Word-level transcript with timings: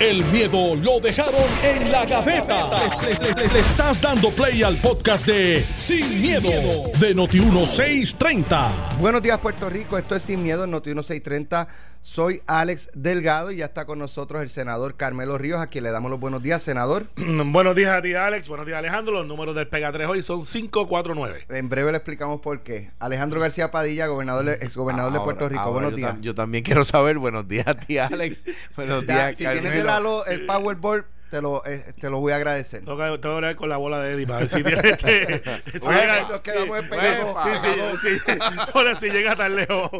El 0.00 0.24
miedo 0.26 0.74
lo 0.74 0.98
dejaron 1.00 1.34
en 1.62 1.90
la 1.92 2.04
gaveta. 2.04 2.68
Le, 3.02 3.14
le- 3.46 3.52
le 3.52 3.58
estás 3.60 4.00
dando 4.00 4.30
play 4.32 4.62
al 4.62 4.76
podcast 4.78 5.26
de 5.26 5.64
Sin, 5.76 6.20
miedo, 6.20 6.50
de 6.98 7.14
Noti1630. 7.14 8.98
Buenos 8.98 9.22
días, 9.22 9.38
Puerto 9.38 9.70
Rico. 9.70 9.96
Esto 9.96 10.16
es 10.16 10.22
Sin 10.24 10.42
Miedo 10.42 10.64
en 10.64 10.70
Noti 10.72 10.90
1630. 10.90 11.68
Soy 12.02 12.42
Alex 12.46 12.90
Delgado 12.92 13.50
y 13.50 13.56
ya 13.56 13.64
está 13.64 13.86
con 13.86 13.98
nosotros 13.98 14.42
el 14.42 14.50
senador 14.50 14.94
Carmelo 14.94 15.38
Ríos, 15.38 15.58
a 15.62 15.68
quien 15.68 15.84
le 15.84 15.90
damos 15.90 16.10
los 16.10 16.20
buenos 16.20 16.42
días, 16.42 16.62
senador. 16.62 17.06
Buenos 17.16 17.74
días 17.74 17.92
a 17.96 18.02
ti, 18.02 18.12
Alex. 18.12 18.46
Buenos 18.46 18.66
días, 18.66 18.76
Alejandro. 18.78 19.14
Los 19.14 19.26
números 19.26 19.54
del 19.54 19.68
Pega 19.68 19.90
3 19.90 20.06
hoy 20.08 20.22
son 20.22 20.44
549. 20.44 21.46
En 21.48 21.70
breve 21.70 21.92
le 21.92 21.96
explicamos 21.96 22.42
por 22.42 22.62
qué. 22.62 22.90
Alejandro 22.98 23.40
García 23.40 23.70
Padilla, 23.70 24.06
gobernador, 24.06 24.44
de- 24.44 24.52
exgobernador 24.56 25.14
de 25.14 25.20
Puerto 25.20 25.48
Rico. 25.48 25.62
ahora 25.62 25.72
buenos 25.72 25.90
yo 25.92 25.96
días. 25.96 26.10
tam- 26.16 26.20
Yo, 26.20 26.34
también 26.34 26.62
quiero 26.62 26.84
saber. 26.84 27.16
Buenos 27.16 27.48
días 27.48 27.66
a 27.68 27.72
ti, 27.72 27.96
Alex. 27.96 28.42
Buenos 28.76 29.06
Ya, 29.06 29.28
días, 29.28 29.38
si 29.38 29.44
Carmelo. 29.44 29.64
El, 29.88 30.32
el 30.40 30.46
Powerball, 30.46 31.06
te 31.30 31.40
lo, 31.42 31.66
eh, 31.66 31.82
te 32.00 32.10
lo 32.10 32.18
voy 32.20 32.32
a 32.32 32.36
agradecer. 32.36 32.84
Tengo 32.84 32.96
que, 32.96 33.02
tengo 33.04 33.18
que 33.20 33.28
hablar 33.28 33.56
con 33.56 33.68
la 33.68 33.76
bola 33.76 33.98
de 33.98 34.12
Eddie 34.12 34.24
para 34.26 34.38
ver 34.40 34.48
si 34.48 34.62
tiene 34.62 34.88
este. 34.88 35.42
si 35.72 35.78
Bueno, 35.80 36.00
llega- 36.00 36.28
nos 36.28 36.40
quedamos 36.42 36.78
en 36.78 36.84
sí, 36.84 36.90
pegado. 36.90 37.36
sí, 37.42 37.50
sí, 37.60 37.70
sí, 38.02 38.18
sí. 38.24 38.38
Por 38.72 38.86
eso, 38.86 39.00
si 39.00 39.10
llega 39.10 39.34
tan 39.34 39.56
lejos. 39.56 39.90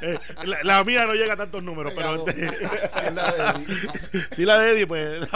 Eh, 0.00 0.18
la, 0.44 0.58
la 0.62 0.84
mía 0.84 1.04
no 1.04 1.12
llega 1.12 1.34
a 1.34 1.36
tantos 1.36 1.62
números, 1.62 1.92
pero. 1.94 2.24
Pegado. 2.24 2.50
Sí, 2.50 3.04
es 3.06 3.12
la 3.14 3.32
de- 3.32 4.34
si 4.34 4.44
la 4.46 4.58
de 4.58 4.70
Eddie, 4.72 4.86
pues. 4.86 5.28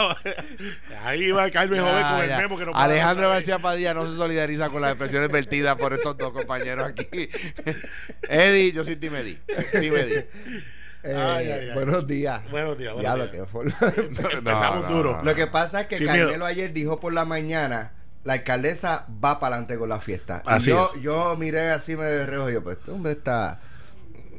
ahí 1.03 1.29
va 1.31 1.47
Carmen 1.51 1.83
Ya, 1.83 1.87
Joven 1.91 2.07
con 2.07 2.21
el 2.31 2.37
memo 2.41 2.57
que 2.57 2.65
no 2.65 2.71
Alejandro. 2.73 3.29
García 3.29 3.59
Padilla 3.59 3.93
no 3.93 4.09
se 4.09 4.15
solidariza 4.15 4.69
con 4.69 4.81
las 4.81 4.91
expresiones 4.93 5.29
vertidas 5.31 5.75
por 5.77 5.93
estos 5.93 6.17
dos 6.17 6.31
compañeros 6.31 6.87
aquí. 6.87 7.07
Eddie, 8.27 8.71
yo 8.71 8.83
soy 8.83 8.95
Team 8.95 9.15
Eddie. 9.17 9.37
Eddie. 9.73 10.27
Eh, 11.03 11.13
Ay, 11.15 11.49
ay, 11.51 11.69
ay. 11.69 11.73
Buenos 11.73 12.07
días. 12.07 12.41
Buenos 12.49 12.77
días, 12.77 12.93
buenos 12.93 13.01
Diablo, 13.17 13.27
días. 13.27 13.49
forma. 13.49 13.75
Empezamos 14.37 14.87
duro. 14.89 15.21
Lo 15.23 15.35
que 15.35 15.47
pasa 15.47 15.81
es 15.81 15.87
que 15.87 15.97
Sin 15.97 16.07
Carmelo 16.07 16.29
miedo. 16.29 16.45
ayer 16.45 16.71
dijo 16.73 16.99
por 16.99 17.11
la 17.13 17.25
mañana, 17.25 17.91
la 18.23 18.33
alcaldesa 18.33 19.05
va 19.23 19.39
para 19.39 19.55
adelante 19.55 19.77
con 19.77 19.89
la 19.89 19.99
fiesta. 19.99 20.41
Y 20.45 20.49
Así 20.49 20.69
yo, 20.69 20.89
es. 20.95 21.01
yo 21.01 21.35
miré 21.37 21.71
así 21.71 21.95
me 21.97 22.05
de 22.05 22.25
reojo 22.25 22.49
yo, 22.49 22.63
pues 22.63 22.77
este 22.77 22.91
hombre 22.91 23.11
está, 23.11 23.59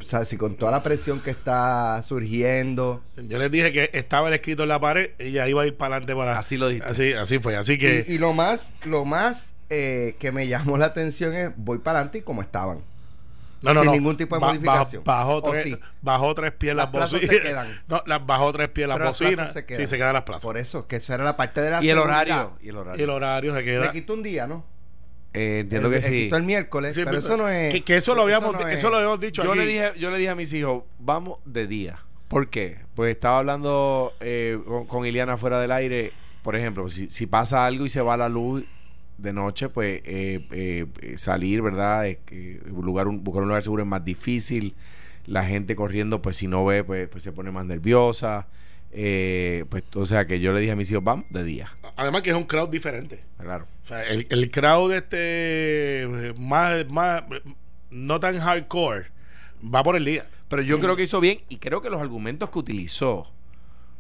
o 0.00 0.02
sea, 0.02 0.24
si 0.24 0.38
con 0.38 0.56
toda 0.56 0.70
la 0.72 0.82
presión 0.82 1.20
que 1.20 1.30
está 1.32 2.02
surgiendo. 2.02 3.02
Yo 3.16 3.36
les 3.38 3.50
dije 3.50 3.70
que 3.70 3.90
estaba 3.92 4.28
el 4.28 4.34
escrito 4.34 4.62
en 4.62 4.70
la 4.70 4.80
pared 4.80 5.10
y 5.18 5.32
ya 5.32 5.46
iba 5.46 5.62
a 5.62 5.66
ir 5.66 5.76
para 5.76 5.96
adelante 5.96 6.16
para. 6.16 6.38
Así 6.38 6.56
lo 6.56 6.68
dijiste. 6.68 6.88
Así, 6.88 7.12
así 7.12 7.38
fue. 7.40 7.56
Así 7.56 7.78
que. 7.78 8.06
Y, 8.08 8.14
y 8.14 8.18
lo 8.18 8.32
más, 8.32 8.72
lo 8.84 9.04
más 9.04 9.56
eh, 9.68 10.16
que 10.18 10.32
me 10.32 10.48
llamó 10.48 10.78
la 10.78 10.86
atención 10.86 11.34
es 11.34 11.50
voy 11.56 11.78
para 11.78 11.98
adelante 11.98 12.18
y 12.18 12.22
como 12.22 12.40
estaban. 12.40 12.80
No, 13.64 13.74
no, 13.74 13.80
sin 13.82 13.90
no. 13.90 13.96
ningún 13.96 14.16
tipo 14.16 14.34
de 14.36 14.40
Ba- 14.40 14.46
modificación. 14.48 15.02
ba- 15.04 15.16
bajó, 15.18 15.34
¿O 15.36 15.42
tres, 15.50 15.64
sí? 15.64 15.78
bajó 16.02 16.34
tres 16.34 16.52
pies 16.52 16.74
Las 16.76 16.84
las, 16.86 16.92
plazas 16.92 17.12
bocinas. 17.20 17.36
se 17.36 17.42
quedan. 17.42 17.82
No, 17.88 18.02
las 18.06 18.26
bajó 18.26 18.52
tres 18.52 18.68
pies 18.68 18.88
las 18.88 18.98
bocinas. 18.98 19.34
plazas 19.34 19.52
se 19.54 19.64
quedan. 19.66 19.80
Sí, 19.82 19.86
se 19.88 19.96
quedan 19.96 20.12
las 20.14 20.22
plazas. 20.24 20.42
Por 20.42 20.56
eso, 20.56 20.86
que 20.86 20.96
eso 20.96 21.14
era 21.14 21.24
la 21.24 21.36
parte 21.36 21.60
de 21.60 21.70
la 21.70 21.82
Y 21.82 21.88
el 21.90 21.98
horario. 21.98 22.56
Y 22.60 22.68
el 22.68 22.74
Y 22.74 22.78
horario. 22.78 23.04
el 23.04 23.10
horario 23.10 23.54
se 23.54 23.64
queda. 23.64 23.86
Le 23.86 23.92
quitó 23.92 24.14
un 24.14 24.22
día, 24.22 24.46
¿no? 24.46 24.64
Eh, 25.32 25.60
entiendo 25.60 25.90
que 25.90 25.96
le 25.96 26.02
sí. 26.02 26.10
quitó 26.24 26.36
el 26.36 26.44
miércoles, 26.44 26.94
Sí, 26.94 27.02
pero 27.04 27.18
eso 27.18 27.36
no 27.36 27.48
es. 27.48 27.72
Que, 27.72 27.82
que 27.82 27.96
eso 27.96 28.14
lo 28.14 28.22
habíamos, 28.22 28.52
no 28.54 28.68
es- 28.68 28.78
eso 28.78 28.88
lo 28.90 28.96
habíamos 28.96 29.18
dicho 29.18 29.42
Yo 29.42 29.50
aquí. 29.50 29.58
le, 29.60 29.66
dije, 29.66 29.92
yo 29.98 30.10
le 30.10 30.18
dije 30.18 30.30
a 30.30 30.34
mis 30.36 30.52
hijos, 30.52 30.84
vamos 31.00 31.38
de 31.44 31.66
día. 31.66 31.98
¿Por 32.28 32.48
qué? 32.48 32.78
Pues 32.94 33.10
estaba 33.14 33.38
hablando 33.38 34.14
eh, 34.20 34.58
con, 34.64 34.86
con 34.86 35.04
Iliana 35.06 35.36
fuera 35.36 35.58
del 35.60 35.72
aire. 35.72 36.12
Por 36.42 36.54
ejemplo, 36.56 36.88
si, 36.88 37.08
si 37.10 37.26
pasa 37.26 37.66
algo 37.66 37.84
y 37.84 37.88
se 37.88 38.00
va 38.00 38.16
la 38.16 38.28
luz 38.28 38.64
de 39.18 39.32
noche, 39.32 39.68
pues 39.68 40.02
eh, 40.04 40.46
eh, 40.50 40.86
eh, 41.00 41.18
salir, 41.18 41.62
¿verdad? 41.62 42.06
Un 42.70 42.84
lugar, 42.84 43.06
un- 43.08 43.22
buscar 43.24 43.42
un 43.42 43.48
lugar 43.48 43.62
seguro 43.62 43.82
es 43.82 43.88
más 43.88 44.04
difícil. 44.04 44.74
La 45.26 45.44
gente 45.44 45.74
corriendo, 45.76 46.20
pues 46.20 46.36
si 46.36 46.46
no 46.48 46.64
ve, 46.64 46.84
pues, 46.84 47.08
pues 47.08 47.22
se 47.22 47.32
pone 47.32 47.50
más 47.50 47.64
nerviosa. 47.64 48.46
Eh, 48.92 49.64
pues, 49.70 49.82
o 49.94 50.06
sea 50.06 50.26
que 50.26 50.38
yo 50.40 50.52
le 50.52 50.60
dije 50.60 50.72
a 50.72 50.76
mis 50.76 50.90
hijos, 50.90 51.02
vamos 51.02 51.24
de 51.30 51.42
día. 51.44 51.68
Además 51.96 52.22
que 52.22 52.30
es 52.30 52.36
un 52.36 52.44
crowd 52.44 52.68
diferente. 52.68 53.22
Claro. 53.38 53.66
O 53.84 53.88
sea, 53.88 54.04
el, 54.04 54.26
el 54.30 54.50
crowd 54.50 54.92
este 54.92 56.02
eh, 56.02 56.34
más, 56.38 56.86
más 56.88 57.22
no 57.90 58.20
tan 58.20 58.38
hardcore 58.38 59.06
va 59.74 59.82
por 59.82 59.96
el 59.96 60.04
día. 60.04 60.26
Pero 60.48 60.62
yo 60.62 60.78
creo 60.78 60.94
que 60.96 61.04
hizo 61.04 61.20
bien 61.20 61.40
y 61.48 61.56
creo 61.56 61.80
que 61.82 61.90
los 61.90 62.00
argumentos 62.00 62.50
que 62.50 62.58
utilizó 62.58 63.26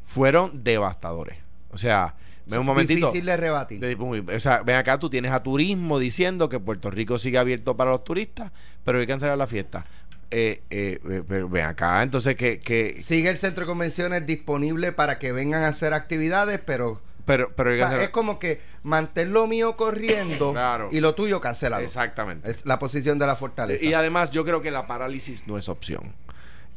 fueron 0.06 0.62
devastadores. 0.62 1.38
O 1.70 1.78
sea, 1.78 2.14
ve 2.46 2.58
un 2.58 2.66
momentito. 2.66 3.06
Difícil 3.08 3.26
de 3.26 3.36
rebatir. 3.36 3.98
o 3.98 4.40
sea, 4.40 4.62
ven 4.62 4.76
acá, 4.76 4.98
tú 4.98 5.10
tienes 5.10 5.32
a 5.32 5.42
turismo 5.42 5.98
diciendo 5.98 6.48
que 6.48 6.60
Puerto 6.60 6.90
Rico 6.90 7.18
sigue 7.18 7.38
abierto 7.38 7.76
para 7.76 7.90
los 7.90 8.04
turistas, 8.04 8.52
pero 8.84 8.98
hay 8.98 9.06
que 9.06 9.12
cancelar 9.12 9.38
la 9.38 9.46
fiesta. 9.46 9.86
Eh, 10.30 10.62
eh, 10.70 11.00
eh, 11.08 11.22
pero 11.28 11.48
ven 11.48 11.64
acá, 11.66 12.02
entonces 12.02 12.34
que, 12.34 12.58
que 12.58 13.00
Sigue 13.00 13.30
el 13.30 13.36
centro 13.36 13.64
de 13.64 13.66
convenciones 13.68 14.26
disponible 14.26 14.90
para 14.90 15.18
que 15.18 15.30
vengan 15.32 15.62
a 15.62 15.68
hacer 15.68 15.94
actividades, 15.94 16.60
pero 16.64 17.00
pero, 17.24 17.52
pero 17.54 17.72
o 17.72 17.76
sea, 17.76 18.02
es 18.02 18.10
como 18.10 18.38
que 18.38 18.60
mantén 18.82 19.32
lo 19.32 19.46
mío 19.46 19.76
corriendo 19.76 20.52
Claro. 20.52 20.88
y 20.92 21.00
lo 21.00 21.14
tuyo 21.14 21.40
cancelado. 21.40 21.82
Exactamente. 21.82 22.50
Es 22.50 22.66
la 22.66 22.78
posición 22.78 23.18
de 23.18 23.26
la 23.26 23.36
fortaleza. 23.36 23.84
Y 23.84 23.94
además 23.94 24.30
yo 24.30 24.44
creo 24.44 24.60
que 24.60 24.70
la 24.70 24.86
parálisis 24.86 25.46
no 25.46 25.56
es 25.56 25.68
opción. 25.68 26.14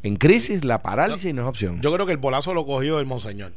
En 0.04 0.16
crisis 0.16 0.64
la 0.64 0.82
parálisis 0.82 1.34
no 1.34 1.42
es 1.42 1.48
opción. 1.48 1.82
Yo 1.82 1.92
creo 1.94 2.06
que 2.06 2.12
el 2.14 2.18
bolazo 2.18 2.54
lo 2.54 2.66
cogió 2.66 3.00
el 3.00 3.06
monseñor. 3.06 3.52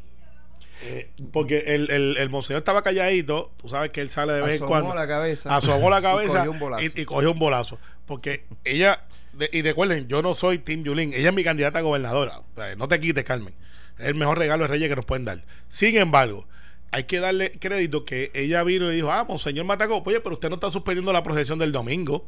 Eh, 0.82 1.10
porque 1.32 1.58
el, 1.74 1.90
el, 1.90 2.16
el 2.16 2.30
monseñor 2.30 2.58
estaba 2.60 2.82
calladito, 2.82 3.52
tú 3.58 3.68
sabes 3.68 3.90
que 3.90 4.00
él 4.00 4.08
sale 4.08 4.32
de 4.32 4.40
vez 4.40 4.50
en 4.50 4.54
Asomó 4.56 4.68
cuando. 4.68 4.94
la 4.94 5.06
cabeza. 5.06 5.54
Asomó 5.54 5.90
la 5.90 5.98
Y 6.00 6.02
cabeza 6.02 6.38
cogió 6.38 6.50
un 6.52 6.58
bolazo. 6.58 6.82
y, 6.84 7.00
y 7.00 7.04
cogió 7.04 7.32
un 7.32 7.38
bolazo. 7.38 7.78
Porque 8.06 8.44
ella, 8.64 9.04
de- 9.34 9.50
y 9.52 9.62
recuerden, 9.62 10.08
yo 10.08 10.22
no 10.22 10.32
soy 10.34 10.58
Tim 10.58 10.82
Yulín, 10.82 11.12
ella 11.12 11.28
es 11.28 11.34
mi 11.34 11.44
candidata 11.44 11.80
a 11.80 11.82
gobernadora. 11.82 12.38
O 12.38 12.44
sea, 12.56 12.74
no 12.76 12.88
te 12.88 12.98
quites, 12.98 13.24
Carmen. 13.24 13.54
Es 13.98 14.06
el 14.06 14.14
mejor 14.14 14.38
regalo 14.38 14.64
de 14.64 14.68
Reyes 14.68 14.88
que 14.88 14.96
nos 14.96 15.04
pueden 15.04 15.26
dar. 15.26 15.44
Sin 15.68 15.96
embargo, 15.98 16.46
hay 16.92 17.04
que 17.04 17.20
darle 17.20 17.50
crédito 17.52 18.04
que 18.06 18.30
ella 18.34 18.62
vino 18.62 18.90
y 18.90 18.94
dijo, 18.96 19.12
ah, 19.12 19.24
monseñor 19.24 19.66
me 19.66 19.74
atacó. 19.74 20.02
Oye, 20.06 20.20
pero 20.20 20.32
usted 20.32 20.48
no 20.48 20.54
está 20.54 20.70
suspendiendo 20.70 21.12
la 21.12 21.22
procesión 21.22 21.58
del 21.58 21.72
domingo. 21.72 22.26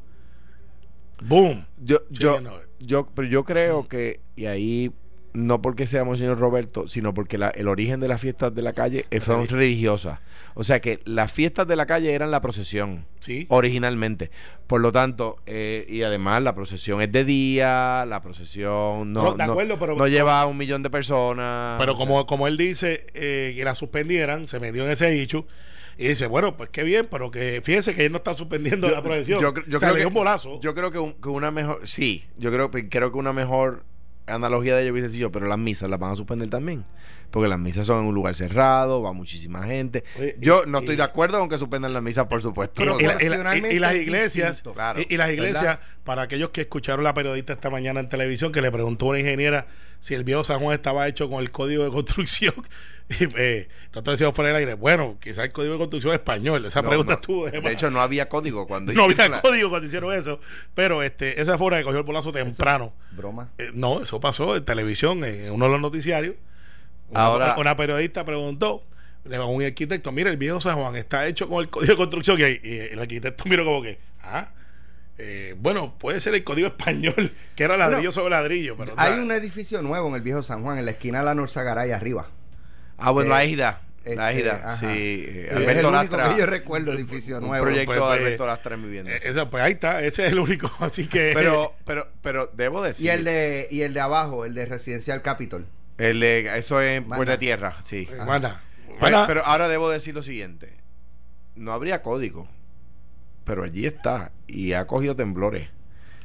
Boom. 1.22 1.66
Yo, 1.78 2.00
yo, 2.10 2.40
yo, 2.80 3.06
pero 3.14 3.28
yo 3.28 3.44
creo 3.44 3.88
que, 3.88 4.20
y 4.36 4.46
ahí, 4.46 4.92
no 5.34 5.62
porque 5.62 5.86
seamos 5.86 6.18
señor 6.18 6.38
Roberto, 6.38 6.88
sino 6.88 7.14
porque 7.14 7.38
la- 7.38 7.48
el 7.50 7.68
origen 7.68 8.00
de 8.00 8.08
las 8.08 8.20
fiestas 8.20 8.54
de 8.54 8.62
la 8.62 8.72
calle 8.72 9.06
eh, 9.10 9.20
son 9.20 9.46
religiosas. 9.48 10.18
O 10.54 10.64
sea 10.64 10.80
que 10.80 11.00
las 11.04 11.32
fiestas 11.32 11.66
de 11.66 11.76
la 11.76 11.86
calle 11.86 12.12
eran 12.12 12.30
la 12.30 12.40
procesión, 12.40 13.06
Sí. 13.20 13.46
originalmente. 13.48 14.30
Por 14.66 14.80
lo 14.80 14.92
tanto, 14.92 15.36
eh, 15.46 15.86
y 15.88 16.02
además 16.02 16.42
la 16.42 16.54
procesión 16.54 17.00
es 17.00 17.10
de 17.10 17.24
día, 17.24 18.04
la 18.06 18.20
procesión 18.20 19.12
no, 19.12 19.34
No, 19.34 19.36
no- 19.36 19.52
acuerdo, 19.52 19.78
pero- 19.78 19.96
no 19.96 20.06
lleva 20.08 20.40
a 20.42 20.46
un 20.46 20.56
millón 20.58 20.82
de 20.82 20.90
personas. 20.90 21.78
Pero 21.78 21.96
como, 21.96 22.26
como 22.26 22.46
él 22.48 22.56
dice 22.56 23.06
eh, 23.14 23.54
que 23.56 23.64
la 23.64 23.74
suspendieran, 23.74 24.46
se 24.46 24.60
metió 24.60 24.84
en 24.84 24.90
ese 24.90 25.20
hecho. 25.20 25.46
Y 25.98 26.08
dice, 26.08 26.26
bueno, 26.26 26.56
pues 26.56 26.70
qué 26.70 26.84
bien, 26.84 27.06
pero 27.10 27.30
que 27.30 27.60
fíjese 27.62 27.94
que 27.94 28.06
él 28.06 28.12
no 28.12 28.18
está 28.18 28.32
suspendiendo 28.34 28.88
la 28.90 29.02
procesión. 29.02 29.40
Yo, 29.40 29.52
yo 29.68 29.76
O 29.76 29.80
sea, 29.80 29.90
creo 29.90 30.00
que, 30.00 30.06
un 30.06 30.14
bolazo. 30.14 30.58
yo 30.60 30.74
creo 30.74 30.90
que, 30.90 30.98
un- 30.98 31.12
que 31.14 31.28
una 31.28 31.50
mejor, 31.50 31.86
sí, 31.86 32.24
yo 32.38 32.50
creo, 32.50 32.70
creo 32.70 33.12
que 33.12 33.18
una 33.18 33.32
mejor 33.34 33.84
analogía 34.26 34.76
de 34.76 34.82
ello 34.84 34.92
hubiese 34.92 35.10
sido, 35.10 35.32
pero 35.32 35.46
las 35.46 35.58
misas 35.58 35.90
las 35.90 35.98
van 35.98 36.12
a 36.12 36.16
suspender 36.16 36.48
también. 36.48 36.84
Porque 37.30 37.48
las 37.48 37.58
misas 37.58 37.86
son 37.86 38.00
en 38.02 38.08
un 38.08 38.14
lugar 38.14 38.34
cerrado, 38.34 39.00
va 39.02 39.12
muchísima 39.14 39.62
gente. 39.64 40.04
Oye, 40.18 40.36
Yo 40.38 40.62
y- 40.66 40.70
no 40.70 40.78
estoy 40.80 40.94
y- 40.94 40.96
de 40.98 41.02
acuerdo 41.02 41.38
con 41.38 41.48
que 41.48 41.56
suspendan 41.58 41.92
las 41.94 42.02
misas, 42.02 42.26
por 42.26 42.42
supuesto. 42.42 42.74
Pero 42.76 43.00
y, 43.00 43.04
la- 43.04 43.14
y 43.14 43.14
la- 43.14 43.14
y- 43.14 43.18
proporcionalmente 43.28 43.74
y 43.74 43.78
las 43.78 43.94
es 43.94 44.02
iglesias. 44.02 44.62
Claro, 44.74 45.00
y, 45.00 45.06
y 45.08 45.16
las 45.16 45.28
¿verdad? 45.28 45.44
iglesias, 45.46 45.78
para 46.04 46.22
aquellos 46.22 46.50
que 46.50 46.60
escucharon 46.62 47.02
la 47.04 47.14
periodista 47.14 47.54
esta 47.54 47.70
mañana 47.70 48.00
en 48.00 48.08
televisión 48.10 48.52
que 48.52 48.60
le 48.60 48.70
preguntó 48.70 49.06
a 49.06 49.08
una 49.10 49.20
ingeniera 49.20 49.66
si 49.98 50.14
el 50.14 50.24
viejo 50.24 50.44
San 50.44 50.60
Juan 50.60 50.74
estaba 50.74 51.08
hecho 51.08 51.30
con 51.30 51.40
el 51.40 51.50
código 51.50 51.84
de 51.84 51.90
construcción, 51.90 52.54
y, 53.20 53.24
eh, 53.36 53.68
no 53.94 54.02
te 54.02 54.10
decía 54.12 54.32
fuera 54.32 54.48
del 54.48 54.56
aire, 54.58 54.74
bueno, 54.74 55.16
quizás 55.20 55.44
el 55.44 55.52
código 55.52 55.74
de 55.74 55.78
construcción 55.78 56.14
español, 56.14 56.64
esa 56.64 56.82
No, 56.82 56.88
pregunta 56.88 57.12
no. 57.14 57.20
estuvo 57.20 57.50
de 57.50 57.72
hecho, 57.72 57.90
no 57.90 58.00
había 58.00 58.28
código 58.28 58.66
cuando 58.66 58.92
no 58.94 59.04
había 59.04 59.28
la- 59.28 59.40
código 59.42 59.68
cuando 59.70 59.86
hicieron 59.86 60.14
eso, 60.14 60.40
pero 60.74 61.02
este, 61.02 61.40
esa 61.40 61.58
fue 61.58 61.68
una 61.68 61.78
que 61.78 61.84
cogió 61.84 61.98
el 61.98 62.04
bolazo 62.04 62.32
temprano. 62.32 62.92
Broma. 63.12 63.50
Eh, 63.58 63.70
no, 63.74 64.02
eso 64.02 64.20
pasó 64.20 64.56
en 64.56 64.64
televisión, 64.64 65.24
en 65.24 65.50
uno 65.52 65.66
de 65.66 65.70
los 65.72 65.80
noticiarios. 65.80 66.36
Una, 67.10 67.20
Ahora- 67.24 67.56
una 67.58 67.76
periodista 67.76 68.24
preguntó 68.24 68.84
le 69.24 69.36
a 69.36 69.44
un 69.44 69.62
arquitecto, 69.62 70.10
mira, 70.10 70.30
el 70.30 70.36
viejo 70.36 70.58
San 70.60 70.76
Juan 70.76 70.96
está 70.96 71.26
hecho 71.28 71.48
con 71.48 71.60
el 71.60 71.68
código 71.68 71.92
de 71.92 71.96
construcción. 71.96 72.38
Y, 72.40 72.66
y 72.68 72.78
el 72.90 72.98
arquitecto 72.98 73.44
miró 73.48 73.64
como 73.64 73.80
que, 73.82 73.98
ah, 74.22 74.48
eh, 75.18 75.54
bueno, 75.58 75.94
puede 75.98 76.18
ser 76.20 76.34
el 76.34 76.42
código 76.42 76.66
español, 76.66 77.30
que 77.54 77.62
era 77.62 77.76
ladrillo 77.76 77.98
Bueno, 77.98 78.12
sobre 78.12 78.30
ladrillo. 78.30 78.76
Pero, 78.76 78.94
o 78.94 78.98
Hay 78.98 79.12
sea, 79.12 79.22
un 79.22 79.30
edificio 79.30 79.80
nuevo 79.82 80.08
en 80.08 80.14
el 80.16 80.22
viejo 80.22 80.42
San 80.42 80.62
Juan, 80.64 80.78
en 80.78 80.86
la 80.86 80.90
esquina 80.92 81.20
de 81.20 81.24
la 81.26 81.34
Norzagaray 81.36 81.92
arriba. 81.92 82.28
Ah, 83.02 83.10
bueno, 83.10 83.28
Eh, 83.30 83.34
la 83.34 83.44
égida. 83.44 83.80
La 84.04 84.32
este, 84.32 84.40
égida, 84.40 84.62
ajá. 84.64 84.76
sí. 84.78 84.86
eh, 84.88 85.46
es 85.50 85.56
Alberto 85.56 85.70
el 85.80 85.86
único 85.86 85.90
Lastra. 86.16 86.34
que 86.34 86.40
yo 86.40 86.46
recuerdo 86.46 86.92
edificio 86.92 87.38
Un 87.38 87.44
nuevo. 87.46 87.64
proyecto 87.64 87.86
Pues, 87.86 87.98
de 88.00 88.04
pues, 88.06 88.18
Alberto 88.20 88.46
Lastra 88.46 88.74
en 88.74 88.82
vivienda. 88.82 89.12
eh, 89.12 89.20
esa, 89.22 89.48
pues 89.48 89.62
ahí 89.62 89.72
está, 89.74 90.02
ese 90.02 90.26
es 90.26 90.32
el 90.32 90.38
único. 90.40 90.68
Así 90.80 91.06
que. 91.06 91.30
Pero, 91.34 91.74
pero, 91.86 92.08
pero 92.20 92.50
debo 92.52 92.82
decir. 92.82 93.06
Y 93.06 93.08
el 93.10 93.22
de 93.24 93.68
y 93.70 93.82
el 93.82 93.94
de 93.94 94.00
abajo, 94.00 94.44
el 94.44 94.54
de 94.54 94.66
Residencial 94.66 95.22
Capitol. 95.22 95.66
el 95.98 96.18
de- 96.18 96.58
eso 96.58 96.80
es 96.80 96.96
en 96.98 97.04
Mana. 97.06 97.16
Puerta 97.16 97.32
de 97.32 97.38
Tierra, 97.38 97.76
sí. 97.84 98.08
Eh, 98.10 98.16
mana, 98.26 98.62
Pero, 98.88 98.98
mana, 99.00 99.26
pero 99.28 99.44
ahora 99.46 99.68
debo 99.68 99.88
decir 99.88 100.14
lo 100.16 100.22
siguiente. 100.24 100.72
No 101.54 101.72
habría 101.72 102.02
código, 102.02 102.48
pero 103.44 103.62
allí 103.62 103.86
está 103.86 104.32
y 104.48 104.72
ha 104.72 104.86
cogido 104.88 105.14
temblores. 105.14 105.68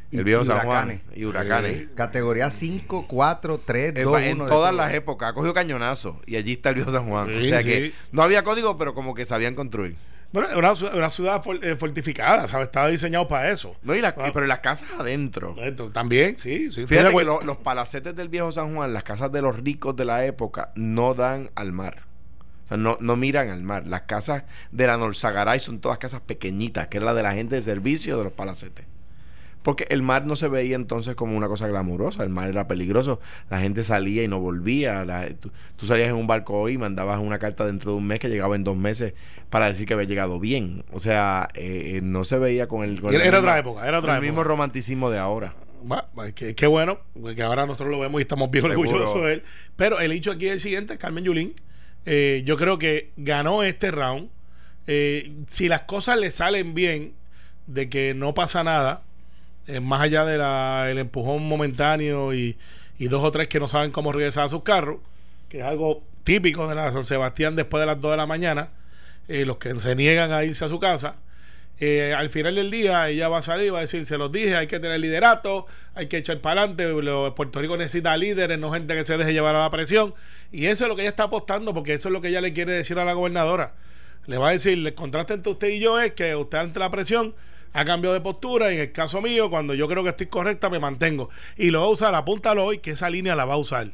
Y 0.09 0.17
el 0.19 0.23
viejo 0.23 0.45
San 0.45 0.59
Juan 0.65 1.01
y 1.15 1.25
huracanes. 1.25 1.87
Categoría 1.95 2.49
5, 2.49 3.05
4, 3.07 3.61
3, 3.65 3.93
Eh, 3.97 4.03
2, 4.03 4.13
1. 4.13 4.19
en 4.25 4.37
todas 4.49 4.73
las 4.73 4.93
épocas 4.93 5.29
ha 5.29 5.33
cogido 5.33 5.53
cañonazos 5.53 6.15
y 6.25 6.37
allí 6.37 6.53
está 6.53 6.69
el 6.69 6.75
viejo 6.75 6.91
San 6.91 7.09
Juan. 7.09 7.37
o 7.39 7.43
sea 7.43 7.61
sí. 7.61 7.67
que 7.69 7.93
no 8.13 8.21
había 8.23 8.43
código, 8.43 8.77
pero 8.77 8.93
como 8.93 9.13
que 9.13 9.25
sabían 9.25 9.53
construir. 9.55 9.95
Bueno, 10.31 10.49
era 10.49 10.57
una, 10.59 10.75
ciudad- 10.75 10.95
una 10.95 11.09
ciudad 11.09 11.41
eh, 11.61 11.75
fortificada, 11.77 12.47
¿sabes? 12.47 12.67
Estaba 12.67 12.87
diseñado 12.89 13.27
para 13.29 13.49
eso. 13.49 13.75
No, 13.81 13.95
y 13.95 14.01
las- 14.01 14.13
Ah. 14.17 14.29
pero 14.33 14.45
las 14.45 14.59
casas 14.59 14.89
adentro. 14.99 15.55
También, 15.93 16.37
sí, 16.37 16.69
sí. 16.71 16.85
Fíjate 16.85 17.15
que 17.15 17.23
lo- 17.23 17.41
los 17.43 17.57
palacetes 17.57 18.13
del 18.15 18.27
viejo 18.29 18.51
San 18.51 18.75
Juan, 18.75 18.93
las 18.93 19.03
casas 19.03 19.31
de 19.31 19.41
los 19.41 19.57
ricos 19.57 19.95
de 19.95 20.03
la 20.05 20.25
época, 20.25 20.71
no 20.75 21.13
dan 21.13 21.49
al 21.55 21.71
mar. 21.71 22.03
O 22.65 22.67
sea, 22.67 22.75
no, 22.77 22.97
no 22.99 23.15
miran 23.15 23.49
al 23.49 23.61
mar. 23.63 23.87
Las 23.87 24.01
casas 24.01 24.43
de 24.71 24.85
la 24.87 24.97
Norzagaray 24.97 25.59
son 25.61 25.79
todas 25.79 25.97
casas 25.97 26.19
pequeñitas, 26.19 26.87
que 26.87 26.97
es 26.97 27.03
la 27.03 27.13
de 27.13 27.23
la 27.23 27.33
gente 27.33 27.55
de 27.55 27.61
servicio 27.61 28.17
de 28.17 28.25
los 28.25 28.33
palacetes. 28.33 28.85
Porque 29.67 29.85
el 29.89 30.01
mar 30.01 30.25
no 30.25 30.37
se 30.37 30.47
veía 30.47 30.77
entonces 30.77 31.13
como 31.15 31.35
una 31.35 31.49
cosa 31.49 31.67
glamurosa, 31.67 32.23
el 32.23 32.29
mar 32.29 32.47
era 32.47 32.69
peligroso, 32.69 33.19
la 33.49 33.59
gente 33.59 33.83
salía 33.83 34.23
y 34.23 34.27
no 34.29 34.39
volvía, 34.39 35.03
la- 35.03 35.27
tú, 35.29 35.51
tú 35.75 35.85
salías 35.85 36.07
en 36.07 36.15
un 36.15 36.25
barco 36.25 36.53
hoy 36.57 36.75
y 36.75 36.77
mandabas 36.77 37.19
una 37.19 37.37
carta 37.37 37.65
dentro 37.65 37.91
de 37.91 37.97
un 37.97 38.07
mes 38.07 38.19
que 38.19 38.29
llegaba 38.29 38.55
en 38.55 38.63
dos 38.63 38.77
meses 38.77 39.13
para 39.49 39.65
decir 39.67 39.85
que 39.85 39.93
había 39.93 40.07
llegado 40.07 40.39
bien. 40.39 40.85
O 40.93 41.01
sea, 41.01 41.49
eh, 41.53 41.95
eh, 41.97 41.99
no 42.01 42.23
se 42.23 42.39
veía 42.39 42.69
con 42.69 42.85
el... 42.85 43.01
con 43.01 43.13
Era- 43.13 43.23
el 43.23 43.27
era 43.27 43.39
mismo- 43.39 43.49
otra 43.49 43.59
época, 43.59 43.87
era 43.89 43.99
otra 43.99 44.15
el 44.15 44.21
mismo 44.21 44.43
romanticismo 44.45 45.09
de 45.09 45.19
ahora. 45.19 45.53
Qué, 46.33 46.55
qué 46.55 46.65
bueno, 46.65 46.99
que 47.35 47.43
ahora 47.43 47.65
nosotros 47.65 47.89
lo 47.91 47.99
vemos 47.99 48.19
y 48.19 48.21
estamos 48.21 48.49
bien 48.49 48.63
Seguro. 48.63 48.89
orgullosos 48.89 49.21
de 49.25 49.33
él. 49.33 49.43
Pero 49.75 49.99
el 49.99 50.13
hecho 50.13 50.31
aquí 50.31 50.47
es 50.47 50.53
el 50.53 50.59
siguiente, 50.61 50.97
Carmen 50.97 51.25
Yulín, 51.25 51.55
eh, 52.05 52.41
yo 52.45 52.55
creo 52.55 52.79
que 52.79 53.11
ganó 53.17 53.63
este 53.63 53.91
round. 53.91 54.29
Eh, 54.87 55.33
si 55.49 55.67
las 55.67 55.81
cosas 55.81 56.17
le 56.17 56.31
salen 56.31 56.73
bien, 56.73 57.11
de 57.67 57.89
que 57.89 58.13
no 58.13 58.33
pasa 58.33 58.63
nada, 58.63 59.03
más 59.81 60.01
allá 60.01 60.25
del 60.25 60.97
empujón 60.97 61.43
momentáneo 61.43 62.33
y, 62.33 62.57
y 62.99 63.07
dos 63.07 63.23
o 63.23 63.31
tres 63.31 63.47
que 63.47 63.59
no 63.59 63.67
saben 63.67 63.91
cómo 63.91 64.11
regresar 64.11 64.45
a 64.45 64.49
sus 64.49 64.63
carros, 64.63 64.99
que 65.49 65.59
es 65.59 65.63
algo 65.63 66.03
típico 66.23 66.67
de 66.67 66.75
la 66.75 66.91
San 66.91 67.03
Sebastián 67.03 67.55
después 67.55 67.79
de 67.79 67.87
las 67.87 68.01
2 68.01 68.11
de 68.11 68.17
la 68.17 68.25
mañana, 68.25 68.69
eh, 69.27 69.45
los 69.45 69.57
que 69.57 69.73
se 69.79 69.95
niegan 69.95 70.31
a 70.31 70.43
irse 70.43 70.65
a 70.65 70.69
su 70.69 70.79
casa. 70.79 71.15
Eh, 71.79 72.13
al 72.13 72.29
final 72.29 72.55
del 72.55 72.71
día 72.71 73.07
ella 73.07 73.29
va 73.29 73.37
a 73.37 73.41
salir 73.43 73.67
y 73.67 73.69
va 73.69 73.77
a 73.77 73.81
decir, 73.81 74.03
se 74.05 74.17
los 74.17 74.31
dije, 74.31 74.55
hay 74.55 74.65
que 74.65 74.79
tener 74.79 74.99
liderato, 74.99 75.67
hay 75.93 76.07
que 76.07 76.17
echar 76.17 76.41
para 76.41 76.63
adelante, 76.63 77.31
Puerto 77.35 77.61
Rico 77.61 77.77
necesita 77.77 78.17
líderes, 78.17 78.57
no 78.57 78.71
gente 78.71 78.95
que 78.95 79.05
se 79.05 79.17
deje 79.17 79.31
llevar 79.31 79.55
a 79.55 79.61
la 79.61 79.69
presión. 79.69 80.15
Y 80.51 80.65
eso 80.65 80.85
es 80.85 80.89
lo 80.89 80.95
que 80.95 81.03
ella 81.03 81.11
está 81.11 81.23
apostando, 81.23 81.73
porque 81.73 81.93
eso 81.93 82.09
es 82.09 82.13
lo 82.13 82.21
que 82.21 82.29
ella 82.29 82.41
le 82.41 82.51
quiere 82.51 82.73
decir 82.73 82.97
a 82.97 83.05
la 83.05 83.13
gobernadora. 83.13 83.73
Le 84.25 84.37
va 84.37 84.49
a 84.49 84.51
decir, 84.51 84.73
el 84.73 84.93
contraste 84.95 85.33
entre 85.33 85.51
usted 85.51 85.69
y 85.69 85.79
yo 85.79 85.99
es 85.99 86.13
que 86.13 86.35
usted 86.35 86.57
ante 86.57 86.79
la 86.79 86.89
presión 86.89 87.35
ha 87.73 87.85
cambiado 87.85 88.13
de 88.13 88.21
postura 88.21 88.71
en 88.71 88.79
el 88.79 88.91
caso 88.91 89.21
mío, 89.21 89.49
cuando 89.49 89.73
yo 89.73 89.87
creo 89.87 90.03
que 90.03 90.09
estoy 90.09 90.27
correcta, 90.27 90.69
me 90.69 90.79
mantengo. 90.79 91.29
Y 91.57 91.69
lo 91.69 91.81
va 91.81 91.87
a 91.87 91.89
usar, 91.89 92.15
apúntalo 92.15 92.65
hoy, 92.65 92.79
que 92.79 92.91
esa 92.91 93.09
línea 93.09 93.35
la 93.35 93.45
va 93.45 93.55
a 93.55 93.57
usar. 93.57 93.91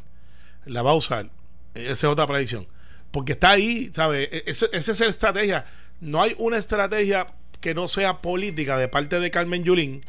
La 0.66 0.82
va 0.82 0.92
a 0.92 0.96
usar. 0.96 1.30
Esa 1.74 1.92
es 1.92 2.04
otra 2.06 2.28
predicción. 2.28 2.68
Porque 3.12 3.34
está 3.34 3.52
ahí, 3.52 3.90
¿sabes? 3.94 4.30
E- 4.32 4.44
Esa 4.48 4.68
es 4.74 5.00
la 5.00 5.08
estrategia. 5.08 5.66
No 6.00 6.22
hay 6.22 6.36
una 6.38 6.58
estrategia 6.58 7.28
que 7.60 7.74
no 7.74 7.88
sea 7.88 8.22
política 8.22 8.78
de 8.78 8.88
parte 8.88 9.20
de 9.20 9.32
Carmen 9.32 9.64
Yulín, 9.64 10.02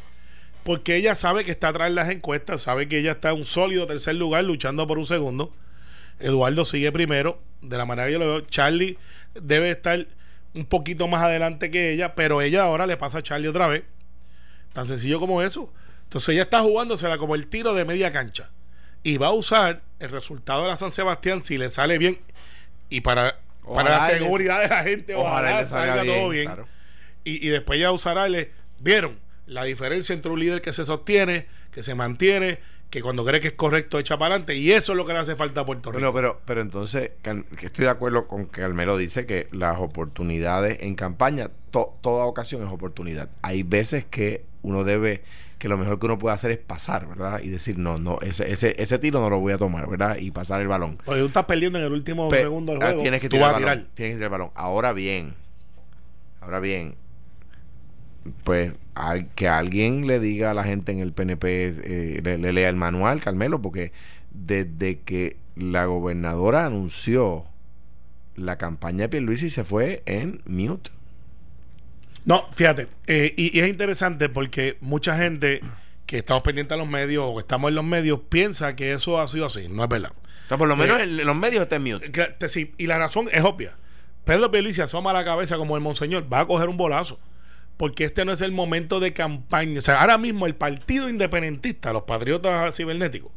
porque 0.63 0.95
ella 0.95 1.15
sabe 1.15 1.43
que 1.45 1.51
está 1.51 1.69
atrás 1.69 1.89
de 1.89 1.95
las 1.95 2.09
encuestas, 2.09 2.63
sabe 2.63 2.87
que 2.89 2.99
ella 2.99 3.13
está 3.13 3.29
en 3.29 3.37
un 3.37 3.45
sólido 3.45 3.85
tercer 3.87 4.15
lugar 4.15 4.43
luchando 4.43 4.87
por 4.87 4.97
un 4.97 5.05
segundo. 5.05 5.53
Eduardo 6.19 6.65
sigue 6.65 6.91
primero, 6.91 7.39
de 7.61 7.77
la 7.77 7.85
manera 7.85 8.07
que 8.07 8.13
yo 8.13 8.19
lo 8.19 8.25
veo. 8.25 8.41
Charlie 8.41 8.97
debe 9.35 9.69
estar 9.71 10.07
un 10.55 10.65
poquito 10.65 11.07
más 11.07 11.21
adelante 11.23 11.69
que 11.69 11.91
ella, 11.91 12.15
pero 12.15 12.41
ella 12.41 12.63
ahora 12.63 12.87
le 12.87 12.97
pasa 12.97 13.19
a 13.19 13.21
Charlie 13.21 13.47
otra 13.47 13.67
vez. 13.67 13.83
Tan 14.73 14.87
sencillo 14.87 15.19
como 15.19 15.41
eso. 15.41 15.71
Entonces 16.03 16.29
ella 16.29 16.43
está 16.43 16.61
jugándosela 16.61 17.17
como 17.17 17.35
el 17.35 17.47
tiro 17.47 17.73
de 17.73 17.85
media 17.85 18.11
cancha. 18.11 18.49
Y 19.03 19.17
va 19.17 19.27
a 19.27 19.31
usar 19.33 19.81
el 19.99 20.09
resultado 20.09 20.63
de 20.63 20.69
la 20.69 20.77
San 20.77 20.91
Sebastián 20.91 21.41
si 21.43 21.57
le 21.57 21.69
sale 21.69 21.97
bien. 21.97 22.19
Y 22.89 23.01
para, 23.01 23.39
para 23.73 23.89
la 23.89 23.97
Ojalá 23.97 24.07
le- 24.13 24.19
seguridad 24.19 24.61
de 24.61 24.67
la 24.69 24.83
gente, 24.83 25.15
ojalá, 25.15 25.61
le 25.61 25.67
salga, 25.67 26.03
todo 26.03 26.29
bien. 26.29 26.45
claro. 26.45 26.67
Y, 27.23 27.45
y 27.45 27.49
después 27.49 27.79
ya 27.79 27.91
usará 27.91 28.25
el. 28.25 28.51
¿Vieron? 28.79 29.19
La 29.47 29.63
diferencia 29.63 30.13
entre 30.13 30.31
un 30.31 30.39
líder 30.39 30.61
que 30.61 30.73
se 30.73 30.85
sostiene, 30.85 31.47
que 31.71 31.83
se 31.83 31.93
mantiene, 31.95 32.59
que 32.95 33.01
cuando 33.01 33.25
cree 33.25 33.39
que 33.41 33.47
es 33.49 33.53
correcto 33.53 33.99
echa 33.99 34.17
para 34.17 34.35
adelante. 34.35 34.55
Y 34.55 34.71
eso 34.71 34.93
es 34.93 34.97
lo 34.97 35.05
que 35.05 35.11
le 35.13 35.19
hace 35.19 35.35
falta 35.35 35.61
a 35.61 35.65
Puerto 35.65 35.91
Rico. 35.91 35.99
Bueno, 35.99 36.13
pero, 36.13 36.41
pero 36.45 36.61
entonces, 36.61 37.11
que 37.21 37.65
estoy 37.65 37.83
de 37.85 37.91
acuerdo 37.91 38.27
con 38.27 38.45
que 38.47 38.61
Almero 38.63 38.95
dice 38.97 39.25
que 39.25 39.47
las 39.51 39.79
oportunidades 39.79 40.77
en 40.81 40.95
campaña, 40.95 41.49
to- 41.71 41.97
toda 42.01 42.25
ocasión 42.25 42.63
es 42.63 42.69
oportunidad. 42.69 43.29
Hay 43.41 43.63
veces 43.63 44.05
que 44.05 44.45
uno 44.61 44.83
debe, 44.83 45.23
que 45.59 45.67
lo 45.67 45.77
mejor 45.77 45.99
que 45.99 46.05
uno 46.05 46.17
puede 46.17 46.33
hacer 46.35 46.51
es 46.51 46.57
pasar, 46.57 47.07
¿verdad? 47.07 47.41
Y 47.43 47.49
decir, 47.49 47.77
no, 47.77 47.97
no, 47.97 48.17
ese, 48.21 48.51
ese, 48.51 48.73
ese 48.81 48.97
tiro 48.97 49.19
no 49.19 49.29
lo 49.29 49.39
voy 49.39 49.51
a 49.53 49.57
tomar, 49.57 49.89
¿verdad? 49.89 50.17
Y 50.17 50.31
pasar 50.31 50.61
el 50.61 50.67
balón. 50.67 50.97
Porque 51.03 51.19
tú 51.19 51.27
estás 51.27 51.45
perdiendo 51.45 51.77
en 51.79 51.85
el 51.85 51.91
último 51.91 52.29
Pe- 52.29 52.43
segundo 52.43 52.71
del 52.73 52.81
ah, 52.81 52.85
juego. 52.87 53.01
tienes 53.01 53.19
que 53.19 53.27
el 53.27 53.39
balón. 53.39 53.57
tirar. 53.59 53.77
Tienes 53.93 54.13
que 54.13 54.17
tirar 54.17 54.23
el 54.23 54.29
balón. 54.29 54.51
Ahora 54.55 54.93
bien, 54.93 55.33
ahora 56.41 56.59
bien, 56.59 56.95
pues 58.43 58.73
que 59.35 59.47
alguien 59.47 60.07
le 60.07 60.19
diga 60.19 60.51
a 60.51 60.53
la 60.53 60.63
gente 60.63 60.91
en 60.91 60.99
el 60.99 61.11
PNP, 61.13 61.45
eh, 61.67 62.21
le, 62.23 62.37
le 62.37 62.53
lea 62.53 62.69
el 62.69 62.75
manual, 62.75 63.21
Carmelo, 63.21 63.61
porque 63.61 63.91
desde 64.31 64.99
que 64.99 65.37
la 65.55 65.85
gobernadora 65.85 66.65
anunció 66.65 67.45
la 68.35 68.57
campaña 68.57 69.03
de 69.03 69.09
Pierluisi 69.09 69.49
se 69.49 69.63
fue 69.63 70.01
en 70.05 70.41
mute. 70.45 70.89
No, 72.25 72.43
fíjate, 72.51 72.87
eh, 73.07 73.33
y, 73.37 73.55
y 73.57 73.61
es 73.61 73.69
interesante 73.69 74.29
porque 74.29 74.77
mucha 74.81 75.15
gente 75.17 75.61
que 76.07 76.17
estamos 76.17 76.41
pendientes 76.43 76.73
a 76.73 76.77
los 76.77 76.87
medios 76.87 77.23
o 77.27 77.35
que 77.35 77.41
estamos 77.41 77.69
en 77.69 77.75
los 77.75 77.83
medios 77.85 78.19
piensa 78.29 78.75
que 78.75 78.93
eso 78.93 79.19
ha 79.19 79.27
sido 79.27 79.45
así. 79.45 79.67
No 79.69 79.83
es 79.83 79.89
verdad. 79.89 80.11
O 80.45 80.47
sea, 80.47 80.57
por 80.57 80.67
lo 80.67 80.75
menos 80.75 80.99
en, 81.01 81.19
en 81.19 81.25
los 81.25 81.37
medios 81.37 81.61
está 81.63 81.75
en 81.77 81.83
mute. 81.83 82.11
Que- 82.11 82.25
te- 82.37 82.49
sí, 82.49 82.73
y 82.77 82.87
la 82.87 82.97
razón 82.97 83.27
es 83.31 83.43
obvia. 83.43 83.75
Pedro 84.23 84.49
Pierluisi 84.49 84.81
asoma 84.81 85.13
la 85.13 85.23
cabeza 85.23 85.57
como 85.57 85.75
el 85.75 85.83
monseñor, 85.83 86.31
va 86.31 86.41
a 86.41 86.47
coger 86.47 86.67
un 86.67 86.77
bolazo. 86.77 87.19
Porque 87.77 88.05
este 88.05 88.23
no 88.25 88.31
es 88.31 88.41
el 88.41 88.51
momento 88.51 88.99
de 88.99 89.11
campaña. 89.13 89.79
O 89.79 89.81
sea, 89.81 89.99
ahora 90.01 90.17
mismo 90.17 90.45
el 90.45 90.55
partido 90.55 91.09
independentista, 91.09 91.91
los 91.91 92.03
patriotas 92.03 92.75
cibernéticos, 92.75 93.31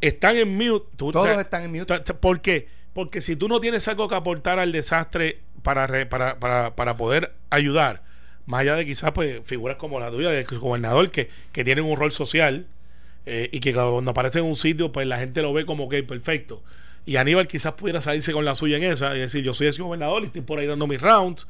están 0.00 0.36
en 0.36 0.56
mute. 0.56 0.86
Tú- 0.96 1.12
Todos 1.12 1.26
o 1.26 1.28
sea, 1.32 1.40
están 1.40 1.64
en 1.64 1.72
mute. 1.72 1.98
¿Por 2.14 2.40
qué? 2.40 2.68
Porque 2.92 3.20
si 3.20 3.36
tú 3.36 3.48
no 3.48 3.60
tienes 3.60 3.86
algo 3.88 4.08
que 4.08 4.14
aportar 4.14 4.58
al 4.58 4.72
desastre 4.72 5.40
para, 5.62 5.86
re- 5.86 6.06
para, 6.06 6.38
para, 6.38 6.74
para 6.76 6.96
poder 6.96 7.32
ayudar, 7.50 8.02
más 8.46 8.60
allá 8.60 8.76
de 8.76 8.86
quizás 8.86 9.12
pues 9.12 9.40
figuras 9.44 9.76
como 9.76 10.00
la 10.00 10.10
tuya, 10.10 10.30
del 10.30 10.44
gobernador, 10.46 11.10
que, 11.10 11.28
que 11.52 11.64
tienen 11.64 11.84
un 11.84 11.96
rol 11.96 12.12
social 12.12 12.66
eh, 13.26 13.50
y 13.52 13.60
que 13.60 13.74
cuando 13.74 14.10
aparece 14.10 14.38
en 14.38 14.46
un 14.46 14.56
sitio, 14.56 14.90
pues 14.92 15.06
la 15.06 15.18
gente 15.18 15.42
lo 15.42 15.52
ve 15.52 15.66
como 15.66 15.88
que 15.88 16.02
perfecto. 16.02 16.62
Y 17.04 17.16
Aníbal 17.16 17.46
quizás 17.48 17.72
pudiera 17.74 18.00
salirse 18.00 18.32
con 18.32 18.44
la 18.44 18.54
suya 18.54 18.76
en 18.76 18.84
esa 18.84 19.16
y 19.16 19.20
decir, 19.20 19.42
yo 19.42 19.52
soy 19.54 19.66
ese 19.68 19.82
gobernador 19.82 20.22
y 20.22 20.26
estoy 20.26 20.42
por 20.42 20.58
ahí 20.58 20.66
dando 20.66 20.86
mis 20.86 21.00
rounds. 21.00 21.46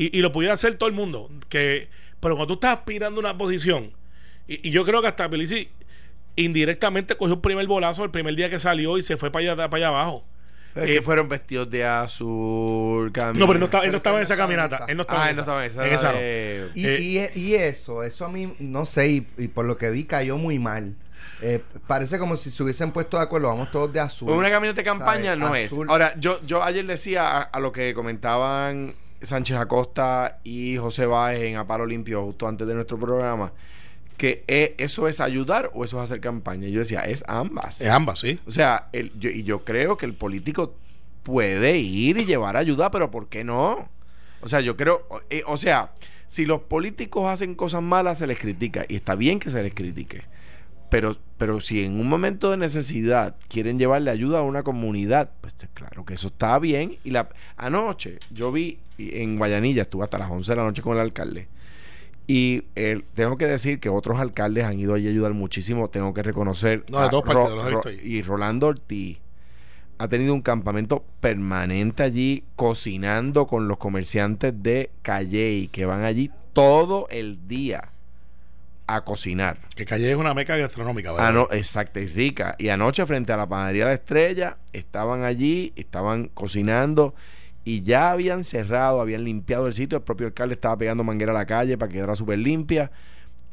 Y, 0.00 0.16
y 0.16 0.20
lo 0.22 0.30
pudiera 0.30 0.54
hacer 0.54 0.76
todo 0.76 0.88
el 0.88 0.94
mundo. 0.94 1.28
Que, 1.48 1.88
pero 2.20 2.36
cuando 2.36 2.54
tú 2.54 2.54
estás 2.54 2.78
aspirando 2.78 3.18
a 3.18 3.24
una 3.24 3.36
posición, 3.36 3.92
y, 4.46 4.68
y 4.68 4.70
yo 4.70 4.84
creo 4.84 5.02
que 5.02 5.08
hasta 5.08 5.28
Pelici 5.28 5.68
indirectamente 6.36 7.16
cogió 7.16 7.34
un 7.34 7.40
primer 7.42 7.66
bolazo 7.66 8.04
el 8.04 8.10
primer 8.10 8.34
día 8.36 8.48
que 8.48 8.58
salió 8.58 8.96
y 8.98 9.02
se 9.02 9.16
fue 9.16 9.30
para 9.32 9.52
allá, 9.52 9.56
para 9.68 9.76
allá 9.76 9.88
abajo. 9.88 10.24
Es 10.76 10.84
Eh, 10.84 10.86
que 10.94 11.02
fueron 11.02 11.28
vestidos 11.28 11.68
de 11.70 11.84
azul. 11.84 13.10
No, 13.34 13.46
pero 13.46 13.52
él 13.54 13.58
no 13.58 13.64
estaba, 13.64 13.84
él 13.84 13.90
no 13.90 13.96
estaba 13.96 14.18
en 14.18 14.22
esa 14.22 14.36
caminata. 14.36 14.76
esa. 14.76 14.84
Él 14.86 14.96
no 14.96 15.02
estaba 15.02 15.24
Ah, 15.24 15.24
en 15.24 15.30
él 15.30 15.36
no 15.36 15.42
estaba 15.42 15.64
en 15.64 15.70
esa. 15.70 15.80
En 15.80 15.86
era 15.88 15.96
esa 15.96 16.12
no. 16.12 16.18
de- 16.18 16.70
Y, 16.74 16.86
Eh, 16.86 17.30
y- 17.34 17.40
y 17.40 17.54
eso, 17.56 18.02
eso 18.04 18.24
a 18.24 18.28
mí, 18.28 18.52
no 18.60 18.84
sé, 18.86 19.08
y, 19.08 19.26
y 19.38 19.48
por 19.48 19.64
lo 19.64 19.76
que 19.76 19.90
vi 19.90 20.04
cayó 20.04 20.36
muy 20.38 20.58
mal. 20.60 20.94
Eh, 21.42 21.60
parece 21.88 22.18
como 22.18 22.36
si 22.36 22.50
se 22.50 22.62
hubiesen 22.62 22.92
puesto 22.92 23.16
de 23.16 23.24
acuerdo, 23.24 23.48
vamos 23.48 23.70
todos 23.72 23.92
de 23.92 23.98
azul. 24.00 24.30
Una 24.30 24.50
caminata 24.50 24.76
de 24.76 24.84
campaña 24.84 25.36
¿Sabes? 25.36 25.38
no 25.38 25.46
Azul. 25.76 25.86
es. 25.86 25.90
Ahora, 25.90 26.14
yo, 26.20 26.40
yo 26.46 26.62
ayer 26.62 26.86
decía 26.86 27.28
a, 27.28 27.42
a 27.42 27.58
lo 27.60 27.72
que 27.72 27.92
comentaban 27.94 28.94
Sánchez 29.22 29.56
Acosta 29.56 30.40
y 30.44 30.76
José 30.76 31.06
Báez 31.06 31.42
en 31.42 31.56
Aparo 31.56 31.86
Limpio 31.86 32.24
justo 32.24 32.48
antes 32.48 32.66
de 32.66 32.74
nuestro 32.74 32.98
programa, 32.98 33.52
que 34.16 34.44
eh, 34.48 34.74
eso 34.78 35.08
es 35.08 35.20
ayudar 35.20 35.70
o 35.74 35.84
eso 35.84 35.98
es 35.98 36.04
hacer 36.04 36.20
campaña. 36.20 36.68
Yo 36.68 36.80
decía, 36.80 37.02
es 37.02 37.24
ambas. 37.28 37.80
Es 37.80 37.88
ambas, 37.88 38.18
sí. 38.20 38.38
O 38.46 38.50
sea, 38.50 38.88
el, 38.92 39.12
yo, 39.18 39.30
y 39.30 39.44
yo 39.44 39.64
creo 39.64 39.96
que 39.96 40.06
el 40.06 40.14
político 40.14 40.74
puede 41.22 41.78
ir 41.78 42.18
y 42.18 42.24
llevar 42.24 42.56
ayuda, 42.56 42.90
pero 42.90 43.10
¿por 43.10 43.28
qué 43.28 43.44
no? 43.44 43.88
O 44.40 44.48
sea, 44.48 44.60
yo 44.60 44.76
creo, 44.76 45.06
eh, 45.30 45.42
o 45.46 45.56
sea, 45.56 45.92
si 46.26 46.46
los 46.46 46.60
políticos 46.62 47.28
hacen 47.28 47.54
cosas 47.54 47.82
malas, 47.82 48.18
se 48.18 48.26
les 48.26 48.38
critica. 48.38 48.84
Y 48.88 48.96
está 48.96 49.14
bien 49.14 49.40
que 49.40 49.50
se 49.50 49.62
les 49.62 49.74
critique. 49.74 50.22
Pero, 50.90 51.16
pero 51.36 51.60
si 51.60 51.84
en 51.84 52.00
un 52.00 52.08
momento 52.08 52.50
de 52.50 52.56
necesidad 52.56 53.36
quieren 53.48 53.78
llevarle 53.78 54.10
ayuda 54.10 54.38
a 54.38 54.42
una 54.42 54.62
comunidad, 54.62 55.30
pues 55.40 55.54
claro 55.74 56.04
que 56.04 56.14
eso 56.14 56.28
está 56.28 56.58
bien. 56.58 56.98
Y 57.04 57.10
la 57.10 57.28
anoche 57.56 58.18
yo 58.30 58.52
vi 58.52 58.78
en 58.98 59.38
Guayanilla, 59.38 59.82
estuve 59.82 60.04
hasta 60.04 60.18
las 60.18 60.30
11 60.30 60.50
de 60.52 60.56
la 60.56 60.64
noche 60.64 60.82
con 60.82 60.94
el 60.94 61.00
alcalde. 61.00 61.48
Y 62.26 62.64
eh, 62.76 63.02
tengo 63.14 63.38
que 63.38 63.46
decir 63.46 63.80
que 63.80 63.88
otros 63.88 64.20
alcaldes 64.20 64.64
han 64.64 64.78
ido 64.78 64.94
allí 64.94 65.06
a 65.06 65.10
ayudar 65.10 65.32
muchísimo. 65.32 65.88
Tengo 65.88 66.12
que 66.12 66.22
reconocer. 66.22 66.84
No, 66.90 67.00
de 67.00 67.06
a 67.06 67.10
todas 67.10 67.24
partes, 67.24 67.72
los 67.72 68.04
y 68.04 68.22
Rolando 68.22 68.66
Ortiz 68.66 69.18
ha 69.98 70.08
tenido 70.08 70.34
un 70.34 70.42
campamento 70.42 71.04
permanente 71.20 72.02
allí, 72.02 72.44
cocinando 72.54 73.46
con 73.46 73.66
los 73.66 73.78
comerciantes 73.78 74.52
de 74.62 74.90
Calley, 75.02 75.68
que 75.68 75.86
van 75.86 76.04
allí 76.04 76.30
todo 76.52 77.06
el 77.10 77.48
día. 77.48 77.90
a 78.90 79.04
cocinar. 79.04 79.58
Que 79.74 79.84
Calle 79.84 80.10
es 80.10 80.16
una 80.16 80.32
meca 80.32 80.56
gastronómica, 80.56 81.12
¿verdad? 81.12 81.28
Ah, 81.28 81.32
no, 81.32 81.48
exacta 81.50 82.00
y 82.00 82.06
rica. 82.06 82.56
Y 82.58 82.70
anoche 82.70 83.04
frente 83.04 83.32
a 83.32 83.36
la 83.36 83.46
panadería 83.46 83.84
La 83.84 83.92
Estrella 83.92 84.56
estaban 84.72 85.24
allí, 85.24 85.74
estaban 85.76 86.28
cocinando 86.28 87.14
y 87.68 87.82
ya 87.82 88.12
habían 88.12 88.44
cerrado, 88.44 88.98
habían 88.98 89.24
limpiado 89.24 89.66
el 89.66 89.74
sitio. 89.74 89.98
El 89.98 90.04
propio 90.04 90.28
alcalde 90.28 90.54
estaba 90.54 90.78
pegando 90.78 91.04
manguera 91.04 91.32
a 91.32 91.34
la 91.34 91.44
calle 91.44 91.76
para 91.76 91.90
que 91.90 91.96
quedara 91.96 92.16
súper 92.16 92.38
limpia. 92.38 92.90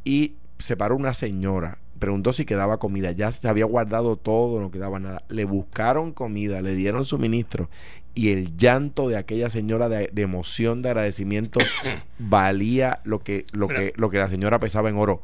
Y 0.05 0.35
se 0.57 0.77
paró 0.77 0.95
una 0.95 1.13
señora, 1.13 1.79
preguntó 1.99 2.31
si 2.31 2.45
quedaba 2.45 2.79
comida. 2.79 3.11
Ya 3.11 3.29
se 3.33 3.45
había 3.49 3.65
guardado 3.65 4.15
todo, 4.15 4.61
no 4.61 4.71
quedaba 4.71 5.01
nada. 5.01 5.21
Le 5.27 5.43
buscaron 5.43 6.13
comida, 6.13 6.61
le 6.61 6.75
dieron 6.75 7.05
suministro. 7.05 7.69
Y 8.13 8.29
el 8.29 8.55
llanto 8.55 9.09
de 9.09 9.17
aquella 9.17 9.49
señora 9.49 9.89
de, 9.89 10.09
de 10.13 10.21
emoción, 10.21 10.81
de 10.81 10.91
agradecimiento, 10.91 11.59
valía 12.17 13.01
lo 13.03 13.19
que, 13.19 13.45
lo, 13.51 13.67
que, 13.67 13.91
lo 13.97 14.09
que 14.09 14.19
la 14.19 14.29
señora 14.29 14.61
pesaba 14.61 14.87
en 14.87 14.95
oro. 14.95 15.23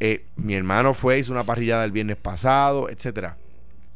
Eh, 0.00 0.24
mi 0.34 0.54
hermano 0.54 0.94
fue, 0.94 1.20
hizo 1.20 1.30
una 1.30 1.44
parrillada 1.44 1.84
el 1.84 1.92
viernes 1.92 2.16
pasado, 2.16 2.88
etcétera. 2.88 3.36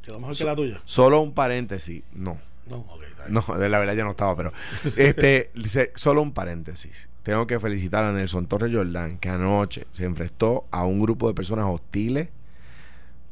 Quedó 0.03 0.21
mejor 0.21 0.37
que 0.37 0.45
la 0.45 0.55
tuya. 0.55 0.81
Solo 0.85 1.21
un 1.21 1.35
paréntesis, 1.35 2.05
no. 2.13 2.39
No, 2.69 2.79
ok, 2.79 3.03
está 3.03 3.25
bien. 3.27 3.35
No, 3.35 3.59
de 3.59 3.69
la 3.69 3.79
verdad 3.79 3.95
ya 3.95 4.05
no 4.05 4.11
estaba, 4.11 4.37
pero 4.37 4.53
este, 4.97 5.51
solo 5.95 6.23
un 6.23 6.33
paréntesis. 6.33 7.09
Tengo 7.23 7.47
que 7.47 7.59
felicitar 7.59 8.05
a 8.05 8.13
Nelson 8.13 8.47
Torres 8.47 8.75
Jordán, 8.75 9.19
que 9.19 9.29
anoche 9.29 9.87
se 9.93 10.05
enfrentó 10.05 10.67
a 10.71 10.85
un 10.85 11.01
grupo 11.01 11.29
de 11.29 11.35
personas 11.35 11.67
hostiles 11.67 12.29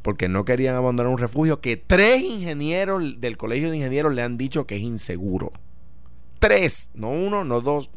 porque 0.03 0.29
no 0.29 0.45
querían 0.45 0.75
abandonar 0.75 1.13
un 1.13 1.19
refugio 1.19 1.61
que 1.61 1.77
tres 1.77 2.23
ingenieros 2.23 3.21
del 3.21 3.37
Colegio 3.37 3.71
de 3.71 3.77
Ingenieros 3.77 4.15
le 4.15 4.23
han 4.23 4.37
dicho 4.37 4.67
que 4.67 4.77
es 4.77 4.83
inseguro. 4.83 5.53
Tres, 6.41 6.91
no 6.95 7.11
uno, 7.11 7.45
no 7.45 7.61
dos, 7.61 7.91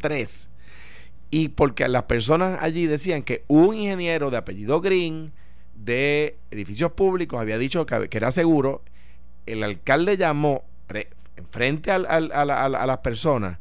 tres. 0.00 0.48
Y 1.30 1.48
porque 1.48 1.86
las 1.88 2.04
personas 2.04 2.62
allí 2.62 2.86
decían 2.86 3.22
que 3.22 3.44
un 3.48 3.74
ingeniero 3.74 4.30
de 4.30 4.38
apellido 4.38 4.80
Green 4.80 5.30
de 5.74 6.38
edificios 6.50 6.92
públicos 6.92 7.40
había 7.40 7.58
dicho 7.58 7.84
que, 7.84 8.08
que 8.08 8.16
era 8.16 8.30
seguro. 8.30 8.82
El 9.44 9.62
alcalde 9.62 10.16
llamó 10.16 10.64
frente 11.50 11.90
al- 11.90 12.06
al- 12.08 12.32
a, 12.32 12.44
la- 12.44 12.64
a 12.64 12.68
la- 12.68 12.82
a 12.82 12.86
las 12.86 12.98
personas 12.98 13.58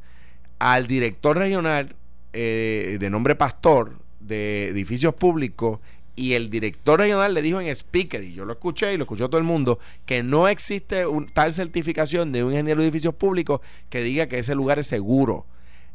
al 0.60 0.86
director 0.88 1.38
regional 1.38 1.96
eh, 2.34 2.98
de 3.00 3.10
nombre 3.10 3.36
Pastor 3.36 3.94
de 4.20 4.68
edificios 4.70 5.14
públicos 5.16 5.80
y 6.16 6.34
el 6.34 6.50
director 6.50 7.00
regional 7.00 7.34
le 7.34 7.42
dijo 7.42 7.60
en 7.60 7.68
speaker, 7.68 8.24
y 8.24 8.34
yo 8.34 8.46
lo 8.46 8.54
escuché 8.54 8.94
y 8.94 8.98
lo 8.98 9.04
escuchó 9.06 9.30
todo 9.30 9.40
el 9.40 9.44
mundo, 9.46 9.80
que 10.06 10.22
no 10.24 10.48
existe 10.48 11.08
un, 11.08 11.28
tal 11.28 11.54
certificación 11.54 12.32
de 12.32 12.44
un 12.44 12.52
ingeniero 12.52 12.82
de 12.82 12.88
edificios 12.88 13.16
públicos 13.16 13.62
que 13.90 14.04
diga 14.04 14.28
que 14.28 14.38
ese 14.38 14.54
lugar 14.54 14.78
es 14.78 14.88
seguro. 14.88 15.46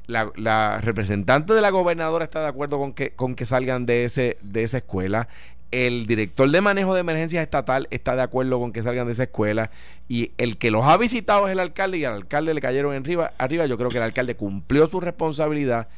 La, 0.08 0.30
la 0.36 0.80
representante 0.80 1.52
de 1.52 1.60
la 1.60 1.70
gobernadora 1.70 2.24
está 2.24 2.40
de 2.40 2.48
acuerdo 2.48 2.78
con 2.78 2.92
que, 2.92 3.10
con 3.10 3.34
que 3.34 3.44
salgan 3.44 3.86
de, 3.86 4.04
ese, 4.04 4.38
de 4.42 4.62
esa 4.62 4.78
escuela. 4.78 5.28
El 5.70 6.06
director 6.06 6.50
de 6.50 6.60
manejo 6.60 6.94
de 6.94 7.00
emergencias 7.00 7.42
estatal 7.42 7.88
está 7.90 8.14
de 8.16 8.22
acuerdo 8.22 8.60
con 8.60 8.72
que 8.72 8.82
salgan 8.82 9.06
de 9.06 9.12
esa 9.12 9.24
escuela. 9.24 9.70
Y 10.08 10.32
el 10.38 10.58
que 10.58 10.70
los 10.70 10.84
ha 10.84 10.96
visitado 10.96 11.46
es 11.48 11.52
el 11.52 11.60
alcalde 11.60 11.98
y 11.98 12.04
al 12.04 12.14
alcalde 12.14 12.54
le 12.54 12.60
cayeron 12.60 12.94
arriba. 12.94 13.32
arriba. 13.38 13.66
Yo 13.66 13.76
creo 13.76 13.90
que 13.90 13.98
el 13.98 14.04
alcalde 14.04 14.36
cumplió 14.36 14.86
su 14.86 15.00
responsabilidad. 15.00 15.88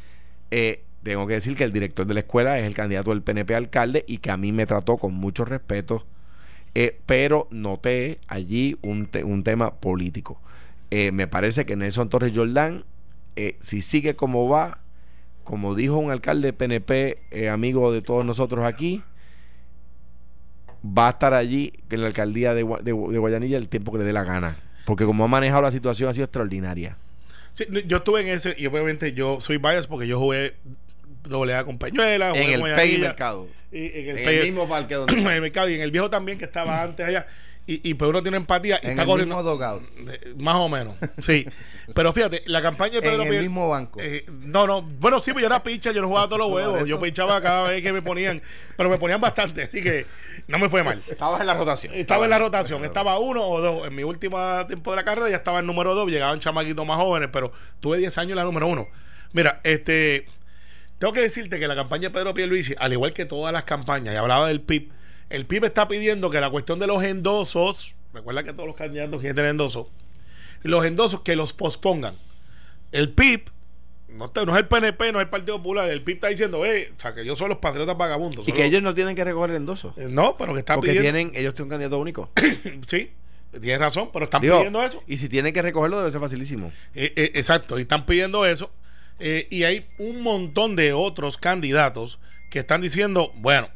Eh, 0.51 0.85
tengo 1.03 1.27
que 1.27 1.35
decir 1.35 1.57
que 1.57 1.65
el 1.65 1.73
director 1.73 2.07
de 2.07 2.15
la 2.15 2.21
escuela 2.21 2.59
es 2.59 2.67
el 2.67 2.75
candidato 2.75 3.11
del 3.11 3.23
PNP 3.23 3.55
alcalde 3.55 4.05
y 4.07 4.19
que 4.19 4.31
a 4.31 4.37
mí 4.37 4.53
me 4.53 4.67
trató 4.67 4.97
con 4.97 5.15
mucho 5.15 5.45
respeto. 5.45 6.07
Eh, 6.75 7.01
pero 7.07 7.49
noté 7.51 8.21
allí 8.27 8.79
un, 8.83 9.09
un 9.25 9.43
tema 9.43 9.75
político. 9.75 10.41
Eh, 10.91 11.13
me 11.13 11.27
parece 11.27 11.67
que 11.67 11.77
Nelson 11.77 12.09
Torres 12.09 12.33
Jordán, 12.35 12.85
eh, 13.37 13.57
si 13.61 13.83
sigue 13.83 14.17
como 14.17 14.49
va, 14.49 14.81
como 15.45 15.75
dijo 15.75 15.97
un 15.97 16.11
alcalde 16.11 16.53
PNP, 16.53 17.19
eh, 17.31 17.49
amigo 17.49 17.93
de 17.93 18.01
todos 18.01 18.25
nosotros 18.25 18.65
aquí, 18.65 19.03
va 20.97 21.09
a 21.09 21.11
estar 21.11 21.35
allí 21.35 21.73
en 21.91 22.01
la 22.01 22.07
alcaldía 22.09 22.55
de, 22.55 22.65
Gua- 22.65 22.79
de, 22.81 22.93
de 22.93 23.19
Guayanilla 23.19 23.57
el 23.59 23.69
tiempo 23.69 23.93
que 23.93 23.99
le 23.99 24.05
dé 24.05 24.13
la 24.13 24.25
gana. 24.25 24.57
Porque 24.85 25.05
como 25.05 25.25
ha 25.25 25.29
manejado 25.29 25.63
la 25.63 25.73
situación 25.73 26.09
ha 26.09 26.15
sido 26.15 26.25
extraordinaria. 26.25 26.97
Sí, 27.53 27.65
no, 27.69 27.81
yo 27.81 27.99
estuve 27.99 28.21
en 28.23 28.29
ese 28.29 28.55
y 28.59 28.67
obviamente 28.67 29.13
yo 29.13 29.41
soy 29.41 29.59
bias 29.59 29.87
porque 29.87 30.07
yo 30.07 30.19
jugué 30.19 30.55
doble 31.25 31.55
A 31.55 31.65
con 31.65 31.79
Peñuela, 31.79 32.31
jugué 32.31 32.55
En 32.55 32.65
el 32.67 32.75
Peggy 32.75 32.99
Mercado. 32.99 33.49
y 33.73 33.87
en 33.87 34.09
el, 34.11 34.19
En 34.19 34.25
Peggy- 34.27 34.39
el 34.41 34.45
mismo 34.47 34.69
parque 34.69 34.95
en 34.95 35.01
donde 35.07 35.35
el 35.35 35.41
mercado 35.43 35.69
y 35.69 35.75
en 35.75 35.81
el 35.83 35.91
viejo 35.91 36.09
también 36.09 36.39
que 36.39 36.45
estaba 36.45 36.83
antes 36.83 37.07
allá. 37.07 37.27
Y, 37.71 37.91
y 37.91 37.95
Pedro 37.95 38.23
tiene 38.23 38.39
empatía 38.39 38.81
y 38.83 38.87
en 38.87 38.91
está 38.93 39.03
el 39.03 39.09
corriendo. 39.09 39.37
mismo 39.37 39.49
dogout, 39.51 39.83
Más 40.39 40.55
o 40.55 40.71
menos, 40.71 40.95
sí. 41.19 41.47
Pero 41.95 42.15
fíjate, 42.15 42.43
la 42.47 42.63
campaña 42.63 42.95
de 42.95 43.03
Pedro 43.03 43.25
en 43.25 43.35
el 43.35 43.43
mismo 43.43 43.69
banco. 43.69 44.01
eh, 44.03 44.25
no, 44.29 44.67
no. 44.67 44.81
Bueno, 44.81 45.21
sí, 45.21 45.33
pues 45.33 45.43
yo 45.43 45.47
era 45.49 45.63
picha, 45.63 45.93
yo 45.93 46.01
no 46.01 46.09
jugaba 46.09 46.27
todos 46.29 46.39
los 46.39 46.51
huevos. 46.51 46.89
Yo 46.89 46.99
pinchaba 46.99 47.41
cada 47.43 47.69
vez 47.69 47.83
que 47.83 47.93
me 47.93 48.01
ponían, 48.01 48.41
pero 48.77 48.89
me 48.89 48.97
ponían 48.97 49.21
bastante, 49.21 49.65
así 49.65 49.83
que 49.83 50.07
no 50.47 50.59
me 50.59 50.71
fue 50.71 50.83
mal. 50.83 51.03
Estabas 51.07 51.43
en 51.43 51.47
la 51.47 51.53
rotación. 51.55 51.93
Estaba 51.95 52.25
en 52.25 52.31
la 52.31 52.39
rotación, 52.39 52.85
estaba 52.87 53.19
uno 53.19 53.47
o 53.47 53.61
dos. 53.61 53.87
En 53.87 53.95
mi 53.95 54.03
última 54.03 54.67
tiempo 54.67 54.91
de 54.93 54.97
la 54.97 55.05
carrera 55.05 55.29
ya 55.29 55.37
estaba 55.37 55.59
en 55.59 55.67
número 55.67 55.95
dos, 55.95 56.11
llegaban 56.11 56.41
chamaquitos 56.41 56.87
más 56.87 56.97
jóvenes, 56.97 57.29
pero 57.31 57.53
tuve 57.81 57.99
10 57.99 58.17
años 58.17 58.31
en 58.31 58.37
la 58.37 58.45
número 58.45 58.67
uno. 58.67 58.89
Mira, 59.33 59.61
este. 59.63 60.25
Tengo 60.99 61.13
que 61.13 61.21
decirte 61.21 61.61
que 61.61 61.69
la 61.69 61.77
campaña 61.77 62.09
de 62.09 62.11
Pedro 62.11 62.33
Pierluisi, 62.35 62.75
al 62.79 62.93
igual 62.95 63.13
que 63.13 63.25
todas 63.27 63.53
las 63.53 63.65
campañas, 63.65 64.15
y 64.15 64.17
hablaba 64.17 64.49
del 64.49 64.63
PIB, 64.63 64.91
el 65.31 65.47
PIB 65.47 65.65
está 65.67 65.89
pidiendo 65.89 66.31
que 66.31 66.41
la 66.41 66.51
cuestión 66.51 66.79
de 66.79 66.87
los 66.87 67.03
endosos, 67.03 67.95
recuerda 68.15 68.43
que 68.45 68.53
todos 68.53 68.67
los 68.67 68.77
candidatos 68.77 69.21
quieren 69.21 69.37
tener 69.37 69.51
endosos, 69.51 69.87
los 70.63 70.85
endosos 70.85 71.21
que 71.21 71.37
los 71.37 71.53
pospongan. 71.53 72.15
El 72.93 73.11
PIB, 73.13 73.51
no, 74.09 74.25
es 74.35 74.57
el 74.57 74.67
PNP, 74.67 75.13
no 75.13 75.19
es 75.21 75.25
el 75.25 75.29
Partido 75.29 75.59
Popular, 75.59 75.89
el 75.91 76.03
PIB 76.03 76.15
está 76.17 76.29
diciendo, 76.29 76.65
eh, 76.65 76.93
o 76.97 77.01
sea, 77.01 77.15
que 77.15 77.21
ellos 77.21 77.39
son 77.39 77.51
los 77.51 77.59
patriotas 77.59 77.97
vagabundos. 77.97 78.49
Y 78.49 78.53
que 78.53 78.61
los- 78.61 78.69
ellos 78.69 78.83
no 78.83 78.95
tienen 78.95 79.15
que 79.15 79.23
recoger 79.25 79.51
el 79.51 79.57
endoso. 79.57 79.95
eh, 79.99 80.07
No, 80.09 80.37
pero 80.37 80.55
que 80.55 80.61
están 80.61 80.77
Porque 80.77 80.93
pidiendo. 80.93 81.19
tienen, 81.19 81.37
ellos 81.37 81.53
tienen 81.55 81.67
un 81.67 81.71
candidato 81.71 81.99
único. 81.99 82.31
Sí, 82.87 83.11
tienes 83.61 83.79
razón, 83.79 84.11
pero 84.13 84.25
están 84.25 84.41
Digo, 84.43 84.57
pidiendo 84.57 84.83
eso. 84.83 85.03
Y 85.07 85.19
si 85.19 85.29
tienen 85.29 85.53
que 85.53 85.61
recogerlo, 85.63 85.99
debe 85.99 86.11
ser 86.11 86.21
facilísimo. 86.21 86.73
Eh, 86.95 87.13
eh, 87.17 87.33
exacto, 87.35 87.79
y 87.79 87.83
están 87.83 88.07
pidiendo 88.07 88.47
eso. 88.47 88.71
Eh, 89.21 89.47
y 89.51 89.65
hay 89.65 89.87
un 89.99 90.23
montón 90.23 90.77
de 90.77 90.93
otros 90.93 91.37
candidatos 91.39 92.19
que 92.51 92.61
están 92.61 92.81
diciendo, 92.81 93.33
bueno, 93.37 93.69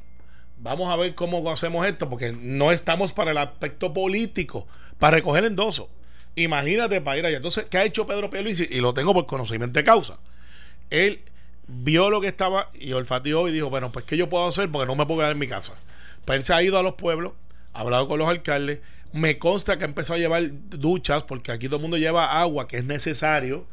vamos 0.62 0.90
a 0.90 0.96
ver 0.96 1.14
cómo 1.14 1.50
hacemos 1.50 1.86
esto, 1.86 2.08
porque 2.08 2.32
no 2.32 2.72
estamos 2.72 3.12
para 3.12 3.32
el 3.32 3.38
aspecto 3.38 3.92
político, 3.92 4.66
para 4.98 5.16
recoger 5.16 5.44
endoso. 5.44 5.90
Imagínate 6.36 7.00
para 7.00 7.18
ir 7.18 7.26
allá. 7.26 7.36
Entonces, 7.36 7.66
¿qué 7.68 7.78
ha 7.78 7.84
hecho 7.84 8.06
Pedro 8.06 8.30
Pierluisi? 8.30 8.66
Y 8.70 8.80
lo 8.80 8.94
tengo 8.94 9.12
por 9.12 9.26
conocimiento 9.26 9.78
de 9.78 9.84
causa. 9.84 10.18
Él 10.88 11.20
vio 11.66 12.10
lo 12.10 12.20
que 12.20 12.28
estaba 12.28 12.70
y 12.74 12.92
olfateó 12.92 13.48
y 13.48 13.52
dijo, 13.52 13.68
bueno, 13.70 13.92
pues 13.92 14.04
¿qué 14.04 14.16
yo 14.16 14.28
puedo 14.28 14.46
hacer? 14.46 14.70
Porque 14.70 14.86
no 14.86 14.94
me 14.94 15.04
puedo 15.04 15.20
quedar 15.20 15.32
en 15.32 15.38
mi 15.38 15.48
casa. 15.48 15.74
Pues 16.24 16.36
él 16.36 16.42
se 16.42 16.54
ha 16.54 16.62
ido 16.62 16.78
a 16.78 16.82
los 16.82 16.94
pueblos, 16.94 17.32
ha 17.72 17.80
hablado 17.80 18.06
con 18.08 18.18
los 18.18 18.28
alcaldes, 18.28 18.80
me 19.12 19.38
consta 19.38 19.76
que 19.76 19.84
empezó 19.84 20.14
a 20.14 20.18
llevar 20.18 20.42
duchas, 20.70 21.24
porque 21.24 21.52
aquí 21.52 21.66
todo 21.66 21.76
el 21.76 21.82
mundo 21.82 21.98
lleva 21.98 22.40
agua, 22.40 22.68
que 22.68 22.78
es 22.78 22.84
necesario, 22.84 23.66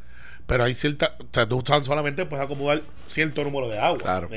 pero 0.50 0.64
hay 0.64 0.74
cierta, 0.74 1.14
o 1.20 1.26
sea, 1.30 1.48
tú 1.48 1.62
tan 1.62 1.84
solamente 1.84 2.26
puedes 2.26 2.44
acomodar 2.44 2.82
cierto 3.06 3.44
número 3.44 3.68
de 3.68 3.78
agua. 3.78 3.98
Claro. 3.98 4.28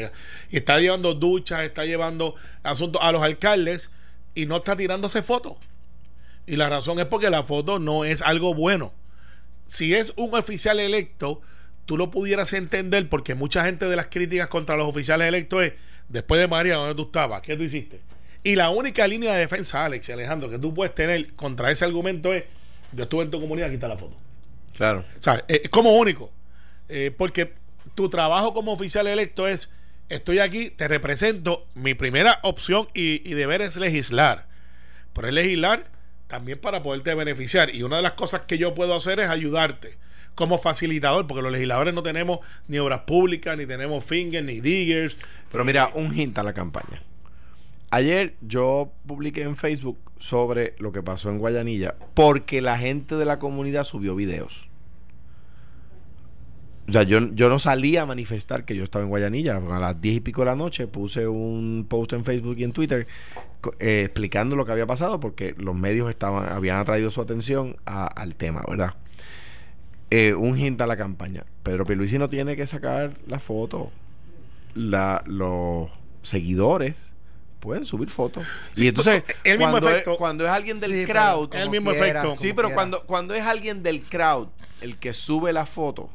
Y 0.51 0.57
está 0.57 0.79
llevando 0.79 1.15
duchas, 1.15 1.61
está 1.61 1.85
llevando 1.85 2.35
asuntos 2.61 3.01
a 3.03 3.11
los 3.11 3.23
alcaldes 3.23 3.89
y 4.35 4.45
no 4.45 4.57
está 4.57 4.75
tirándose 4.75 5.23
fotos. 5.23 5.53
Y 6.45 6.55
la 6.55 6.69
razón 6.69 6.99
es 6.99 7.07
porque 7.07 7.31
la 7.31 7.41
foto 7.41 7.79
no 7.79 8.05
es 8.05 8.21
algo 8.21 8.53
bueno. 8.53 8.93
Si 9.65 9.95
es 9.95 10.13
un 10.15 10.35
oficial 10.35 10.79
electo, 10.79 11.41
tú 11.87 11.97
lo 11.97 12.11
pudieras 12.11 12.53
entender 12.53 13.09
porque 13.09 13.33
mucha 13.33 13.65
gente 13.65 13.87
de 13.87 13.95
las 13.95 14.05
críticas 14.05 14.49
contra 14.49 14.77
los 14.77 14.87
oficiales 14.87 15.27
electos 15.27 15.63
es, 15.63 15.73
después 16.09 16.39
de 16.39 16.47
María, 16.47 16.75
¿dónde 16.75 16.93
tú 16.93 17.05
estabas? 17.05 17.41
¿Qué 17.41 17.57
tú 17.57 17.63
hiciste? 17.63 18.01
Y 18.43 18.53
la 18.53 18.69
única 18.69 19.07
línea 19.07 19.33
de 19.33 19.39
defensa, 19.39 19.83
Alex 19.83 20.09
y 20.09 20.11
Alejandro, 20.11 20.47
que 20.47 20.59
tú 20.59 20.75
puedes 20.75 20.93
tener 20.93 21.33
contra 21.33 21.71
ese 21.71 21.85
argumento 21.85 22.35
es, 22.35 22.43
yo 22.91 23.01
estuve 23.01 23.23
en 23.23 23.31
tu 23.31 23.41
comunidad, 23.41 23.73
está 23.73 23.87
la 23.87 23.97
foto. 23.97 24.15
Claro. 24.73 25.05
O 25.17 25.21
sea, 25.21 25.43
eh, 25.47 25.61
es 25.63 25.69
como 25.69 25.93
único. 25.93 26.31
Eh, 26.89 27.11
porque 27.15 27.53
tu 27.95 28.09
trabajo 28.09 28.53
como 28.53 28.71
oficial 28.73 29.07
electo 29.07 29.47
es, 29.47 29.69
estoy 30.09 30.39
aquí, 30.39 30.69
te 30.69 30.87
represento, 30.87 31.67
mi 31.75 31.93
primera 31.93 32.39
opción 32.43 32.87
y, 32.93 33.27
y 33.29 33.33
deber 33.33 33.61
es 33.61 33.77
legislar. 33.77 34.47
Pero 35.13 35.27
es 35.27 35.33
legislar 35.33 35.91
también 36.27 36.59
para 36.59 36.81
poderte 36.81 37.13
beneficiar. 37.13 37.73
Y 37.73 37.83
una 37.83 37.97
de 37.97 38.03
las 38.03 38.13
cosas 38.13 38.41
que 38.41 38.57
yo 38.57 38.73
puedo 38.73 38.95
hacer 38.95 39.19
es 39.19 39.29
ayudarte 39.29 39.97
como 40.35 40.57
facilitador, 40.57 41.27
porque 41.27 41.43
los 41.43 41.51
legisladores 41.51 41.93
no 41.93 42.03
tenemos 42.03 42.39
ni 42.67 42.79
obras 42.79 43.01
públicas, 43.01 43.55
ni 43.57 43.65
tenemos 43.65 44.03
fingers, 44.03 44.45
ni 44.45 44.59
diggers. 44.59 45.17
Pero 45.51 45.63
mira, 45.63 45.91
un 45.93 46.13
hint 46.17 46.37
a 46.37 46.43
la 46.43 46.53
campaña. 46.53 47.03
Ayer 47.91 48.35
yo 48.41 48.91
publiqué 49.05 49.43
en 49.43 49.55
Facebook 49.55 49.99
sobre 50.19 50.75
lo 50.79 50.91
que 50.91 51.03
pasó 51.03 51.29
en 51.29 51.39
Guayanilla 51.39 51.95
porque 52.13 52.61
la 52.61 52.77
gente 52.77 53.15
de 53.15 53.25
la 53.25 53.39
comunidad 53.39 53.83
subió 53.83 54.15
videos. 54.15 54.69
O 56.87 56.91
sea, 56.91 57.03
yo, 57.03 57.19
yo 57.33 57.47
no 57.47 57.59
salí 57.59 57.95
a 57.95 58.05
manifestar 58.05 58.65
que 58.65 58.75
yo 58.75 58.83
estaba 58.83 59.03
en 59.03 59.09
Guayanilla. 59.09 59.55
A 59.55 59.79
las 59.79 60.01
diez 60.01 60.15
y 60.15 60.19
pico 60.19 60.41
de 60.41 60.47
la 60.47 60.55
noche 60.55 60.87
puse 60.87 61.27
un 61.27 61.85
post 61.87 62.13
en 62.13 62.25
Facebook 62.25 62.55
y 62.57 62.65
en 62.65 62.73
Twitter 62.73 63.07
eh, 63.79 64.01
explicando 64.01 64.55
lo 64.57 64.65
que 64.65 64.73
había 64.73 64.85
pasado 64.85 65.19
porque 65.19 65.55
los 65.57 65.75
medios 65.75 66.09
estaban 66.09 66.49
habían 66.49 66.79
atraído 66.79 67.09
su 67.09 67.21
atención 67.21 67.77
al 67.85 68.35
tema, 68.35 68.63
¿verdad? 68.67 68.95
Eh, 70.09 70.33
un 70.33 70.57
hint 70.57 70.81
a 70.81 70.87
la 70.87 70.97
campaña. 70.97 71.45
Pedro 71.63 71.85
Pierluisi 71.85 72.17
no 72.17 72.29
tiene 72.29 72.57
que 72.57 72.67
sacar 72.67 73.13
la 73.27 73.39
foto. 73.39 73.91
La, 74.75 75.23
los 75.25 75.89
seguidores 76.21 77.12
pueden 77.63 77.85
subir 77.85 78.09
fotos. 78.09 78.45
Sí, 78.73 78.85
y 78.85 78.87
entonces, 78.89 79.23
el 79.45 79.57
mismo 79.57 79.71
cuando, 79.71 79.87
es, 79.89 79.93
efecto. 79.95 80.15
cuando 80.17 80.43
es 80.43 80.49
alguien 80.51 80.79
del 80.79 80.91
Sí, 80.91 81.05
crowd, 81.05 81.55
el 81.55 81.69
mismo 81.69 81.91
quiera, 81.91 82.07
efecto. 82.21 82.35
Sí, 82.35 82.49
pero 82.53 82.67
quiera. 82.67 82.75
cuando, 82.75 83.03
cuando 83.05 83.33
es 83.33 83.43
alguien 83.45 83.81
del 83.83 84.01
crowd 84.03 84.49
el 84.81 84.97
que 84.97 85.13
sube 85.13 85.53
la 85.53 85.65
foto 85.65 86.09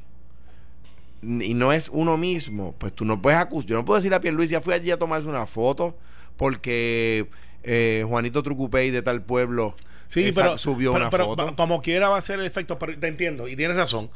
y 1.22 1.54
no 1.54 1.72
es 1.72 1.88
uno 1.92 2.16
mismo, 2.16 2.74
pues 2.78 2.92
tú 2.92 3.04
no 3.04 3.20
puedes 3.20 3.40
acusar. 3.40 3.70
Yo 3.70 3.76
no 3.76 3.84
puedo 3.84 3.98
decir 3.98 4.12
a 4.14 4.20
Pierluisi, 4.20 4.52
ya 4.52 4.60
fui 4.60 4.74
allí 4.74 4.90
a 4.90 4.98
tomarse 4.98 5.26
una 5.26 5.46
foto 5.46 5.96
porque 6.36 7.28
eh, 7.64 8.04
Juanito 8.06 8.42
Trucupey 8.42 8.90
de 8.90 9.02
tal 9.02 9.22
pueblo 9.22 9.74
Sí, 10.06 10.24
esa- 10.28 10.42
pero, 10.42 10.58
subió 10.58 10.92
pero- 10.92 11.02
una 11.04 11.10
pero 11.10 11.24
foto. 11.26 11.56
como 11.56 11.82
quiera 11.82 12.08
va 12.08 12.18
a 12.18 12.20
ser 12.20 12.38
el 12.38 12.46
efecto, 12.46 12.78
pero 12.78 12.96
te 12.98 13.08
entiendo 13.08 13.48
y 13.48 13.56
tienes 13.56 13.76
razón. 13.76 14.10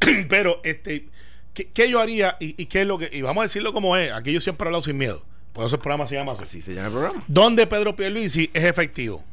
pero 0.28 0.60
este, 0.64 1.08
¿qué, 1.54 1.68
qué 1.68 1.88
yo 1.88 2.00
haría 2.00 2.36
y, 2.40 2.60
y 2.60 2.66
qué 2.66 2.82
es 2.82 2.86
lo 2.86 2.98
que 2.98 3.10
y 3.12 3.22
vamos 3.22 3.42
a 3.42 3.44
decirlo 3.44 3.72
como 3.72 3.96
es? 3.96 4.12
Aquí 4.12 4.32
yo 4.32 4.40
siempre 4.40 4.64
he 4.64 4.68
hablado 4.68 4.82
sin 4.82 4.96
miedo. 4.96 5.24
Por 5.52 5.64
eso 5.66 5.76
el 5.76 5.82
programa 5.82 6.06
se 6.06 6.14
llama 6.14 6.32
así. 6.32 6.42
Así 6.44 6.62
se 6.62 6.74
llama 6.74 6.86
el 6.88 6.92
programa. 6.92 7.24
¿Dónde 7.26 7.66
Pedro 7.66 7.96
Pierluisi 7.96 8.50
es 8.54 8.64
efectivo? 8.64 9.24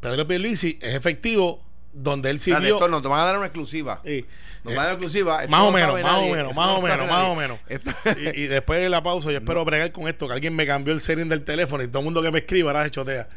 Pedro 0.00 0.26
Pierluisi 0.26 0.78
es 0.80 0.94
efectivo 0.94 1.62
donde 1.92 2.30
él 2.30 2.40
sirvió 2.40 2.74
esto 2.74 2.88
nos 2.88 3.02
van 3.02 3.20
a 3.20 3.24
dar 3.24 3.36
una 3.36 3.46
exclusiva. 3.46 4.00
Sí. 4.04 4.26
Nos 4.64 4.72
Eh, 4.72 4.76
van 4.76 4.84
a 4.86 4.88
dar 4.88 4.96
una 4.96 5.04
exclusiva. 5.04 5.46
Más 5.48 5.60
o 5.60 5.64
no 5.66 5.72
menos, 5.72 6.02
más 6.02 6.12
o 6.18 6.22
menos, 6.34 6.54
más 6.54 6.66
no 6.66 6.74
o 6.78 6.82
menos, 6.82 7.08
más 7.08 7.24
o 7.28 7.34
menos. 7.36 7.58
Y, 8.34 8.42
y 8.42 8.46
después 8.46 8.80
de 8.80 8.88
la 8.88 9.02
pausa, 9.02 9.30
yo 9.30 9.38
espero 9.38 9.64
bregar 9.64 9.92
con 9.92 10.08
esto, 10.08 10.26
que 10.26 10.34
alguien 10.34 10.56
me 10.56 10.66
cambió 10.66 10.92
el 10.92 11.00
setting 11.00 11.28
del 11.28 11.42
teléfono 11.44 11.82
y 11.84 11.88
todo 11.88 12.00
el 12.00 12.04
mundo 12.04 12.22
que 12.22 12.30
me 12.30 12.40
escriba 12.40 12.70
ahora 12.70 12.84
se 12.84 12.90
chotea. 12.90 13.28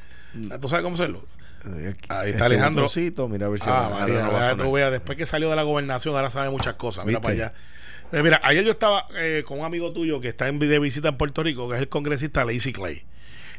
¿Tú 0.60 0.68
sabes 0.70 0.84
cómo 0.84 0.96
hacerlo? 0.96 1.26
Ahí 1.66 1.86
está 1.90 2.24
Este 2.26 2.44
Alejandro. 2.44 2.84
botoncito, 2.84 3.28
mira 3.28 3.48
a 3.48 3.50
ver 3.50 3.60
si 3.60 3.66
Ah, 3.70 3.90
María, 3.92 4.56
no 4.56 4.74
después 4.92 5.18
que 5.18 5.26
salió 5.26 5.50
de 5.50 5.56
la 5.56 5.64
gobernación, 5.64 6.16
ahora 6.16 6.30
sabe 6.30 6.50
muchas 6.50 6.76
cosas. 6.76 7.06
Mira 7.06 7.20
¿Viste? 7.20 7.34
para 7.36 7.48
allá. 7.50 7.54
Eh, 8.12 8.24
mira, 8.24 8.40
ayer 8.44 8.64
yo 8.64 8.72
estaba 8.72 9.06
eh, 9.16 9.44
con 9.46 9.60
un 9.60 9.66
amigo 9.66 9.92
tuyo 9.92 10.22
que 10.22 10.30
está 10.30 10.48
en, 10.48 10.60
de 10.60 10.80
visita 10.80 11.10
en 11.10 11.18
Puerto 11.18 11.44
Rico, 11.44 11.68
que 11.70 11.76
es 11.76 11.82
el 11.82 11.90
congresista 11.90 12.46
Lacey 12.46 12.72
Clay. 12.74 13.04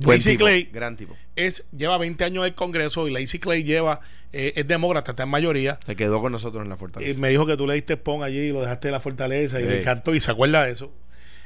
Buen 0.01 0.19
Lacey 0.19 0.35
tipo, 0.35 0.45
Clay 0.47 0.71
gran 0.73 0.97
tipo. 0.97 1.17
es, 1.37 1.65
lleva 1.73 1.99
20 1.99 2.23
años 2.25 2.43
en 2.45 2.49
el 2.51 2.55
Congreso 2.55 3.09
y 3.09 3.13
Lacey 3.13 3.41
Clay 3.41 3.65
lleva, 3.65 4.01
eh, 4.33 4.53
es 4.57 4.67
demócrata, 4.67 5.11
está 5.13 5.25
en 5.25 5.29
mayoría. 5.29 5.79
Se 5.85 5.97
quedó 5.97 6.21
con 6.21 6.33
nosotros 6.33 6.63
en 6.63 6.69
la 6.69 6.77
Y 6.77 6.79
fortaleza. 6.79 7.19
me 7.19 7.29
dijo 7.31 7.47
que 7.47 7.57
tú 7.57 7.67
le 7.67 7.75
diste 7.75 7.97
pon 7.97 8.23
allí 8.23 8.39
y 8.39 8.53
lo 8.53 8.61
dejaste 8.63 8.89
en 8.89 8.93
la 8.93 9.01
fortaleza 9.01 9.61
y 9.61 9.65
me 9.65 9.81
encantó 9.81 10.15
y 10.15 10.21
se 10.21 10.31
acuerda 10.31 10.65
de 10.65 10.73
eso. 10.73 10.93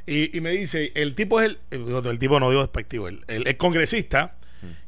Y, 0.06 0.36
y 0.36 0.40
me 0.40 0.50
dice, 0.50 0.92
el 0.94 1.14
tipo 1.14 1.40
es 1.40 1.46
el, 1.46 1.58
el, 1.70 2.06
el 2.06 2.18
tipo 2.18 2.38
no 2.40 2.50
digo 2.50 2.60
despectivo, 2.62 3.08
el, 3.08 3.24
el- 3.28 3.46
el 3.46 3.56
congresista 3.56 4.36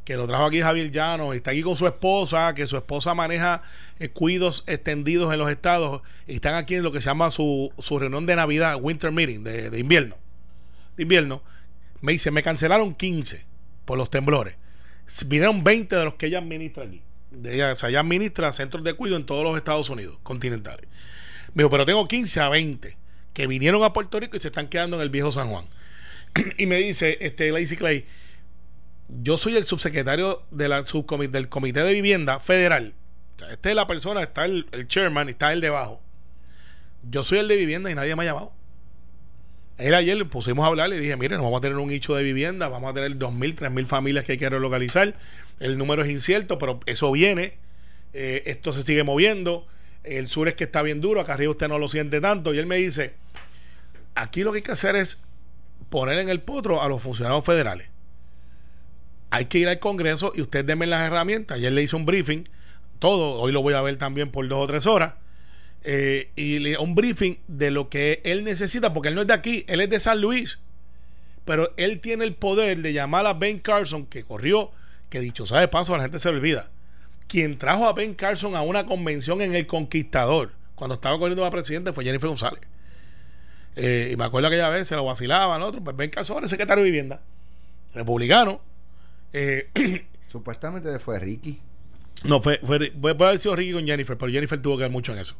que 0.04 0.16
lo 0.16 0.26
trajo 0.26 0.44
aquí 0.44 0.60
Javier 0.60 0.90
Llano, 0.90 1.32
está 1.32 1.50
aquí 1.52 1.62
con 1.62 1.76
su 1.76 1.86
esposa, 1.86 2.54
que 2.54 2.66
su 2.66 2.76
esposa 2.76 3.14
maneja 3.14 3.62
eh, 3.98 4.08
cuidos 4.08 4.64
extendidos 4.66 5.32
en 5.32 5.38
los 5.38 5.50
estados 5.50 6.02
y 6.26 6.34
están 6.34 6.54
aquí 6.54 6.74
en 6.74 6.82
lo 6.82 6.92
que 6.92 7.00
se 7.00 7.06
llama 7.06 7.30
su, 7.30 7.72
su 7.78 7.98
reunión 7.98 8.26
de 8.26 8.36
Navidad, 8.36 8.78
Winter 8.80 9.12
Meeting, 9.12 9.44
de, 9.44 9.70
de 9.70 9.78
invierno. 9.78 10.16
Invierno. 10.98 11.42
Me 12.00 12.12
dice, 12.12 12.30
me 12.30 12.42
cancelaron 12.42 12.94
15 12.94 13.44
por 13.84 13.98
los 13.98 14.10
temblores. 14.10 14.56
Vinieron 15.26 15.64
20 15.64 15.96
de 15.96 16.04
los 16.04 16.14
que 16.14 16.26
ella 16.26 16.38
administra 16.38 16.84
aquí. 16.84 17.02
De 17.30 17.54
ella, 17.54 17.72
o 17.72 17.76
sea, 17.76 17.88
ella 17.88 18.00
administra 18.00 18.52
centros 18.52 18.84
de 18.84 18.94
cuidado 18.94 19.18
en 19.18 19.26
todos 19.26 19.42
los 19.42 19.56
Estados 19.56 19.90
Unidos 19.90 20.18
continentales. 20.22 20.86
Me 21.54 21.62
dijo, 21.62 21.70
pero 21.70 21.86
tengo 21.86 22.06
15 22.06 22.40
a 22.40 22.48
20 22.48 22.96
que 23.32 23.46
vinieron 23.46 23.82
a 23.82 23.92
Puerto 23.92 24.20
Rico 24.20 24.36
y 24.36 24.40
se 24.40 24.48
están 24.48 24.68
quedando 24.68 24.96
en 24.96 25.02
el 25.02 25.10
viejo 25.10 25.32
San 25.32 25.50
Juan. 25.50 25.66
y 26.58 26.66
me 26.66 26.76
dice, 26.76 27.18
este, 27.20 27.50
Lacey 27.50 27.76
Clay, 27.76 28.06
yo 29.08 29.36
soy 29.36 29.56
el 29.56 29.64
subsecretario 29.64 30.42
de 30.50 30.68
la 30.68 30.82
del 30.82 31.48
Comité 31.48 31.80
de 31.80 31.92
Vivienda 31.92 32.40
Federal. 32.40 32.94
O 33.36 33.38
sea, 33.38 33.52
esta 33.52 33.70
es 33.70 33.76
la 33.76 33.86
persona, 33.86 34.22
está 34.22 34.44
el, 34.44 34.66
chairman 34.86 35.28
y 35.28 35.32
está 35.32 35.52
el 35.52 35.60
debajo. 35.60 36.00
Yo 37.02 37.22
soy 37.22 37.38
el 37.38 37.48
de 37.48 37.56
vivienda 37.56 37.90
y 37.90 37.94
nadie 37.94 38.16
me 38.16 38.22
ha 38.22 38.26
llamado. 38.26 38.52
Él 39.76 39.92
ayer 39.92 40.16
le 40.16 40.24
pusimos 40.24 40.64
a 40.64 40.68
hablar 40.68 40.92
y 40.92 40.98
dije, 40.98 41.16
mire, 41.16 41.36
nos 41.36 41.44
vamos 41.44 41.58
a 41.58 41.60
tener 41.60 41.76
un 41.78 41.88
nicho 41.88 42.14
de 42.14 42.22
vivienda, 42.22 42.68
vamos 42.68 42.90
a 42.90 42.94
tener 42.94 43.18
2.000, 43.18 43.56
3.000 43.56 43.86
familias 43.86 44.24
que 44.24 44.32
hay 44.32 44.38
que 44.38 44.48
relocalizar. 44.48 45.14
El 45.58 45.76
número 45.78 46.04
es 46.04 46.10
incierto, 46.10 46.58
pero 46.58 46.80
eso 46.86 47.10
viene. 47.10 47.58
Eh, 48.12 48.44
esto 48.46 48.72
se 48.72 48.82
sigue 48.82 49.02
moviendo. 49.02 49.66
El 50.04 50.28
sur 50.28 50.48
es 50.48 50.54
que 50.54 50.64
está 50.64 50.82
bien 50.82 51.00
duro, 51.00 51.20
acá 51.20 51.34
arriba 51.34 51.50
usted 51.50 51.68
no 51.68 51.78
lo 51.78 51.88
siente 51.88 52.20
tanto. 52.20 52.54
Y 52.54 52.58
él 52.58 52.66
me 52.66 52.76
dice, 52.76 53.14
aquí 54.14 54.44
lo 54.44 54.52
que 54.52 54.58
hay 54.58 54.62
que 54.62 54.72
hacer 54.72 54.96
es 54.96 55.18
poner 55.90 56.18
en 56.18 56.28
el 56.28 56.40
potro 56.40 56.80
a 56.80 56.88
los 56.88 57.02
funcionarios 57.02 57.44
federales. 57.44 57.93
Hay 59.34 59.46
que 59.46 59.58
ir 59.58 59.66
al 59.66 59.80
Congreso 59.80 60.30
y 60.32 60.42
usted 60.42 60.64
denme 60.64 60.86
las 60.86 61.04
herramientas. 61.04 61.58
Ayer 61.58 61.72
le 61.72 61.82
hice 61.82 61.96
un 61.96 62.06
briefing, 62.06 62.44
todo, 63.00 63.40
hoy 63.40 63.50
lo 63.50 63.62
voy 63.62 63.74
a 63.74 63.80
ver 63.80 63.96
también 63.96 64.30
por 64.30 64.46
dos 64.46 64.60
o 64.60 64.66
tres 64.68 64.86
horas. 64.86 65.14
eh, 65.82 66.30
y 66.36 66.60
le, 66.60 66.78
un 66.78 66.94
briefing 66.94 67.38
de 67.48 67.72
lo 67.72 67.88
que 67.88 68.22
él 68.24 68.44
necesita, 68.44 68.92
porque 68.92 69.08
él 69.08 69.16
no 69.16 69.22
es 69.22 69.26
de 69.26 69.34
aquí, 69.34 69.64
él 69.66 69.80
es 69.80 69.90
de 69.90 69.98
San 69.98 70.20
Luis. 70.20 70.60
Pero 71.44 71.72
él 71.76 72.00
tiene 72.00 72.24
el 72.24 72.34
poder 72.34 72.78
de 72.78 72.92
llamar 72.92 73.26
a 73.26 73.34
Ben 73.34 73.58
Carson, 73.58 74.06
que 74.06 74.22
corrió, 74.22 74.70
que 75.10 75.18
dicho 75.18 75.46
sea 75.46 75.58
de 75.58 75.66
paso, 75.66 75.96
la 75.96 76.04
gente 76.04 76.20
se 76.20 76.28
olvida. 76.28 76.70
Quien 77.26 77.58
trajo 77.58 77.88
a 77.88 77.92
Ben 77.92 78.14
Carson 78.14 78.54
a 78.54 78.62
una 78.62 78.86
convención 78.86 79.42
en 79.42 79.56
El 79.56 79.66
Conquistador, 79.66 80.52
cuando 80.76 80.94
estaba 80.94 81.18
corriendo 81.18 81.42
para 81.42 81.50
presidente, 81.50 81.92
fue 81.92 82.04
Jennifer 82.04 82.28
González. 82.28 82.60
Eh, 83.74 84.10
y 84.12 84.16
me 84.16 84.26
acuerdo 84.26 84.46
aquella 84.46 84.68
vez, 84.68 84.86
se 84.86 84.94
lo 84.94 85.04
vacilaban 85.04 85.60
otro, 85.60 85.82
pues 85.82 85.96
Ben 85.96 86.10
Carson 86.10 86.36
era 86.36 86.44
el 86.46 86.50
secretario 86.50 86.84
de 86.84 86.90
vivienda, 86.90 87.20
republicano. 87.94 88.60
Eh, 89.34 89.68
Supuestamente 90.28 90.98
fue 90.98 91.18
Ricky. 91.20 91.60
no, 92.24 92.40
fue, 92.40 92.58
fue, 92.64 92.90
puede 92.90 93.14
puede 93.14 93.28
haber 93.28 93.38
sido 93.38 93.54
Ricky 93.54 93.72
con 93.72 93.86
Jennifer, 93.86 94.16
pero 94.16 94.32
Jennifer 94.32 94.60
tuvo 94.60 94.76
que 94.76 94.82
ver 94.84 94.90
mucho 94.90 95.12
en 95.12 95.18
eso. 95.18 95.36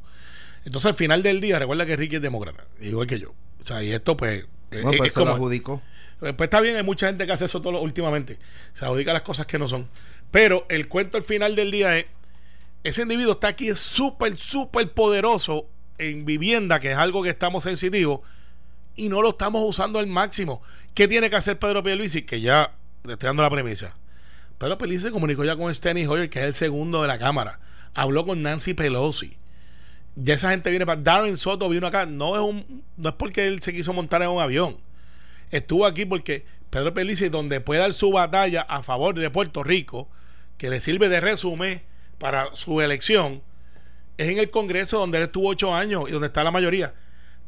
Entonces, 0.64 0.90
al 0.90 0.96
final 0.96 1.22
del 1.22 1.40
día, 1.40 1.58
recuerda 1.58 1.84
que 1.86 1.96
Ricky 1.96 2.16
es 2.16 2.22
demócrata, 2.22 2.64
igual 2.80 3.06
que 3.06 3.18
yo. 3.18 3.34
O 3.62 3.64
sea, 3.66 3.82
y 3.82 3.90
esto, 3.92 4.16
pues, 4.16 4.40
eh, 4.40 4.46
Bueno, 4.82 4.90
es, 4.92 4.96
pues 4.98 5.08
es 5.08 5.14
se 5.14 5.20
lo 5.20 5.26
como. 5.26 5.36
adjudicó. 5.36 5.82
Pues 6.20 6.34
está 6.40 6.60
bien, 6.60 6.76
hay 6.76 6.82
mucha 6.82 7.06
gente 7.08 7.26
que 7.26 7.32
hace 7.32 7.44
eso 7.46 7.60
todo 7.60 7.72
lo- 7.72 7.82
últimamente. 7.82 8.38
Se 8.72 8.84
adjudica 8.84 9.12
las 9.12 9.22
cosas 9.22 9.46
que 9.46 9.58
no 9.58 9.68
son. 9.68 9.88
Pero 10.30 10.64
el 10.68 10.88
cuento 10.88 11.16
al 11.18 11.22
final 11.22 11.54
del 11.56 11.70
día 11.70 11.98
es: 11.98 12.06
ese 12.82 13.02
individuo 13.02 13.32
está 13.32 13.48
aquí, 13.48 13.68
es 13.68 13.78
súper, 13.78 14.36
súper 14.36 14.90
poderoso 14.92 15.66
en 15.98 16.24
vivienda, 16.24 16.78
que 16.80 16.92
es 16.92 16.96
algo 16.98 17.22
que 17.22 17.30
estamos 17.30 17.64
sensitivos, 17.64 18.20
y 18.96 19.08
no 19.08 19.20
lo 19.22 19.30
estamos 19.30 19.62
usando 19.66 19.98
al 19.98 20.06
máximo. 20.06 20.62
¿Qué 20.94 21.08
tiene 21.08 21.28
que 21.30 21.36
hacer 21.36 21.58
Pedro 21.58 21.82
Pierluisi? 21.82 22.22
Que 22.22 22.40
ya 22.40 22.72
le 23.04 23.12
estoy 23.12 23.28
dando 23.28 23.42
la 23.42 23.50
premisa. 23.50 23.96
Pedro 24.58 24.78
Pierluisi 24.78 25.04
se 25.04 25.10
comunicó 25.10 25.44
ya 25.44 25.56
con 25.56 25.74
Steny 25.74 26.06
Hoyer, 26.06 26.30
que 26.30 26.40
es 26.40 26.46
el 26.46 26.54
segundo 26.54 27.02
de 27.02 27.08
la 27.08 27.18
Cámara. 27.18 27.60
Habló 27.94 28.24
con 28.24 28.42
Nancy 28.42 28.74
Pelosi. 28.74 29.36
Ya 30.16 30.34
esa 30.34 30.50
gente 30.50 30.70
viene 30.70 30.86
para. 30.86 31.00
Darren 31.00 31.36
Soto 31.36 31.68
vino 31.68 31.86
acá. 31.86 32.06
No 32.06 32.34
es, 32.34 32.42
un, 32.42 32.84
no 32.96 33.08
es 33.08 33.14
porque 33.16 33.46
él 33.46 33.60
se 33.60 33.72
quiso 33.72 33.92
montar 33.92 34.22
en 34.22 34.28
un 34.28 34.40
avión 34.40 34.78
estuvo 35.56 35.86
aquí 35.86 36.04
porque 36.04 36.44
Pedro 36.70 36.92
Pelici, 36.94 37.28
donde 37.28 37.60
puede 37.60 37.80
dar 37.80 37.92
su 37.92 38.10
batalla 38.10 38.62
a 38.62 38.82
favor 38.82 39.14
de 39.14 39.30
Puerto 39.30 39.62
Rico, 39.62 40.08
que 40.58 40.70
le 40.70 40.80
sirve 40.80 41.08
de 41.08 41.20
resumen 41.20 41.82
para 42.18 42.54
su 42.54 42.80
elección, 42.80 43.42
es 44.16 44.28
en 44.28 44.38
el 44.38 44.50
Congreso 44.50 44.98
donde 44.98 45.18
él 45.18 45.24
estuvo 45.24 45.48
ocho 45.48 45.74
años 45.74 46.04
y 46.08 46.12
donde 46.12 46.28
está 46.28 46.44
la 46.44 46.50
mayoría. 46.50 46.94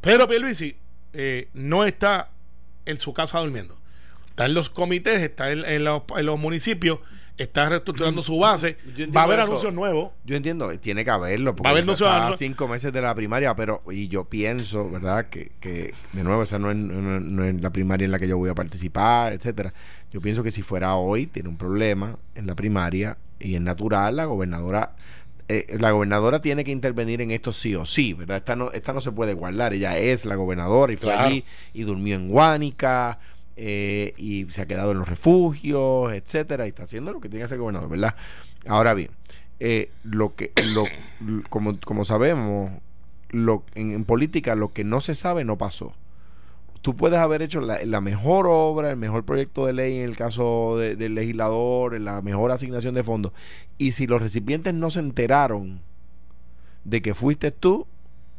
Pedro 0.00 0.28
Pierluisi 0.28 0.76
eh, 1.12 1.48
no 1.52 1.84
está 1.84 2.30
en 2.84 3.00
su 3.00 3.12
casa 3.12 3.40
durmiendo. 3.40 3.78
Está 4.36 4.44
en 4.44 4.52
los 4.52 4.68
comités, 4.68 5.22
está 5.22 5.50
en, 5.50 5.64
en 5.64 5.82
los, 5.84 6.02
en 6.14 6.26
los 6.26 6.38
municipios, 6.38 6.98
está 7.38 7.70
reestructurando 7.70 8.20
su 8.22 8.38
base. 8.38 8.76
Va 9.16 9.22
a 9.22 9.24
haber 9.24 9.38
eso. 9.38 9.46
anuncios 9.48 9.72
nuevos. 9.72 10.10
Yo 10.26 10.36
entiendo, 10.36 10.68
tiene 10.78 11.06
que 11.06 11.10
haberlo, 11.10 11.56
porque 11.56 11.64
Va 11.66 11.70
a 11.70 11.72
haber 11.72 11.84
está 11.84 11.92
no 11.92 11.96
se 11.96 12.04
va 12.04 12.26
a- 12.26 12.32
a 12.34 12.36
cinco 12.36 12.68
meses 12.68 12.92
de 12.92 13.00
la 13.00 13.14
primaria, 13.14 13.56
pero 13.56 13.82
y 13.90 14.08
yo 14.08 14.24
pienso, 14.24 14.90
¿verdad? 14.90 15.30
Que, 15.30 15.52
que 15.58 15.94
de 16.12 16.22
nuevo, 16.22 16.42
esa 16.42 16.58
no 16.58 16.70
es, 16.70 16.76
no, 16.76 17.18
no 17.18 17.44
es 17.46 17.62
la 17.62 17.70
primaria 17.70 18.04
en 18.04 18.10
la 18.10 18.18
que 18.18 18.28
yo 18.28 18.36
voy 18.36 18.50
a 18.50 18.54
participar, 18.54 19.32
etcétera. 19.32 19.72
Yo 20.12 20.20
pienso 20.20 20.42
que 20.42 20.50
si 20.52 20.60
fuera 20.60 20.96
hoy, 20.96 21.26
tiene 21.26 21.48
un 21.48 21.56
problema 21.56 22.18
en 22.34 22.46
la 22.46 22.54
primaria 22.54 23.16
y 23.40 23.54
es 23.54 23.60
natural, 23.62 24.16
la 24.16 24.26
gobernadora 24.26 24.96
eh, 25.48 25.78
la 25.78 25.92
gobernadora 25.92 26.40
tiene 26.42 26.62
que 26.64 26.72
intervenir 26.72 27.20
en 27.22 27.30
esto 27.30 27.52
sí 27.54 27.74
o 27.74 27.86
sí, 27.86 28.12
¿verdad? 28.12 28.36
Esta 28.38 28.54
no, 28.56 28.70
esta 28.72 28.92
no 28.92 29.00
se 29.00 29.12
puede 29.12 29.32
guardar, 29.32 29.72
ella 29.72 29.96
es 29.96 30.24
la 30.26 30.34
gobernadora 30.34 30.92
y 30.92 30.96
fue 30.96 31.12
Claro. 31.12 31.24
allí 31.28 31.44
y 31.72 31.84
durmió 31.84 32.16
en 32.16 32.28
Guánica 32.28 33.18
eh, 33.56 34.12
y 34.16 34.46
se 34.50 34.62
ha 34.62 34.66
quedado 34.66 34.92
en 34.92 34.98
los 34.98 35.08
refugios, 35.08 36.12
etcétera, 36.12 36.66
y 36.66 36.70
está 36.70 36.82
haciendo 36.84 37.12
lo 37.12 37.20
que 37.20 37.28
tiene 37.28 37.40
que 37.40 37.44
hacer 37.46 37.56
el 37.56 37.60
gobernador, 37.62 37.88
¿verdad? 37.88 38.14
Ahora 38.66 38.94
bien, 38.94 39.10
eh, 39.60 39.90
lo 40.04 40.34
que, 40.34 40.52
lo, 40.72 40.84
como, 41.48 41.78
como 41.80 42.04
sabemos, 42.04 42.70
lo, 43.30 43.64
en, 43.74 43.92
en 43.92 44.04
política 44.04 44.54
lo 44.54 44.72
que 44.72 44.84
no 44.84 45.00
se 45.00 45.14
sabe 45.14 45.44
no 45.44 45.56
pasó. 45.58 45.94
Tú 46.82 46.94
puedes 46.94 47.18
haber 47.18 47.42
hecho 47.42 47.60
la, 47.60 48.00
mejor 48.00 48.46
obra, 48.48 48.90
el 48.90 48.96
mejor 48.96 49.24
proyecto 49.24 49.66
de 49.66 49.72
ley 49.72 49.98
en 49.98 50.04
el 50.04 50.16
caso 50.16 50.76
de- 50.78 50.94
del 50.94 51.16
legislador, 51.16 52.00
la 52.00 52.22
mejor 52.22 52.52
asignación 52.52 52.94
de 52.94 53.02
fondos. 53.02 53.32
Y 53.76 53.92
si 53.92 54.06
los 54.06 54.22
recipientes 54.22 54.72
no 54.72 54.90
se 54.92 55.00
enteraron 55.00 55.80
de 56.84 57.02
que 57.02 57.14
fuiste 57.14 57.50
tú, 57.50 57.88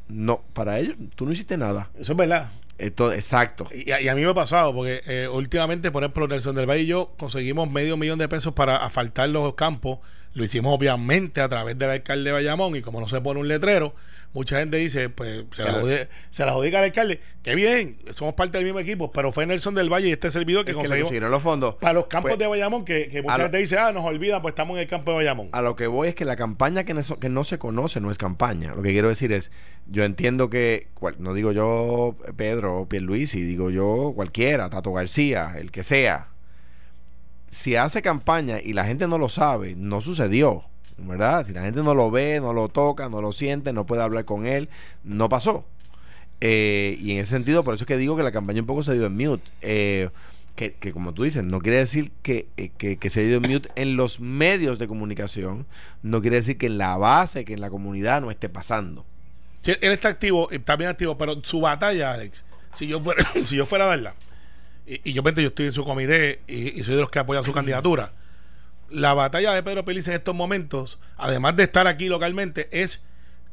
no, 0.08 0.42
para 0.54 0.80
ellos, 0.80 0.96
tú 1.16 1.26
no 1.26 1.34
hiciste 1.34 1.58
nada. 1.58 1.90
Eso 2.00 2.14
es 2.14 2.18
verdad. 2.18 2.50
Exacto. 2.80 3.68
Y 3.74 3.92
a 4.08 4.16
mí 4.16 4.22
me 4.22 4.30
ha 4.30 4.34
pasado, 4.34 4.74
porque 4.74 5.02
eh, 5.08 5.28
últimamente, 5.28 5.92
por 5.92 6.04
ejemplo, 6.04 6.28
Nelson 6.28 6.56
del 6.56 6.70
Valle 6.70 6.84
y 6.84 6.88
yo 6.88 7.14
conseguimos 7.18 7.70
medio 7.72 7.98
millón 7.98 8.20
de 8.20 8.28
pesos 8.28 8.54
para 8.54 8.78
asfaltar 8.78 9.30
los 9.30 9.56
campos, 9.56 10.00
Lo 10.34 10.44
hicimos 10.44 10.76
obviamente 10.76 11.42
a 11.42 11.50
través 11.50 11.78
del 11.78 11.90
alcalde 11.90 12.26
de 12.26 12.32
Bayamón 12.34 12.76
y 12.76 12.82
como 12.82 13.02
no 13.02 13.08
se 13.08 13.20
pone 13.22 13.40
un 13.40 13.48
letrero, 13.48 13.96
mucha 14.34 14.60
gente 14.60 14.78
dice, 14.78 15.10
pues 15.10 15.44
se 15.52 15.64
la, 15.64 15.72
adjudica, 15.72 16.08
se 16.30 16.46
la 16.46 16.52
al 16.54 16.76
alcalde. 16.76 17.20
Qué 17.44 17.56
bien, 17.56 17.98
somos 18.14 18.36
parte 18.36 18.58
del 18.58 18.66
mismo 18.66 18.80
equipo, 18.80 19.12
pero 19.12 19.32
fue 19.32 19.46
Nelson 19.46 19.74
del 19.76 19.90
Valle 19.92 20.10
y 20.10 20.12
este 20.12 20.30
servidor 20.30 20.64
que 20.66 20.72
Es 20.72 20.76
que 20.78 20.82
conseguimos 20.84 21.32
los 21.32 21.42
fondos. 21.42 21.76
para 21.76 21.94
los 21.94 22.08
campos 22.08 22.32
Pues, 22.32 22.40
de 22.40 22.48
Bayamón, 22.48 22.86
que, 22.86 23.08
que 23.08 23.22
mucha 23.22 23.38
lo- 23.38 23.44
gente 23.46 23.58
dice, 23.58 23.78
ah, 23.78 23.92
nos 23.92 24.06
olvida, 24.06 24.42
pues 24.42 24.52
estamos 24.52 24.76
en 24.76 24.82
el 24.82 24.88
campo 24.88 25.12
de 25.12 25.18
Bayamón. 25.18 25.50
A 25.54 25.62
lo 25.62 25.76
que 25.76 25.88
voy 25.88 26.10
es 26.10 26.16
que 26.16 26.26
la 26.26 26.36
campaña 26.36 26.84
que 26.84 26.94
no, 26.94 27.04
que 27.04 27.30
no 27.30 27.44
se 27.44 27.58
conoce 27.58 28.00
no 28.02 28.12
es 28.12 28.18
campaña. 28.18 28.76
Lo 28.76 28.82
que 28.84 28.92
quiero 28.92 29.10
decir 29.10 29.32
es, 29.32 29.52
yo 29.88 30.04
entiendo 30.04 30.50
que, 30.50 30.88
cual- 30.94 31.16
no 31.20 31.34
digo 31.34 31.52
yo 31.52 32.16
Pedro 32.36 32.82
o 32.82 32.90
Pierluisi, 32.90 33.42
digo 33.42 33.70
yo 33.70 34.12
cualquiera, 34.16 34.70
Tato 34.70 34.92
García, 34.94 35.54
el 35.58 35.72
que 35.72 35.84
sea. 35.84 36.28
Si 37.50 37.76
hace 37.78 38.02
campaña 38.02 38.60
y 38.62 38.74
la 38.74 38.84
gente 38.86 39.08
no 39.08 39.18
lo 39.18 39.30
sabe, 39.30 39.76
no 39.78 40.02
sucedió, 40.02 40.66
¿verdad? 40.98 41.46
Si 41.46 41.54
la 41.54 41.62
gente 41.62 41.84
no 41.84 41.94
lo 41.94 42.10
ve, 42.12 42.40
no 42.40 42.54
lo 42.54 42.70
toca, 42.70 43.10
no 43.10 43.22
lo 43.22 43.32
siente, 43.32 43.74
no 43.74 43.86
puede 43.86 44.02
hablar 44.04 44.26
con 44.26 44.46
él, 44.46 44.70
no 45.04 45.30
pasó. 45.30 45.66
Eh, 46.42 46.98
y 47.00 47.12
en 47.12 47.20
ese 47.20 47.32
sentido, 47.32 47.64
por 47.64 47.74
eso 47.74 47.84
es 47.84 47.88
que 47.88 47.98
digo 47.98 48.16
que 48.16 48.24
la 48.24 48.32
campaña 48.32 48.62
un 48.62 48.68
poco 48.68 48.84
se 48.84 48.92
ha 48.92 48.96
ido 48.96 49.06
en 49.06 49.18
mute. 49.18 49.50
Eh, 49.62 50.10
que, 50.56 50.74
que 50.74 50.92
como 50.92 51.14
tú 51.14 51.24
dices, 51.24 51.44
no 51.44 51.60
quiere 51.60 51.78
decir 51.78 52.12
que, 52.24 52.48
eh, 52.58 52.72
que, 52.78 52.98
que 52.98 53.10
se 53.12 53.20
ha 53.20 53.24
ido 53.24 53.38
en 53.38 53.52
mute 53.52 53.70
en 53.76 53.96
los 53.96 54.20
medios 54.20 54.80
de 54.80 54.88
comunicación, 54.88 55.68
no 56.02 56.22
quiere 56.22 56.38
decir 56.38 56.58
que 56.58 56.66
en 56.66 56.80
la 56.80 56.98
base, 56.98 57.46
que 57.46 57.54
en 57.54 57.62
la 57.62 57.70
comunidad 57.70 58.22
no 58.22 58.32
esté 58.32 58.50
pasando. 58.50 59.06
Sí, 59.62 59.74
él 59.82 59.92
está 59.92 60.10
activo, 60.10 60.50
está 60.50 60.76
bien 60.76 60.90
activo, 60.90 61.18
pero 61.18 61.44
su 61.44 61.62
batalla, 61.62 62.14
Alex, 62.14 62.44
si 62.74 62.88
yo 62.88 63.00
fuera, 63.00 63.24
si 63.44 63.56
yo 63.56 63.68
fuera 63.68 63.86
a 63.86 63.90
darla, 63.90 64.16
y, 64.88 65.12
y 65.12 65.14
yo 65.14 65.22
yo 65.22 65.48
estoy 65.48 65.68
en 65.68 65.72
su 65.72 65.84
comité 65.84 66.40
y, 66.48 66.80
y 66.80 66.84
soy 66.84 66.96
de 66.96 67.02
los 67.02 67.12
que 67.12 67.20
apoyan 67.20 67.44
su 67.44 67.54
candidatura. 67.54 68.14
La 68.90 69.14
batalla 69.14 69.54
de 69.54 69.64
Pedro 69.64 69.84
Peliz 69.84 70.08
en 70.08 70.14
estos 70.14 70.34
momentos, 70.34 71.00
además 71.18 71.56
de 71.56 71.64
estar 71.64 71.88
aquí 71.88 72.08
localmente, 72.08 72.70
es 72.72 73.02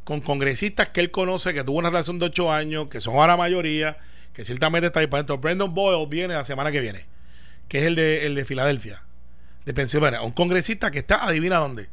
con 0.04 0.20
congresistas 0.20 0.90
que 0.90 1.00
él 1.00 1.10
conoce, 1.10 1.54
que 1.54 1.64
tuvo 1.64 1.78
una 1.78 1.90
relación 1.90 2.18
de 2.18 2.26
ocho 2.26 2.52
años, 2.52 2.88
que 2.88 3.00
son 3.00 3.16
ahora 3.16 3.36
mayoría, 3.36 3.98
que 4.32 4.44
ciertamente 4.44 4.86
está 4.88 5.00
ahí 5.00 5.06
para 5.06 5.22
dentro. 5.22 5.38
Brandon 5.38 5.72
Boyle 5.74 6.06
viene 6.08 6.34
la 6.34 6.44
semana 6.44 6.70
que 6.70 6.80
viene, 6.80 7.06
que 7.68 7.78
es 7.78 7.84
el 7.84 7.94
de, 7.94 8.26
el 8.26 8.34
de 8.34 8.44
Filadelfia, 8.44 9.02
de 9.64 9.74
Pensilvania. 9.74 10.22
Un 10.22 10.32
congresista 10.32 10.90
que 10.90 10.98
está, 10.98 11.26
adivina 11.26 11.56
dónde, 11.56 11.88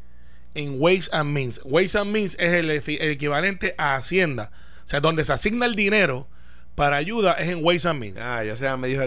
en 0.53 0.75
Ways 0.79 1.09
and 1.13 1.31
Means. 1.31 1.61
Ways 1.63 1.95
and 1.95 2.11
Means 2.11 2.35
es 2.39 2.53
el, 2.53 2.69
el 2.69 3.09
equivalente 3.11 3.75
a 3.77 3.95
Hacienda. 3.95 4.51
O 4.83 4.87
sea, 4.87 4.99
donde 4.99 5.23
se 5.23 5.33
asigna 5.33 5.65
el 5.65 5.75
dinero 5.75 6.27
para 6.75 6.97
ayuda 6.97 7.33
es 7.33 7.49
en 7.49 7.63
Ways 7.63 7.85
and 7.85 7.99
Means. 7.99 8.17
Ah, 8.19 8.43
ya 8.43 8.55
sea 8.55 8.75
medios 8.77 9.03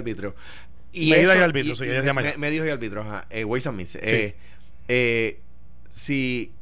y 0.95 1.13
arbitrio. 1.13 1.17
Medios 1.17 1.37
y 1.37 1.43
arbitrio, 1.43 1.77
sí, 1.77 1.87
ya 1.87 2.03
se. 2.33 2.39
Medios 2.39 2.67
y 2.67 2.71
arbitrio, 2.71 3.01
ajá. 3.03 3.27
Eh, 3.31 3.45
Ways 3.45 3.67
and 3.67 3.77
Means. 3.77 3.97
Eh, 3.97 4.37
eh, 4.89 5.41
sí, 5.91 6.53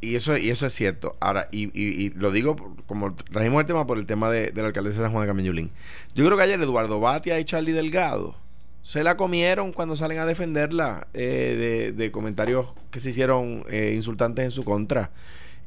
y 0.00 0.14
eso, 0.14 0.36
y 0.36 0.50
eso 0.50 0.66
es 0.66 0.72
cierto. 0.74 1.16
Ahora, 1.20 1.48
y, 1.52 1.64
y- 1.78 2.06
y 2.06 2.10
lo 2.10 2.30
digo 2.30 2.74
como 2.86 3.14
trajimos 3.14 3.60
el 3.60 3.66
tema 3.66 3.86
por 3.86 3.98
el 3.98 4.06
tema 4.06 4.30
de, 4.30 4.50
de 4.50 4.60
la 4.62 4.68
alcaldesa 4.68 4.98
de 5.00 5.04
San 5.06 5.12
Juan 5.12 5.24
de 5.24 5.28
Camillulín. 5.28 5.70
Yo 6.14 6.24
creo 6.24 6.36
que 6.36 6.44
ayer 6.44 6.60
Eduardo 6.60 7.00
Batia 7.00 7.38
y 7.40 7.44
Charlie 7.44 7.72
Delgado 7.72 8.36
se 8.82 9.04
la 9.04 9.16
comieron 9.16 9.72
cuando 9.72 9.94
salen 9.96 10.18
a 10.18 10.26
defenderla 10.26 11.06
eh, 11.14 11.56
de, 11.58 11.92
de 11.92 12.10
comentarios 12.10 12.68
que 12.90 13.00
se 13.00 13.10
hicieron 13.10 13.64
eh, 13.70 13.92
insultantes 13.94 14.44
en 14.44 14.50
su 14.50 14.64
contra. 14.64 15.10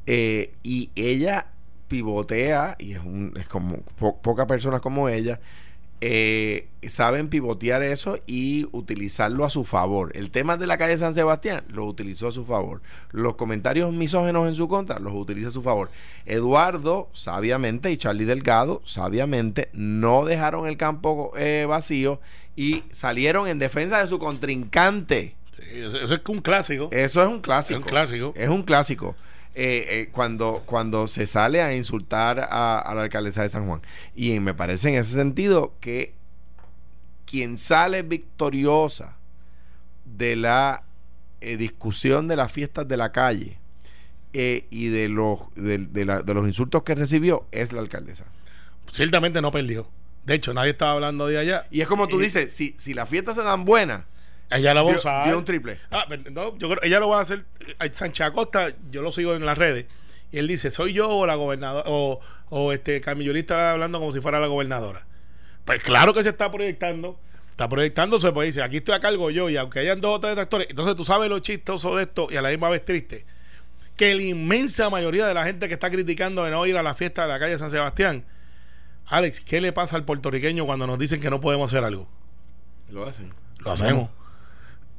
Eh, 0.07 0.51
y 0.63 0.89
ella 0.95 1.47
pivotea, 1.87 2.75
y 2.79 2.93
es, 2.93 2.99
un, 2.99 3.33
es 3.39 3.47
como 3.47 3.77
po- 3.97 4.19
pocas 4.21 4.47
personas 4.47 4.81
como 4.81 5.09
ella, 5.09 5.39
eh, 6.05 6.67
saben 6.89 7.29
pivotear 7.29 7.81
eso 7.81 8.19
y 8.27 8.67
utilizarlo 8.73 9.45
a 9.45 9.49
su 9.49 9.63
favor. 9.63 10.11
El 10.17 10.31
tema 10.31 10.57
de 10.57 10.67
la 10.67 10.77
calle 10.77 10.97
San 10.97 11.13
Sebastián 11.13 11.63
lo 11.69 11.85
utilizó 11.85 12.27
a 12.27 12.33
su 12.33 12.43
favor. 12.43 12.81
Los 13.13 13.35
comentarios 13.35 13.93
misógenos 13.93 14.49
en 14.49 14.55
su 14.55 14.67
contra 14.67 14.99
los 14.99 15.13
utiliza 15.13 15.47
a 15.47 15.51
su 15.51 15.63
favor. 15.63 15.89
Eduardo, 16.25 17.09
sabiamente, 17.13 17.89
y 17.89 17.95
Charlie 17.95 18.25
Delgado, 18.25 18.81
sabiamente, 18.83 19.69
no 19.71 20.25
dejaron 20.25 20.67
el 20.67 20.75
campo 20.75 21.31
eh, 21.37 21.65
vacío 21.69 22.19
y 22.57 22.83
salieron 22.91 23.47
en 23.47 23.59
defensa 23.59 24.01
de 24.01 24.09
su 24.09 24.19
contrincante. 24.19 25.37
Sí, 25.55 25.63
eso, 25.71 25.97
eso 25.97 26.15
es 26.15 26.21
un 26.27 26.41
clásico. 26.41 26.89
Eso 26.91 27.21
es 27.21 27.29
un 27.29 27.39
clásico. 27.39 27.79
Es 27.79 27.85
un 27.85 27.89
clásico. 27.89 28.33
Es 28.35 28.49
un 28.49 28.63
clásico. 28.63 29.15
Eh, 29.55 29.85
eh, 29.89 30.09
cuando, 30.11 30.63
cuando 30.65 31.05
se 31.05 31.27
sale 31.27 31.61
a 31.61 31.75
insultar 31.75 32.39
a, 32.39 32.79
a 32.79 32.95
la 32.95 33.03
alcaldesa 33.03 33.43
de 33.43 33.49
San 33.49 33.67
Juan. 33.67 33.81
Y 34.15 34.39
me 34.39 34.53
parece 34.55 34.89
en 34.89 34.95
ese 34.95 35.13
sentido 35.13 35.75
que 35.79 36.15
quien 37.25 37.57
sale 37.57 38.01
victoriosa 38.01 39.15
de 40.05 40.35
la 40.35 40.83
eh, 41.41 41.57
discusión 41.57 42.27
de 42.27 42.35
las 42.35 42.51
fiestas 42.51 42.87
de 42.87 42.97
la 42.97 43.11
calle 43.11 43.57
y 44.35 44.87
de 44.87 45.09
los, 45.09 45.41
de, 45.53 45.77
de 45.77 46.05
la- 46.05 46.23
de 46.23 46.33
los 46.33 46.47
insultos 46.47 46.81
que 46.81 46.95
recibió 46.95 47.45
es 47.51 47.71
la 47.71 47.81
alcaldesa. 47.81 48.25
Ciertamente 48.91 49.41
no 49.43 49.51
perdió. 49.51 49.87
De 50.25 50.33
hecho, 50.33 50.55
nadie 50.55 50.71
estaba 50.71 50.93
hablando 50.93 51.27
de 51.27 51.37
allá. 51.37 51.67
Y 51.69 51.81
es 51.81 51.87
como 51.87 52.07
tú 52.07 52.17
dices, 52.17 52.51
si, 52.51 52.73
si 52.77 52.95
las 52.95 53.07
fiestas 53.09 53.35
se 53.35 53.43
dan 53.43 53.63
buenas, 53.65 54.05
Ella 54.57 54.73
la 54.73 54.81
va 54.81 54.89
a 54.89 54.91
dio, 54.91 54.99
usar. 54.99 55.27
dio 55.27 55.37
un 55.37 55.45
triple. 55.45 55.79
Ah, 55.91 56.05
pero 56.07 56.29
no, 56.31 56.57
yo 56.57 56.69
creo 56.69 56.79
ella 56.83 56.99
lo 56.99 57.09
va 57.09 57.19
a 57.19 57.21
hacer. 57.21 57.45
eh, 57.79 57.89
Sánchez 57.91 58.27
Acosta, 58.27 58.73
yo 58.91 59.01
lo 59.01 59.11
sigo 59.11 59.33
en 59.35 59.45
las 59.45 59.57
redes. 59.57 59.85
Y 60.31 60.37
él 60.39 60.47
dice: 60.47 60.71
¿Soy 60.71 60.93
yo 60.93 61.09
o 61.09 61.25
la 61.25 61.35
gobernadora? 61.35 61.83
O, 61.87 62.19
o 62.49 62.71
este 62.73 63.01
Camillolí 63.01 63.39
está 63.41 63.71
hablando 63.73 63.99
como 63.99 64.11
si 64.11 64.19
fuera 64.19 64.39
la 64.39 64.47
gobernadora. 64.47 65.05
Pues 65.65 65.83
claro 65.83 66.13
que 66.13 66.23
se 66.23 66.29
está 66.29 66.51
proyectando. 66.51 67.19
Está 67.51 67.69
proyectándose, 67.69 68.31
pues 68.31 68.47
dice: 68.47 68.63
Aquí 68.63 68.77
estoy 68.77 68.95
a 68.95 68.99
cargo 68.99 69.29
yo. 69.29 69.49
Y 69.49 69.57
aunque 69.57 69.79
hayan 69.79 70.01
dos 70.01 70.15
o 70.17 70.19
tres 70.19 70.31
detractores. 70.31 70.67
Entonces 70.69 70.95
tú 70.95 71.03
sabes 71.03 71.29
lo 71.29 71.39
chistoso 71.39 71.95
de 71.95 72.03
esto 72.03 72.27
y 72.31 72.35
a 72.37 72.41
la 72.41 72.49
misma 72.49 72.69
vez 72.69 72.83
triste. 72.83 73.25
Que 73.95 74.15
la 74.15 74.23
inmensa 74.23 74.89
mayoría 74.89 75.27
de 75.27 75.35
la 75.35 75.45
gente 75.45 75.67
que 75.67 75.75
está 75.75 75.91
criticando 75.91 76.43
de 76.43 76.49
no 76.49 76.65
ir 76.65 76.75
a 76.77 76.81
la 76.83 76.95
fiesta 76.95 77.21
de 77.21 77.27
la 77.27 77.39
calle 77.39 77.57
San 77.59 77.69
Sebastián. 77.69 78.25
Alex, 79.05 79.41
¿qué 79.41 79.61
le 79.61 79.71
pasa 79.71 79.95
al 79.97 80.03
puertorriqueño 80.05 80.65
cuando 80.65 80.87
nos 80.87 80.97
dicen 80.97 81.19
que 81.21 81.29
no 81.29 81.39
podemos 81.39 81.71
hacer 81.71 81.83
algo? 81.83 82.09
Lo 82.89 83.05
hacen. 83.07 83.33
Lo 83.59 83.71
hacemos. 83.71 84.09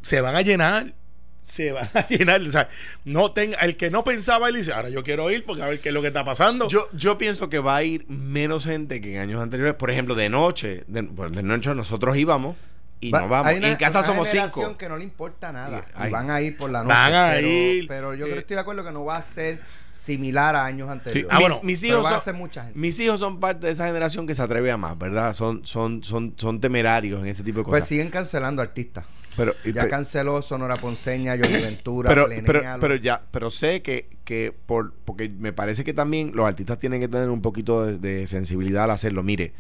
Se 0.05 0.21
van 0.21 0.37
a 0.37 0.43
llenar. 0.43 0.95
Se 1.43 1.73
van 1.73 1.89
a 1.95 2.07
llenar. 2.09 2.41
O 2.43 2.51
sea, 2.51 2.69
no 3.05 3.33
tenga, 3.33 3.59
el 3.59 3.77
que 3.77 3.91
no 3.91 4.03
pensaba, 4.05 4.49
él 4.49 4.55
dice, 4.55 4.73
ahora 4.73 4.89
yo 4.89 5.03
quiero 5.03 5.31
ir 5.31 5.45
porque 5.45 5.63
a 5.63 5.67
ver 5.69 5.81
qué 5.81 5.89
es 5.91 5.95
lo 5.95 6.01
que 6.01 6.09
está 6.09 6.25
pasando. 6.25 6.69
Yo, 6.69 6.87
yo 6.93 7.19
pienso 7.19 7.49
que 7.49 7.59
va 7.59 7.77
a 7.77 7.83
ir 7.83 8.07
menos 8.09 8.65
gente 8.65 9.01
que 9.01 9.17
en 9.17 9.23
años 9.23 9.43
anteriores. 9.43 9.75
Por 9.75 9.91
ejemplo, 9.91 10.15
de 10.15 10.29
noche, 10.29 10.85
de, 10.87 11.03
bueno, 11.03 11.35
de 11.37 11.43
noche 11.43 11.75
nosotros 11.75 12.17
íbamos 12.17 12.57
y 13.01 13.11
Va- 13.11 13.21
no 13.23 13.29
vamos. 13.29 13.47
hay 13.49 13.57
Y 13.57 13.59
una- 13.59 13.69
en 13.69 13.77
casa 13.77 13.99
una 13.99 14.07
somos 14.09 14.29
generación 14.29 14.65
cinco. 14.69 14.79
que 14.79 14.89
no 14.89 14.97
le 14.97 15.05
importa 15.05 15.53
nada. 15.53 15.85
Y- 16.07 16.11
van 16.11 16.31
a 16.31 16.41
ir 16.41 16.57
por 16.57 16.71
la 16.71 16.83
noche. 16.83 16.95
Van 16.95 17.15
a 17.15 17.31
pero, 17.35 17.47
ir. 17.49 17.89
Pero 17.89 18.15
yo 18.15 18.25
Eh, 18.25 18.29
creo 18.29 18.35
que 18.37 18.41
estoy 18.41 18.55
de 18.55 18.61
acuerdo 18.61 18.85
que 18.85 18.93
no 18.93 19.05
va 19.05 19.17
a 19.19 19.23
ser 19.23 19.61
similar 19.93 20.57
a 20.57 20.65
años 20.65 20.89
anteriores. 20.89 21.29
Ah, 21.31 21.41
bueno, 21.41 21.57
mis, 21.57 21.83
mis 21.83 21.85
hijos 21.91 22.07
a 22.07 22.21
ser 22.21 22.35
mucha 22.35 22.65
gente. 22.65 22.79
mis 22.79 22.99
hijos 23.01 23.21
son 23.21 23.39
parte 23.41 23.67
de 23.67 23.73
esa 23.73 23.87
generación 23.87 24.27
que 24.27 24.35
se 24.35 24.43
atreve 24.43 24.71
a 24.71 24.77
más, 24.79 24.97
¿verdad? 24.99 25.35
Son, 25.35 25.67
son, 25.67 26.03
son, 26.05 26.35
son 26.39 26.61
temerarios 26.61 27.21
en 27.21 27.27
ese 27.29 27.43
tipo 27.43 27.59
de 27.59 27.65
Pues 27.65 27.81
cosas. 27.83 27.89
siguen 27.89 28.11
cancelando 28.11 28.63
artistas. 28.63 29.05
Pero, 29.37 29.55
y- 29.65 29.73
Ya 29.73 29.83
pe- 29.85 29.89
canceló 29.91 30.41
Sonora 30.43 30.77
Ponceña, 30.77 31.37
Johnny 31.37 31.61
Ventura, 31.63 32.09
pero, 32.09 32.27
Plenea, 32.27 32.45
pero, 32.47 32.63
los- 32.63 32.77
pero 32.81 32.95
ya, 32.97 33.23
pero 33.31 33.51
sé 33.51 33.83
que, 33.83 34.09
que 34.25 34.53
por, 34.67 34.93
porque 35.05 35.29
me 35.29 35.53
parece 35.53 35.85
que 35.85 35.93
también 35.95 36.33
los 36.35 36.47
artistas 36.47 36.79
tienen 36.79 37.01
que 37.01 37.09
tener 37.09 37.29
un 37.31 37.43
poquito 37.43 37.85
de, 37.85 37.99
de 37.99 38.27
sensibilidad 38.27 38.85
al 38.85 38.91
hacerlo. 38.93 39.23
Mire, 39.23 39.53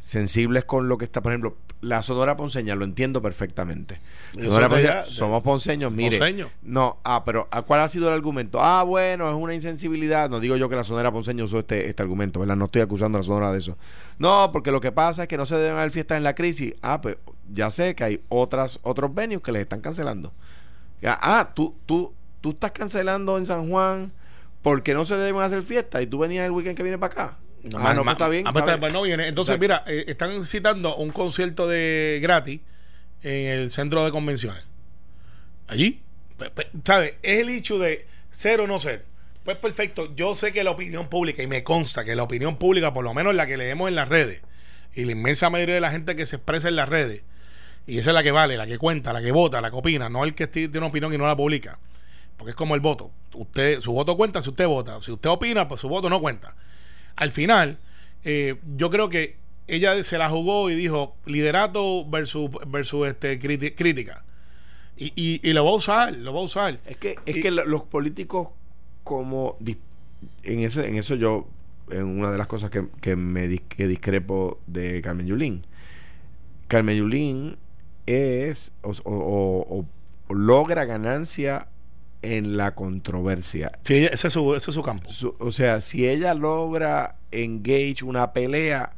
sensibles 0.00 0.64
con 0.64 0.88
lo 0.88 0.96
que 0.98 1.04
está, 1.04 1.22
por 1.22 1.32
ejemplo, 1.32 1.56
la 1.80 2.02
Sonora 2.02 2.36
Ponceña, 2.36 2.74
lo 2.74 2.84
entiendo 2.84 3.22
perfectamente. 3.22 4.00
Sonora 4.34 4.68
Ponceña, 4.68 5.04
somos 5.04 5.42
ponceños, 5.44 5.92
mire. 5.92 6.18
Ponceño. 6.18 6.48
No, 6.62 6.98
ah, 7.04 7.22
pero 7.24 7.46
¿a 7.52 7.62
¿cuál 7.62 7.80
ha 7.80 7.88
sido 7.88 8.08
el 8.08 8.14
argumento? 8.14 8.58
Ah, 8.60 8.82
bueno, 8.82 9.28
es 9.28 9.34
una 9.36 9.54
insensibilidad. 9.54 10.28
No 10.28 10.40
digo 10.40 10.56
yo 10.56 10.68
que 10.68 10.74
la 10.76 10.82
Sonora 10.84 11.12
Ponceña 11.12 11.44
usó 11.44 11.60
este, 11.60 11.88
este 11.88 12.02
argumento, 12.02 12.40
¿verdad? 12.40 12.56
No 12.56 12.64
estoy 12.64 12.82
acusando 12.82 13.18
a 13.18 13.20
la 13.20 13.26
Sonora 13.26 13.52
de 13.52 13.58
eso. 13.60 13.76
No, 14.18 14.50
porque 14.52 14.72
lo 14.72 14.80
que 14.80 14.90
pasa 14.90 15.22
es 15.22 15.28
que 15.28 15.36
no 15.36 15.46
se 15.46 15.54
deben 15.56 15.76
haber 15.78 15.92
fiestas 15.92 16.16
en 16.16 16.24
la 16.24 16.34
crisis. 16.34 16.74
Ah, 16.82 17.00
pues 17.00 17.16
ya 17.52 17.70
sé 17.70 17.94
que 17.94 18.04
hay 18.04 18.20
otras, 18.28 18.78
otros 18.82 19.14
venues 19.14 19.42
que 19.42 19.52
les 19.52 19.62
están 19.62 19.80
cancelando. 19.80 20.32
Ah, 21.04 21.18
Ah, 21.22 21.52
tú, 21.54 21.76
tú, 21.86 22.14
tú 22.40 22.50
estás 22.50 22.72
cancelando 22.72 23.38
en 23.38 23.46
San 23.46 23.68
Juan 23.68 24.12
porque 24.62 24.94
no 24.94 25.04
se 25.04 25.16
deben 25.16 25.40
hacer 25.40 25.62
fiestas 25.62 26.02
y 26.02 26.06
tú 26.06 26.18
venías 26.18 26.44
el 26.44 26.50
weekend 26.52 26.76
que 26.76 26.82
viene 26.82 26.98
para 26.98 27.12
acá. 27.12 27.38
ah, 27.78 27.94
no, 27.94 28.02
pues 28.04 28.12
está 28.14 28.28
bien. 28.28 28.46
Ah, 28.46 28.52
pues 28.52 28.64
está- 28.64 28.78
pues 28.80 28.92
no 28.92 29.02
viene. 29.02 29.28
Entonces, 29.28 29.56
Exacto. 29.56 29.84
mira, 29.84 30.00
eh, 30.00 30.04
están 30.08 30.44
citando 30.44 30.96
un 30.96 31.10
concierto 31.10 31.66
de 31.68 32.18
gratis 32.22 32.60
en 33.22 33.46
el 33.46 33.70
centro 33.70 34.04
de 34.04 34.10
convenciones. 34.10 34.62
Allí, 35.66 36.02
Pe- 36.38 36.50
pe- 36.50 36.68
¿sabes? 36.84 37.14
Es 37.22 37.40
el 37.40 37.48
hecho 37.48 37.78
de 37.78 38.06
ser 38.30 38.60
o 38.60 38.66
no 38.68 38.78
ser. 38.78 39.04
Pues 39.44 39.56
perfecto, 39.56 40.14
yo 40.14 40.34
sé 40.34 40.52
que 40.52 40.62
la 40.62 40.70
opinión 40.70 41.08
pública, 41.08 41.42
y 41.42 41.46
me 41.48 41.64
consta 41.64 42.04
que 42.04 42.14
la 42.14 42.22
opinión 42.22 42.58
pública, 42.58 42.92
por 42.92 43.02
lo 43.02 43.12
menos 43.14 43.34
la 43.34 43.46
que 43.46 43.56
leemos 43.56 43.88
en 43.88 43.94
las 43.96 44.08
redes, 44.08 44.42
y 44.94 45.04
la 45.04 45.12
inmensa 45.12 45.50
mayoría 45.50 45.74
de 45.76 45.80
la 45.80 45.90
gente 45.90 46.14
que 46.16 46.26
se 46.26 46.36
expresa 46.36 46.68
en 46.68 46.76
las 46.76 46.88
redes, 46.88 47.22
y 47.88 47.98
esa 47.98 48.10
es 48.10 48.14
la 48.14 48.22
que 48.22 48.30
vale, 48.30 48.56
la 48.56 48.66
que 48.66 48.78
cuenta, 48.78 49.12
la 49.12 49.20
que 49.20 49.32
vota, 49.32 49.60
la 49.60 49.70
que 49.70 49.76
opina, 49.76 50.08
no 50.08 50.22
el 50.24 50.34
que 50.34 50.46
ti- 50.46 50.68
tiene 50.68 50.78
una 50.78 50.86
opinión 50.88 51.12
y 51.12 51.18
no 51.18 51.26
la 51.26 51.36
publica. 51.36 51.78
Porque 52.36 52.50
es 52.50 52.56
como 52.56 52.74
el 52.76 52.80
voto. 52.80 53.10
Usted, 53.34 53.80
su 53.80 53.92
voto 53.92 54.16
cuenta 54.16 54.40
si 54.42 54.50
usted 54.50 54.66
vota. 54.68 55.00
Si 55.02 55.10
usted 55.10 55.28
opina, 55.28 55.66
pues 55.66 55.80
su 55.80 55.88
voto 55.88 56.08
no 56.08 56.20
cuenta. 56.20 56.54
Al 57.16 57.30
final, 57.32 57.78
eh, 58.24 58.56
yo 58.76 58.90
creo 58.90 59.08
que 59.08 59.36
ella 59.66 60.00
se 60.04 60.18
la 60.18 60.30
jugó 60.30 60.70
y 60.70 60.76
dijo 60.76 61.16
liderato 61.26 62.04
versus, 62.08 62.50
versus 62.68 63.08
este, 63.08 63.38
crítica. 63.40 64.22
Y, 64.96 65.12
y, 65.16 65.40
y 65.42 65.52
lo 65.52 65.64
va 65.64 65.70
a 65.72 65.74
usar, 65.74 66.14
lo 66.16 66.32
va 66.32 66.40
a 66.40 66.44
usar. 66.44 66.78
Es 66.86 66.96
que, 66.96 67.16
es 67.26 67.36
Y- 67.38 67.40
que 67.40 67.50
lo- 67.50 67.66
los 67.66 67.82
políticos 67.84 68.48
como 69.02 69.56
en 70.42 70.60
eso, 70.60 70.82
en 70.82 70.96
eso 70.96 71.14
yo, 71.14 71.48
en 71.90 72.04
una 72.04 72.30
de 72.30 72.38
las 72.38 72.46
cosas 72.46 72.70
que, 72.70 72.86
que 73.00 73.16
me 73.16 73.48
dis- 73.48 73.62
que 73.68 73.86
discrepo 73.88 74.60
de 74.66 75.00
Carmen 75.02 75.26
Yulín. 75.26 75.64
Carmen 76.68 76.96
Yulín 76.98 77.56
es 78.08 78.72
o, 78.82 78.90
o- 79.04 79.84
o- 80.28 80.34
logra 80.34 80.84
ganancia 80.84 81.68
en 82.22 82.56
la 82.56 82.74
controversia. 82.74 83.72
Sí, 83.82 83.94
ese 84.10 84.26
es 84.28 84.32
su, 84.32 84.54
ese 84.54 84.70
es 84.70 84.74
su 84.74 84.82
campo. 84.82 85.10
Su- 85.12 85.36
o 85.38 85.52
sea, 85.52 85.80
si 85.80 86.08
ella 86.08 86.34
logra 86.34 87.16
engage 87.30 88.02
una 88.02 88.32
pelea, 88.32 88.94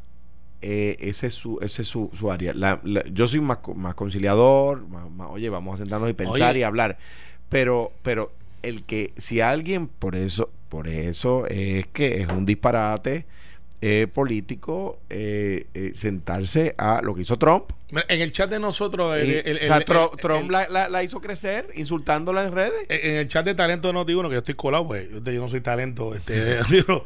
eh, 0.62 0.96
ese 1.00 1.26
es 1.28 1.34
su, 1.34 1.58
ese 1.60 1.82
es 1.82 1.88
su, 1.88 2.10
su 2.14 2.30
área. 2.32 2.54
La- 2.54 2.80
la- 2.84 3.04
yo 3.12 3.26
soy 3.26 3.40
más, 3.40 3.58
más 3.74 3.94
conciliador, 3.94 4.86
más- 4.88 5.10
más, 5.10 5.28
oye, 5.30 5.48
vamos 5.50 5.74
a 5.74 5.82
sentarnos 5.82 6.08
y 6.10 6.14
pensar 6.14 6.50
Oye. 6.52 6.60
y 6.60 6.62
hablar. 6.62 6.98
Pero, 7.48 7.92
pero 8.02 8.32
el 8.62 8.84
que, 8.84 9.12
si 9.16 9.40
alguien, 9.40 9.86
por 9.88 10.14
eso, 10.16 10.50
por 10.68 10.86
eso 10.88 11.46
es 11.46 11.86
que 11.88 12.20
es 12.22 12.28
un 12.28 12.46
disparate 12.46 13.26
eh, 13.82 14.06
político 14.12 14.98
eh, 15.08 15.66
eh, 15.74 15.92
sentarse 15.94 16.74
a 16.76 17.00
lo 17.02 17.14
que 17.14 17.22
hizo 17.22 17.38
Trump. 17.38 17.70
En 18.08 18.20
el 18.20 18.30
chat 18.30 18.50
de 18.50 18.60
nosotros, 18.60 19.16
el- 19.18 19.28
Y- 19.28 19.42
el- 19.44 19.56
o 19.56 19.66
sea, 19.66 19.80
Trump 20.20 20.50
la, 20.50 20.68
la- 20.68 20.88
la 20.88 21.02
hizo 21.02 21.20
crecer 21.20 21.68
insultándola 21.74 22.44
en 22.46 22.52
redes. 22.52 22.86
en 22.88 23.16
el 23.16 23.26
chat 23.28 23.44
de 23.44 23.54
talento 23.54 23.88
de 23.88 23.94
Noti1, 23.94 24.28
que 24.28 24.32
yo 24.34 24.38
estoy 24.38 24.54
colado, 24.54 24.86
pues 24.86 25.08
yo, 25.10 25.18
yo 25.32 25.40
no 25.40 25.48
soy 25.48 25.60
talento. 25.62 26.14
Este, 26.14 26.58
digo, 26.70 27.04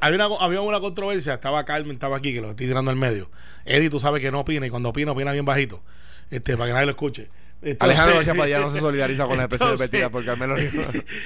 había, 0.00 0.26
una, 0.26 0.36
había 0.40 0.60
una 0.62 0.80
controversia, 0.80 1.34
estaba 1.34 1.64
Carmen, 1.64 1.92
estaba 1.92 2.16
aquí, 2.16 2.32
que 2.32 2.40
lo 2.40 2.50
estoy 2.50 2.66
tirando 2.66 2.90
al 2.90 2.96
medio. 2.96 3.30
Eddie, 3.66 3.90
tú 3.90 4.00
sabes 4.00 4.22
que 4.22 4.30
no 4.30 4.40
opina, 4.40 4.66
y 4.66 4.70
cuando 4.70 4.88
opina, 4.88 5.12
opina 5.12 5.30
bien 5.32 5.44
bajito, 5.44 5.82
este, 6.30 6.56
para 6.56 6.68
que 6.68 6.72
nadie 6.72 6.86
lo 6.86 6.92
escuche. 6.92 7.28
Entonces- 7.64 7.78
Alejandro 7.80 8.14
García 8.16 8.34
Padilla 8.34 8.60
no 8.60 8.70
se 8.70 8.80
solidariza 8.80 9.26
con 9.26 9.36
la 9.36 9.44
expresión 9.44 9.70
Entonces, 9.70 9.90
repetida 9.90 10.10
por 10.10 10.24
Carmelo 10.24 10.56
eh, 10.58 10.68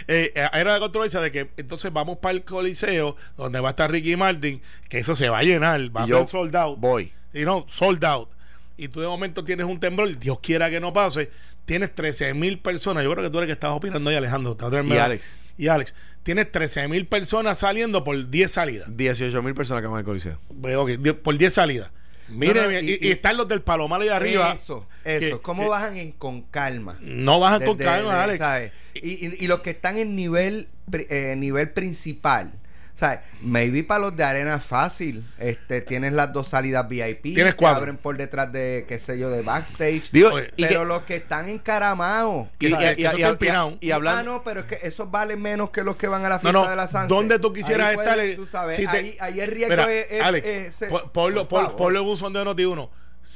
eh, 0.07 0.33
era 0.35 0.73
la 0.75 0.79
controversia 0.81 1.21
de 1.21 1.33
que 1.33 1.51
entonces 1.57 1.93
vamos 1.93 2.19
para 2.19 2.33
el 2.33 2.45
Coliseo, 2.45 3.17
donde 3.37 3.61
va 3.61 3.69
a 3.69 3.71
estar 3.71 3.91
Ricky 3.91 4.17
Martin, 4.17 4.63
que 4.89 4.99
eso 4.99 5.15
se 5.15 5.29
va 5.29 5.39
a 5.39 5.43
llenar, 5.43 5.95
va 5.97 6.05
a 6.05 6.07
yo 6.07 6.19
ser 6.21 6.29
sold 6.29 6.57
out. 6.57 6.79
Voy. 6.79 7.13
Y 7.35 7.43
no, 7.43 7.67
sold 7.69 8.05
out. 8.05 8.29
Y 8.77 8.89
tú 8.89 9.01
de 9.01 9.07
momento 9.09 9.45
tienes 9.45 9.67
un 9.67 9.81
temblor, 9.81 10.17
Dios 10.19 10.39
quiera 10.41 10.71
que 10.71 10.81
no 10.81 10.93
pase. 10.93 11.31
Tienes 11.65 11.95
13 11.95 12.33
mil 12.33 12.61
personas. 12.61 13.05
Yo 13.05 13.11
creo 13.11 13.25
que 13.25 13.31
tú 13.31 13.39
eres 13.39 13.47
el 13.47 13.49
que 13.49 13.53
estabas 13.55 13.77
opinando 13.77 14.09
ahí, 14.09 14.17
Alejandro. 14.17 14.57
Y 14.85 14.93
Alex. 14.97 15.37
Y 15.59 15.67
Alex. 15.69 15.95
Tienes 16.23 16.51
13 16.51 16.89
mil 16.89 17.07
personas 17.07 17.59
saliendo 17.59 18.05
por 18.05 18.31
10 18.31 18.51
salidas. 18.51 18.97
18 18.97 19.43
mil 19.43 19.53
personas 19.55 19.83
que 19.83 19.89
van 19.89 19.99
al 19.99 20.05
Coliseo. 20.05 20.41
Pues, 20.61 20.77
ok, 20.77 20.91
die- 20.91 21.15
por 21.15 21.37
10 21.37 21.53
salidas. 21.53 21.91
Miren, 22.29 22.65
No, 22.65 22.71
no, 22.71 22.79
y, 22.81 22.91
y- 22.93 22.99
y 23.09 23.11
están 23.11 23.37
los 23.37 23.49
del 23.49 23.63
Palomar 23.63 24.01
ahí 24.03 24.09
arriba. 24.09 24.53
Eso, 24.53 24.87
que- 25.05 25.29
eso. 25.29 25.43
¿Cómo 25.43 25.63
que 25.65 25.69
bajan 25.71 25.97
en, 25.97 26.13
con 26.13 26.43
calma? 26.43 26.99
No 27.01 27.41
bajan 27.41 27.65
con 27.65 27.77
calma, 27.79 28.23
Alex. 28.23 28.39
¿sabes? 28.39 28.73
Y, 28.95 29.45
y- 29.45 29.47
los 29.47 29.61
que 29.61 29.71
están 29.71 29.97
en 29.99 30.15
nivel 30.17 30.69
eh, 30.93 31.35
nivel 31.37 31.71
principal, 31.71 32.53
¿sabes? 32.99 33.21
Maybe 33.41 33.85
para 33.85 34.01
los 34.01 34.17
de 34.17 34.25
arena 34.25 34.59
fácil, 34.59 35.25
este, 35.39 35.81
tienes 35.83 36.13
las 36.13 36.33
dos 36.33 36.49
salidas 36.49 36.89
VIP, 36.89 37.23
Tienes 37.35 37.55
que 37.55 37.65
abren 37.67 37.97
por 37.97 38.17
detrás 38.17 38.51
de, 38.53 38.85
qué 38.89 38.99
sé 38.99 39.17
yo, 39.21 39.31
de 39.31 39.43
backstage. 39.43 40.11
Digo, 40.11 40.31
Oye, 40.33 40.51
y, 40.57 40.65
pero 40.67 40.81
que- 40.81 40.87
los 40.87 41.03
que 41.05 41.17
están 41.17 41.49
encaramados. 41.49 42.49
y, 42.59 42.67
y, 42.67 42.71
y- 42.71 42.75
y- 42.75 42.77
y- 43.05 43.87
y 43.87 43.91
hablando. 43.93 44.21
Ah, 44.21 44.23
no, 44.25 44.43
pero 44.43 44.61
es 44.61 44.67
que 44.67 44.79
esos 44.87 45.09
valen 45.11 45.41
menos 45.41 45.71
que 45.71 45.85
los 45.85 45.95
que 45.97 46.09
van 46.09 46.25
a 46.25 46.29
la 46.29 46.41
fiesta 46.41 46.59
no, 46.59 46.69
de 46.69 46.75
la 46.75 46.89
Sanse. 46.89 47.09
¿dónde 47.15 47.39
tú 47.39 47.53
quisieras 47.53 47.91
Ahí 47.91 47.95
puedes, 47.95 48.13
estar? 48.19 48.37
Tú 48.37 48.47
sabes, 48.51 48.75
Si 48.75 48.85
te- 48.87 48.97
ahí, 48.97 49.17
ahí 49.21 49.41
el 49.41 49.51
riesgo 49.51 49.71
Mira, 49.71 49.93
es, 49.93 50.07
es- 50.11 50.21
Alex, 50.23 50.47
es- 50.49 50.83
es- 50.83 50.89
po- 50.91 51.13
ponlo, 51.13 51.43
por 51.47 51.49
pon- 51.49 51.63
favor. 51.67 51.77
ponlo 51.77 52.01
en 52.01 52.07
un 52.09 52.17
sondeo 52.17 52.45
Noti 52.45 52.65
uno. 52.65 52.91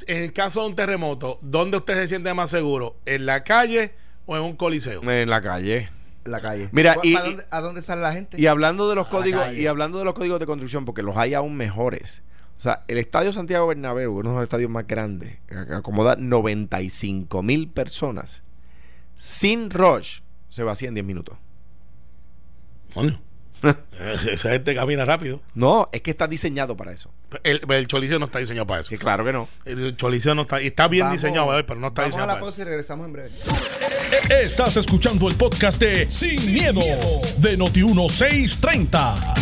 En 0.09 0.23
el 0.25 0.33
caso 0.33 0.63
de 0.63 0.67
un 0.69 0.75
terremoto, 0.75 1.39
¿dónde 1.41 1.77
usted 1.77 1.95
se 1.95 2.09
siente 2.09 2.35
más 2.35 2.51
seguro? 2.51 2.97
¿En 3.07 3.27
la 3.27 3.45
calle 3.45 3.93
o 4.27 4.37
en 4.37 4.43
un 4.43 4.57
coliseo? 4.57 5.09
En 5.09 5.31
la 5.31 5.41
calle. 5.41 5.89
La 6.25 6.41
calle. 6.41 6.69
Mira, 6.73 6.95
¿Pa- 6.95 7.01
y- 7.05 7.15
dónde- 7.15 7.47
¿A 7.51 7.61
dónde 7.61 7.83
sale 7.83 8.03
la 8.03 8.13
gente? 8.13 8.41
Y 8.41 8.47
hablando 8.47 8.89
de 8.89 8.95
los 8.95 9.07
A 9.07 9.11
códigos, 9.11 9.57
y 9.57 9.67
hablando 9.67 9.99
de 9.99 10.05
los 10.05 10.15
códigos 10.15 10.39
de 10.41 10.47
construcción, 10.47 10.85
porque 10.85 11.03
los 11.03 11.17
hay 11.17 11.35
aún 11.35 11.57
mejores. 11.57 12.23
O 12.57 12.61
sea, 12.63 12.85
el 12.87 12.99
estadio 12.99 13.33
Santiago 13.33 13.67
Bernabéu, 13.67 14.13
uno 14.17 14.31
de 14.31 14.35
los 14.37 14.43
estadios 14.45 14.71
más 14.71 14.87
grandes, 14.87 15.39
que 15.49 15.57
acomoda 15.75 16.15
95 16.17 17.43
mil 17.43 17.69
personas. 17.69 18.43
Sin 19.17 19.71
rush, 19.71 20.21
se 20.49 20.63
vacía 20.63 20.89
en 20.89 20.95
10 20.95 21.05
minutos. 21.07 21.37
Coño. 22.95 23.21
Esa 24.31 24.51
gente 24.51 24.75
camina 24.75 25.05
rápido. 25.05 25.41
No, 25.55 25.89
es 25.93 26.01
que 26.03 26.11
está 26.11 26.27
diseñado 26.27 26.77
para 26.77 26.93
eso. 26.93 27.11
El, 27.45 27.61
el 27.71 27.87
choliseo 27.87 28.19
no 28.19 28.27
está 28.27 28.39
diseñado 28.41 28.67
para 28.67 28.81
eso. 28.81 28.91
Que 28.91 28.99
claro 28.99 29.25
que 29.25 29.33
no. 29.33 29.49
El 29.65 29.97
choliseo 29.97 30.35
no 30.35 30.43
está. 30.43 30.61
Y 30.61 30.67
está 30.69 30.89
bien 30.89 31.05
Vamos- 31.07 31.23
diseñado, 31.23 31.59
eh, 31.59 31.65
pero 31.65 31.79
no 31.81 31.89
está 31.89 32.03
Vamos 32.03 32.17
a 32.17 32.19
diseñado 32.19 32.27
la 32.27 32.33
para 32.35 32.43
eso. 32.43 32.51
pausa 32.51 32.63
y 32.63 32.65
regresamos 32.65 33.07
en 33.07 33.13
breve. 33.13 33.31
Estás 34.43 34.77
escuchando 34.77 35.29
el 35.29 35.37
podcast 35.37 35.81
de 35.81 36.11
Sin, 36.11 36.53
miedo, 36.53 36.81
de 37.39 37.57
Noti1630. 37.59 39.35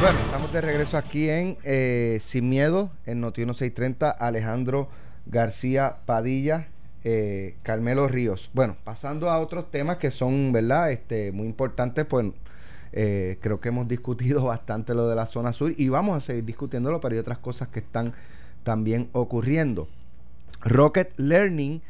Bueno, 0.00 0.18
estamos 0.24 0.52
de 0.52 0.60
regreso 0.62 0.96
aquí 0.96 1.28
en 1.28 1.58
eh, 1.62 2.18
Sin 2.24 2.48
Miedo, 2.48 2.90
en 3.04 3.20
Noti 3.20 3.42
1630, 3.42 4.10
Alejandro 4.10 4.88
García 5.26 5.96
Padilla, 6.06 6.68
eh, 7.04 7.56
Carmelo 7.62 8.08
Ríos. 8.08 8.48
Bueno, 8.54 8.76
pasando 8.82 9.28
a 9.30 9.38
otros 9.38 9.70
temas 9.70 9.98
que 9.98 10.10
son, 10.10 10.52
¿verdad? 10.52 10.90
Este, 10.90 11.32
muy 11.32 11.46
importantes, 11.46 12.06
pues 12.06 12.26
eh, 12.92 13.38
creo 13.40 13.60
que 13.60 13.68
hemos 13.68 13.88
discutido 13.88 14.44
bastante 14.46 14.94
lo 14.94 15.08
de 15.08 15.16
la 15.16 15.26
zona 15.26 15.52
sur 15.52 15.72
y 15.76 15.88
vamos 15.88 16.16
a 16.16 16.20
seguir 16.20 16.44
discutiéndolo, 16.44 17.00
pero 17.00 17.14
hay 17.14 17.18
otras 17.18 17.38
cosas 17.38 17.68
que 17.68 17.80
están 17.80 18.14
también 18.62 19.08
ocurriendo. 19.12 19.88
Rocket 20.62 21.18
Learning, 21.18 21.82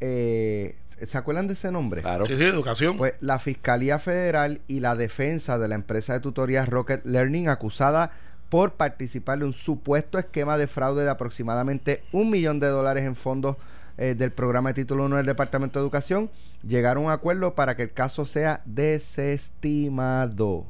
eh, 0.00 0.76
¿se 1.00 1.18
acuerdan 1.18 1.46
de 1.46 1.54
ese 1.54 1.70
nombre? 1.70 2.02
Claro. 2.02 2.26
Sí, 2.26 2.36
sí, 2.36 2.44
educación. 2.44 2.96
Pues 2.96 3.14
la 3.20 3.38
Fiscalía 3.38 3.98
Federal 3.98 4.60
y 4.66 4.80
la 4.80 4.96
defensa 4.96 5.58
de 5.58 5.68
la 5.68 5.76
empresa 5.76 6.14
de 6.14 6.20
tutoría 6.20 6.66
Rocket 6.66 7.04
Learning 7.04 7.48
acusada 7.48 8.12
por 8.48 8.74
participar 8.74 9.38
de 9.38 9.44
un 9.44 9.52
supuesto 9.52 10.18
esquema 10.18 10.56
de 10.56 10.66
fraude 10.66 11.04
de 11.04 11.10
aproximadamente 11.10 12.02
un 12.12 12.30
millón 12.30 12.60
de 12.60 12.68
dólares 12.68 13.04
en 13.04 13.16
fondos 13.16 13.56
eh, 13.98 14.14
del 14.14 14.32
programa 14.32 14.70
de 14.70 14.82
título 14.82 15.04
1 15.06 15.16
del 15.16 15.26
Departamento 15.26 15.78
de 15.78 15.84
Educación, 15.84 16.30
llegaron 16.62 17.04
a 17.04 17.06
un 17.06 17.12
acuerdo 17.12 17.54
para 17.54 17.76
que 17.76 17.84
el 17.84 17.92
caso 17.92 18.24
sea 18.24 18.62
desestimado. 18.64 20.66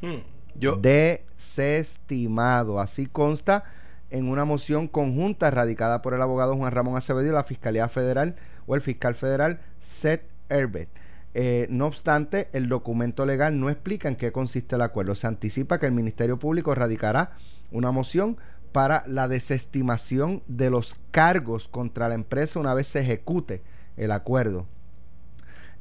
Hmm. 0.00 0.32
Yo, 0.54 0.76
Desestimado. 0.76 2.80
Así 2.80 3.06
consta 3.06 3.64
en 4.10 4.28
una 4.28 4.44
moción 4.44 4.88
conjunta 4.88 5.50
radicada 5.50 6.02
por 6.02 6.14
el 6.14 6.22
abogado 6.22 6.56
Juan 6.56 6.72
Ramón 6.72 6.96
Acevedo 6.96 7.26
y 7.26 7.32
la 7.32 7.44
Fiscalía 7.44 7.88
Federal 7.88 8.36
o 8.66 8.74
el 8.74 8.82
fiscal 8.82 9.14
federal 9.14 9.60
Seth 9.80 10.24
Herbert. 10.48 10.90
Eh, 11.34 11.66
no 11.70 11.86
obstante, 11.86 12.48
el 12.52 12.68
documento 12.68 13.24
legal 13.24 13.58
no 13.58 13.70
explica 13.70 14.08
en 14.08 14.16
qué 14.16 14.32
consiste 14.32 14.76
el 14.76 14.82
acuerdo. 14.82 15.14
Se 15.14 15.26
anticipa 15.26 15.78
que 15.78 15.86
el 15.86 15.92
Ministerio 15.92 16.38
Público 16.38 16.74
radicará 16.74 17.32
una 17.70 17.90
moción 17.90 18.36
para 18.72 19.04
la 19.06 19.28
desestimación 19.28 20.42
de 20.46 20.70
los 20.70 20.96
cargos 21.10 21.68
contra 21.68 22.08
la 22.08 22.14
empresa 22.14 22.58
una 22.58 22.74
vez 22.74 22.88
se 22.88 23.00
ejecute 23.00 23.62
el 23.96 24.10
acuerdo. 24.10 24.66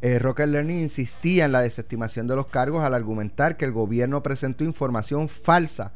Eh, 0.01 0.19
Rocket 0.19 0.47
Learning 0.47 0.79
insistía 0.79 1.45
en 1.45 1.51
la 1.51 1.61
desestimación 1.61 2.27
de 2.27 2.35
los 2.35 2.47
cargos 2.47 2.83
al 2.83 2.93
argumentar 2.93 3.55
que 3.55 3.65
el 3.65 3.71
gobierno 3.71 4.23
presentó 4.23 4.63
información 4.63 5.29
falsa 5.29 5.93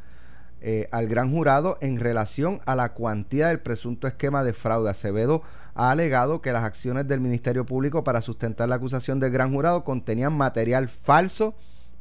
eh, 0.62 0.88
al 0.92 1.08
gran 1.08 1.32
jurado 1.32 1.78
en 1.82 2.00
relación 2.00 2.60
a 2.66 2.76
la 2.76 2.94
cuantía 2.94 3.50
del 3.50 3.60
presunto 3.60 4.08
esquema 4.08 4.44
de 4.44 4.54
fraude. 4.54 4.90
Acevedo 4.90 5.42
ha 5.74 5.92
alegado 5.92 6.42
que 6.42 6.54
las 6.54 6.64
acciones 6.64 7.08
del 7.08 7.20
Ministerio 7.20 7.66
Público 7.66 8.04
para 8.04 8.22
sustentar 8.22 8.70
la 8.70 8.76
acusación 8.76 9.20
del 9.20 9.32
gran 9.32 9.54
jurado 9.54 9.84
contenían 9.84 10.34
material 10.34 10.88
falso 10.88 11.56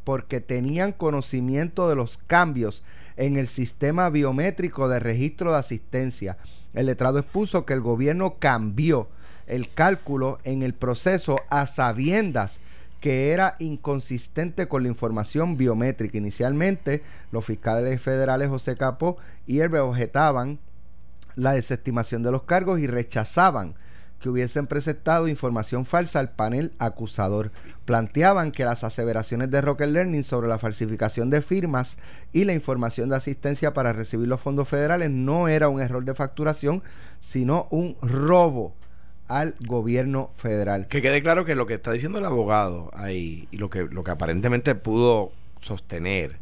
porque 0.04 0.40
tenían 0.40 0.92
conocimiento 0.92 1.88
de 1.88 1.96
los 1.96 2.18
cambios 2.18 2.84
en 3.16 3.36
el 3.36 3.48
sistema 3.48 4.10
biométrico 4.10 4.88
de 4.88 5.00
registro 5.00 5.52
de 5.52 5.58
asistencia. 5.58 6.36
El 6.72 6.86
letrado 6.86 7.18
expuso 7.18 7.64
que 7.64 7.74
el 7.74 7.80
gobierno 7.80 8.36
cambió 8.38 9.08
el 9.46 9.72
cálculo 9.72 10.38
en 10.44 10.62
el 10.62 10.74
proceso 10.74 11.36
a 11.50 11.66
sabiendas 11.66 12.60
que 13.00 13.32
era 13.32 13.54
inconsistente 13.58 14.66
con 14.66 14.82
la 14.82 14.88
información 14.88 15.58
biométrica. 15.58 16.16
Inicialmente, 16.16 17.02
los 17.32 17.44
fiscales 17.44 18.00
federales 18.00 18.48
José 18.48 18.76
Capó 18.76 19.18
y 19.46 19.58
Herbe 19.58 19.80
objetaban 19.80 20.58
la 21.36 21.52
desestimación 21.52 22.22
de 22.22 22.32
los 22.32 22.44
cargos 22.44 22.80
y 22.80 22.86
rechazaban 22.86 23.74
que 24.20 24.28
hubiesen 24.30 24.66
presentado 24.66 25.28
información 25.28 25.84
falsa 25.84 26.18
al 26.18 26.30
panel 26.30 26.72
acusador. 26.78 27.50
Planteaban 27.84 28.52
que 28.52 28.64
las 28.64 28.82
aseveraciones 28.82 29.50
de 29.50 29.60
Rocket 29.60 29.88
Learning 29.90 30.24
sobre 30.24 30.48
la 30.48 30.58
falsificación 30.58 31.28
de 31.28 31.42
firmas 31.42 31.96
y 32.32 32.44
la 32.44 32.54
información 32.54 33.10
de 33.10 33.16
asistencia 33.16 33.74
para 33.74 33.92
recibir 33.92 34.28
los 34.28 34.40
fondos 34.40 34.68
federales 34.68 35.10
no 35.10 35.48
era 35.48 35.68
un 35.68 35.80
error 35.82 36.04
de 36.04 36.14
facturación, 36.14 36.82
sino 37.20 37.66
un 37.70 37.96
robo 38.00 38.74
al 39.28 39.54
gobierno 39.66 40.30
federal. 40.36 40.86
que 40.88 41.00
quede 41.02 41.22
claro 41.22 41.44
que 41.44 41.54
lo 41.54 41.66
que 41.66 41.74
está 41.74 41.92
diciendo 41.92 42.18
el 42.18 42.24
abogado 42.26 42.90
ahí 42.94 43.48
y 43.50 43.56
lo 43.58 43.70
que, 43.70 43.84
lo 43.84 44.04
que 44.04 44.10
aparentemente 44.10 44.74
pudo 44.74 45.32
sostener 45.60 46.36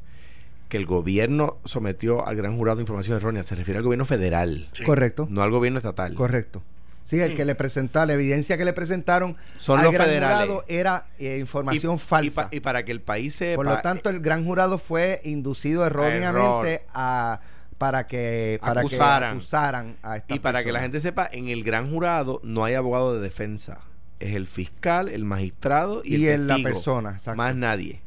que 0.69 0.79
el 0.79 0.87
gobierno 0.87 1.59
sometió 1.65 2.27
al 2.27 2.35
gran 2.37 2.57
jurado 2.57 2.81
información 2.81 3.17
errónea 3.17 3.43
se 3.45 3.55
refiere 3.55 3.79
al 3.79 3.85
gobierno 3.85 4.05
federal, 4.05 4.69
Sí. 4.73 4.85
Correcto, 4.85 5.27
no 5.31 5.43
al 5.43 5.51
gobierno 5.51 5.79
estatal. 5.79 6.15
correcto. 6.15 6.63
Sí, 7.05 7.21
el 7.21 7.35
que 7.35 7.45
le 7.45 7.55
presentó, 7.55 8.05
la 8.07 8.13
evidencia 8.15 8.57
que 8.57 8.65
le 8.65 8.73
presentaron 8.73 9.37
Son 9.59 9.79
al 9.79 9.85
los 9.85 9.93
gran 9.95 10.07
federales. 10.07 10.47
jurado 10.49 10.65
era 10.69 11.07
eh, 11.19 11.39
información 11.39 11.97
Y- 11.97 11.99
falsa. 11.99 12.27
Y, 12.27 12.31
pa- 12.31 12.49
y 12.53 12.61
para 12.61 12.85
que 12.85 12.93
el 12.93 13.01
país 13.01 13.35
sepa. 13.35 13.57
Por 13.57 13.67
lo 13.67 13.79
tanto, 13.81 14.09
el 14.11 14.21
gran 14.21 14.45
jurado 14.45 14.79
fue 14.79 15.21
inducido 15.25 15.85
erróneamente 15.85 16.85
a 16.95 17.41
para 17.79 18.07
que 18.07 18.59
para 18.63 18.81
Acusaran. 18.83 19.33
que 19.33 19.39
acusaran 19.39 19.97
a 20.03 20.17
esta 20.19 20.35
Y 20.35 20.39
para 20.39 20.63
que 20.63 20.71
la 20.73 20.81
gente 20.81 21.01
sepa, 21.01 21.29
en 21.33 21.49
el 21.49 21.65
gran 21.65 21.91
jurado 21.91 22.41
no 22.45 22.65
hay 22.65 22.75
abogado 22.75 23.15
de 23.15 23.21
defensa. 23.21 23.81
Es 24.21 24.35
el 24.37 24.47
fiscal, 24.47 25.09
el 25.09 25.25
magistrado 25.25 26.03
y, 26.05 26.15
Y 26.17 26.29
el 26.29 26.47
la 26.47 26.59
persona, 26.63 27.11
exacto. 27.11 27.37
Más 27.39 27.57
nadie. 27.57 28.02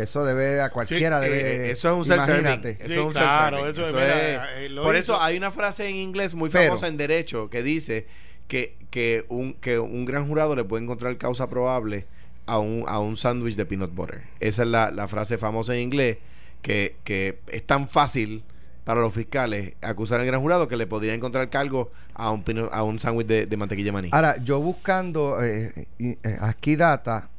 Que 0.00 0.04
eso 0.04 0.24
debe 0.24 0.60
a 0.60 0.70
cualquiera 0.70 1.20
Sí, 1.22 1.28
debe 1.28 1.40
Eh, 1.68 1.70
eso 1.70 1.88
es 1.90 1.94
un 1.96 2.04
self-serving. 2.04 2.40
imagínate. 2.40 2.70
Eso 2.80 2.86
Sí, 2.86 2.92
es 2.94 2.98
un 3.00 3.12
claro, 3.12 3.68
eso 3.68 3.82
es, 3.82 3.88
Eso 3.88 3.96
mira, 3.96 4.58
es- 4.60 4.70
eh, 4.70 4.74
Por 4.82 4.94
hizo. 4.96 5.14
eso 5.14 5.20
hay 5.22 5.36
una 5.36 5.50
frase 5.50 5.88
en 5.88 5.96
inglés 5.96 6.34
muy 6.34 6.50
Pero- 6.50 6.64
famosa 6.68 6.88
en 6.88 6.96
derecho 6.96 7.48
que 7.50 7.62
dice 7.62 8.06
que, 8.48 8.76
que, 8.90 9.24
un, 9.28 9.54
que 9.54 9.78
un 9.78 10.04
gran 10.04 10.26
jurado 10.26 10.56
le 10.56 10.64
puede 10.64 10.82
encontrar 10.82 11.16
causa 11.18 11.48
probable 11.48 12.06
a 12.46 12.58
un, 12.58 12.84
a 12.88 12.98
un 12.98 13.16
sándwich 13.16 13.54
de 13.56 13.64
peanut 13.66 13.94
butter. 13.94 14.22
Esa 14.40 14.62
es 14.62 14.68
la, 14.68 14.90
la 14.90 15.06
frase 15.06 15.38
famosa 15.38 15.74
en 15.74 15.80
inglés 15.82 16.18
que, 16.62 16.96
que 17.04 17.38
es 17.48 17.64
tan 17.64 17.88
fácil 17.88 18.42
para 18.84 19.00
los 19.02 19.12
fiscales 19.14 19.74
acusar 19.82 20.18
al 20.20 20.26
gran 20.26 20.40
jurado 20.40 20.66
que 20.66 20.76
le 20.76 20.86
podría 20.86 21.14
encontrar 21.14 21.48
cargo 21.48 21.92
a 22.14 22.32
un, 22.32 22.42
a 22.72 22.82
un 22.82 22.98
sándwich 22.98 23.26
de, 23.28 23.46
de 23.46 23.56
mantequilla 23.56 23.86
de 23.86 23.92
maní. 23.92 24.08
Ahora, 24.10 24.36
yo 24.42 24.58
buscando 24.60 25.38
eh, 25.44 25.86
eh, 26.00 26.16
aquí 26.40 26.74
data, 26.74 27.29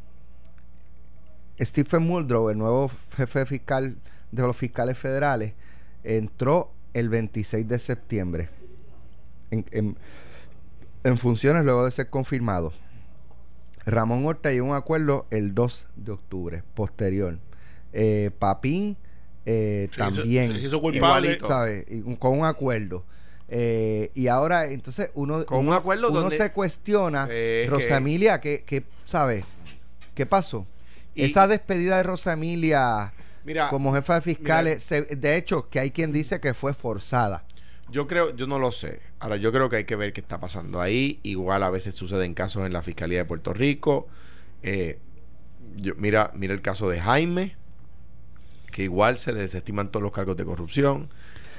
Stephen 1.60 2.04
Muldrow, 2.04 2.50
el 2.50 2.58
nuevo 2.58 2.90
jefe 3.16 3.46
fiscal 3.46 3.98
de 4.32 4.42
los 4.44 4.56
fiscales 4.58 4.98
federales, 4.98 5.54
entró 6.04 6.72
el 6.94 7.10
26 7.10 7.68
de 7.68 7.80
septiembre 7.80 8.50
en, 9.52 9.66
en- 9.72 9.98
en 11.04 11.18
funciones 11.18 11.64
luego 11.64 11.86
de 11.86 11.92
ser 11.92 12.10
confirmado. 12.10 12.74
Ramón 13.86 14.26
Horta 14.26 14.52
llegó 14.52 14.68
a 14.68 14.70
un 14.72 14.76
acuerdo 14.76 15.26
el 15.32 15.56
2 15.56 15.88
de 15.96 16.12
octubre, 16.12 16.64
posterior. 16.76 17.40
Eh, 17.94 18.30
Papín 18.38 18.98
eh, 19.46 19.90
Se 19.92 20.02
hizo- 20.08 20.22
también. 20.22 20.48
se 20.54 20.60
hizo 20.60 20.80
culpable. 20.80 21.30
Igualito. 21.30 21.48
¿sabes? 21.48 21.86
Y 21.90 22.02
un- 22.02 22.16
con 22.16 22.38
un 22.38 22.46
acuerdo. 22.46 23.04
Eh, 23.50 24.12
y 24.14 24.28
ahora, 24.28 24.68
entonces, 24.68 25.10
uno, 25.16 25.46
Con 25.46 25.60
un 25.60 25.68
uno- 25.68 25.76
acuerdo 25.76 26.10
uno 26.12 26.22
donde- 26.22 26.38
se 26.38 26.52
cuestiona, 26.52 27.28
Eh, 27.30 27.64
es 27.66 27.70
Rosa 27.72 27.88
que- 27.88 27.96
Emilia, 27.96 28.40
¿qué, 28.40 28.64
qué, 28.66 28.84
sabe? 29.04 29.44
¿Qué 30.14 30.26
pasó? 30.28 30.66
Y- 31.16 31.24
Esa 31.24 31.48
despedida 31.48 31.98
de 31.98 32.04
Rosa 32.04 32.34
Emilia 32.34 33.14
Mira, 33.44 33.70
como 33.70 33.94
jefa 33.94 34.16
de 34.16 34.22
fiscales, 34.22 34.84
se- 34.84 35.02
de 35.04 35.36
hecho, 35.36 35.68
que 35.70 35.80
hay 35.80 35.92
quien 35.92 36.12
dice 36.14 36.40
que 36.40 36.54
fue 36.54 36.74
forzada. 36.74 37.44
Yo 37.90 38.08
creo, 38.08 38.34
yo 38.36 38.48
no 38.48 38.58
lo 38.60 38.72
sé. 38.72 39.02
Ahora, 39.20 39.36
yo 39.36 39.52
creo 39.52 39.70
que 39.70 39.76
hay 39.78 39.84
que 39.84 39.96
ver 39.98 40.14
qué 40.14 40.22
está 40.22 40.40
pasando 40.40 40.80
ahí. 40.80 41.20
Igual 41.24 41.64
a 41.64 41.70
veces 41.70 41.94
suceden 41.96 42.34
casos 42.34 42.66
en 42.66 42.72
la 42.72 42.82
Fiscalía 42.82 43.18
de 43.20 43.26
Puerto 43.26 43.54
Rico. 43.54 44.08
Eh, 44.64 45.00
yo- 45.76 45.94
mira, 45.98 46.32
mira 46.34 46.54
el 46.54 46.62
caso 46.62 46.88
de 46.90 47.02
Jaime, 47.02 47.58
que 48.72 48.84
igual 48.84 49.18
se 49.18 49.34
le 49.34 49.42
desestiman 49.42 49.92
todos 49.92 50.04
los 50.04 50.14
cargos 50.14 50.38
de 50.38 50.46
corrupción. 50.46 51.10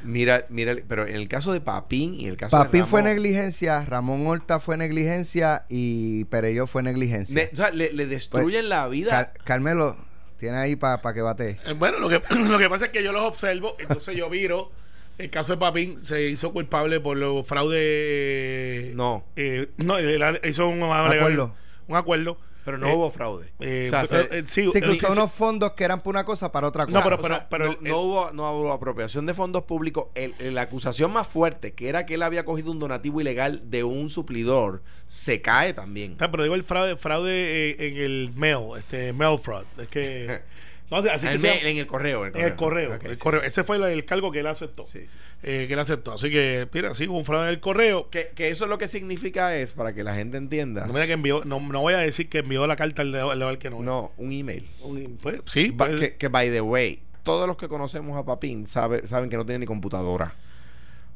Mira, 0.04 0.46
mira, 0.48 0.74
pero 0.88 1.06
en 1.06 1.14
el 1.16 1.28
caso 1.28 1.52
de 1.52 1.60
Papín 1.60 2.14
y 2.14 2.26
el 2.26 2.36
caso 2.36 2.56
de 2.58 2.64
Papín 2.64 2.86
fue 2.86 3.00
Ramón, 3.02 3.14
negligencia, 3.16 3.84
Ramón 3.84 4.26
Horta 4.26 4.58
fue 4.60 4.76
negligencia 4.76 5.64
y 5.68 6.24
Perello 6.26 6.66
fue 6.66 6.82
negligencia. 6.82 7.34
ne- 7.34 7.50
o 7.52 7.56
sea, 7.56 7.70
le, 7.70 7.92
le 7.92 8.06
destruyen 8.06 8.68
la 8.68 8.88
vida. 8.88 9.10
Car- 9.10 9.32
Carmelo, 9.44 9.96
tiene 10.38 10.56
ahí 10.58 10.76
para 10.76 11.00
que 11.14 11.22
bate. 11.22 11.58
Eh, 11.66 11.72
Bueno, 11.78 11.98
lo 11.98 12.08
que, 12.08 12.20
lo 12.48 12.58
que 12.58 12.68
pasa 12.68 12.86
es 12.86 12.90
que 12.90 13.02
yo 13.02 13.12
los 13.12 13.22
observo, 13.22 13.76
entonces 13.78 14.16
yo 14.16 14.28
viro. 14.28 14.70
El 15.18 15.28
caso 15.30 15.52
de 15.52 15.58
Papín 15.58 15.98
se 15.98 16.28
hizo 16.28 16.52
culpable 16.52 16.98
por 16.98 17.16
los 17.18 17.46
fraude. 17.46 18.92
No. 18.94 19.24
Eh, 19.36 19.68
no, 19.76 19.98
él 19.98 20.40
hizo 20.44 20.68
un, 20.68 20.82
Acuerdo. 20.82 21.54
un 21.88 21.96
acuerdo. 21.96 22.38
Pero 22.64 22.78
no 22.78 22.88
Eh, 22.88 22.94
hubo 22.94 23.10
fraude. 23.10 23.52
eh, 23.60 23.84
o 23.88 23.90
sea, 23.90 24.04
pero, 24.08 24.22
se- 24.28 24.38
eh, 24.38 24.44
sí, 24.46 24.70
que 24.72 24.78
eh, 24.78 24.90
usó 24.90 25.06
sí, 25.08 25.12
unos 25.12 25.32
fondos 25.32 25.72
que 25.72 25.84
eran 25.84 26.00
para 26.00 26.10
una 26.10 26.24
cosa, 26.24 26.50
para 26.52 26.68
otra 26.68 26.84
cosa. 26.84 26.98
No, 26.98 27.04
pero- 27.04 27.16
o 27.16 27.26
sea, 27.26 27.48
pero 27.48 27.66
no, 27.66 27.72
el- 27.72 27.82
no 27.82 27.98
hubo, 28.00 28.30
no 28.32 28.52
hubo 28.58 28.72
apropiación 28.72 29.26
de 29.26 29.34
fondos 29.34 29.64
públicos. 29.64 30.06
El- 30.14 30.54
la 30.54 30.62
acusación 30.62 31.12
más 31.12 31.26
fuerte, 31.26 31.72
que 31.74 31.88
era 31.88 32.06
que 32.06 32.14
él 32.14 32.22
había 32.22 32.44
cogido 32.44 32.70
un 32.70 32.78
donativo 32.78 33.20
ilegal 33.20 33.62
de 33.70 33.84
un 33.84 34.10
suplidor, 34.10 34.82
se 35.06 35.40
cae 35.42 35.72
también. 35.74 36.12
Está, 36.12 36.30
pero 36.30 36.42
digo 36.42 36.54
el 36.54 36.64
fraude, 36.64 36.96
fraude 36.96 37.70
eh, 37.70 37.76
en 37.78 37.96
el 37.96 38.32
mail, 38.34 38.58
este 38.78 39.12
mail 39.12 39.38
fraud. 39.38 39.64
Es 39.78 39.88
que. 39.88 40.40
No, 40.92 41.10
así 41.10 41.26
que 41.26 41.70
En, 41.70 41.76
el 41.78 41.86
correo. 41.86 42.26
en 42.26 42.36
el 42.40 42.54
correo. 42.54 42.94
Ok, 42.94 43.04
el 43.04 43.16
sí, 43.16 43.22
correo. 43.22 43.40
sí. 43.40 43.46
Ese 43.48 43.64
fue 43.64 43.76
el, 43.78 43.84
el 43.84 44.04
cargo 44.04 44.30
que 44.30 44.40
él 44.40 44.46
aceptó. 44.46 44.84
Sí, 44.84 45.00
sí. 45.08 45.16
Eh, 45.42 45.64
que 45.66 45.72
él 45.74 45.78
aceptó. 45.80 46.12
Así 46.12 46.30
que, 46.30 46.68
mira, 46.72 46.94
sí, 46.94 47.06
un 47.06 47.24
fraude 47.24 47.46
en 47.48 47.54
el 47.54 47.60
correo. 47.60 48.10
Que, 48.10 48.30
que 48.34 48.48
eso 48.50 48.66
lo 48.66 48.78
que 48.78 48.86
significa 48.88 49.56
es, 49.56 49.72
para 49.72 49.94
que 49.94 50.04
la 50.04 50.14
gente 50.14 50.36
entienda, 50.36 50.86
No, 50.86 50.94
que 50.94 51.10
envió, 51.12 51.42
no, 51.44 51.58
no 51.60 51.80
voy 51.80 51.94
a 51.94 51.98
decir 51.98 52.28
que 52.28 52.38
envió 52.38 52.66
la 52.66 52.76
carta 52.76 53.02
al 53.02 53.10
legal 53.10 53.58
que 53.58 53.70
no. 53.70 53.80
no, 53.82 54.12
un 54.18 54.30
email. 54.32 54.66
Un- 54.82 55.18
pues, 55.20 55.40
sí, 55.46 55.70
Ba- 55.74 55.86
pues, 55.86 56.00
que, 56.00 56.16
que, 56.16 56.28
by 56.28 56.50
the 56.50 56.60
way, 56.60 57.00
todos 57.22 57.46
los 57.48 57.56
que 57.56 57.68
conocemos 57.68 58.16
a 58.18 58.24
Papín 58.24 58.66
sabe, 58.66 59.06
saben 59.06 59.30
que 59.30 59.36
no 59.36 59.44
tiene 59.46 59.60
ni 59.60 59.66
computadora. 59.66 60.34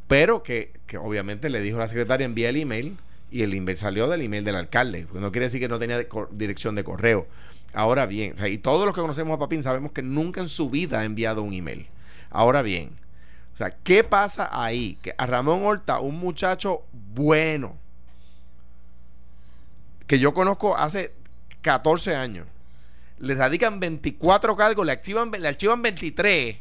Pero 0.08 0.42
que, 0.42 0.72
que 0.86 0.98
obviamente 0.98 1.50
le 1.50 1.60
dijo 1.60 1.76
a 1.78 1.80
la 1.80 1.88
secretaria 1.88 2.24
envía 2.24 2.48
el 2.48 2.56
email 2.56 2.96
y 3.30 3.42
el 3.42 3.52
email 3.54 3.76
salió 3.76 4.08
del 4.08 4.22
email 4.22 4.44
del 4.44 4.54
alcalde. 4.56 5.06
Pues 5.10 5.20
no 5.20 5.32
quiere 5.32 5.46
decir 5.46 5.60
que 5.60 5.68
no 5.68 5.78
tenía 5.80 5.98
de- 5.98 6.06
dirección 6.30 6.74
de 6.76 6.84
correo. 6.84 7.26
Ahora 7.76 8.06
bien, 8.06 8.34
y 8.42 8.56
todos 8.56 8.86
los 8.86 8.94
que 8.94 9.02
conocemos 9.02 9.36
a 9.36 9.38
Papín 9.38 9.62
sabemos 9.62 9.92
que 9.92 10.00
nunca 10.00 10.40
en 10.40 10.48
su 10.48 10.70
vida 10.70 11.00
ha 11.00 11.04
enviado 11.04 11.42
un 11.42 11.52
email. 11.52 11.86
Ahora 12.30 12.62
bien, 12.62 12.90
o 13.52 13.56
sea, 13.58 13.76
¿qué 13.84 14.02
pasa 14.02 14.48
ahí? 14.50 14.98
Que 15.02 15.14
a 15.18 15.26
Ramón 15.26 15.62
Horta, 15.62 16.00
un 16.00 16.18
muchacho 16.18 16.84
bueno, 16.92 17.76
que 20.06 20.18
yo 20.18 20.32
conozco 20.32 20.74
hace 20.74 21.12
14 21.60 22.14
años, 22.14 22.46
le 23.18 23.34
radican 23.34 23.78
24 23.78 24.56
cargos, 24.56 24.86
le, 24.86 24.92
activan, 24.92 25.30
le 25.30 25.46
archivan 25.46 25.82
23. 25.82 26.56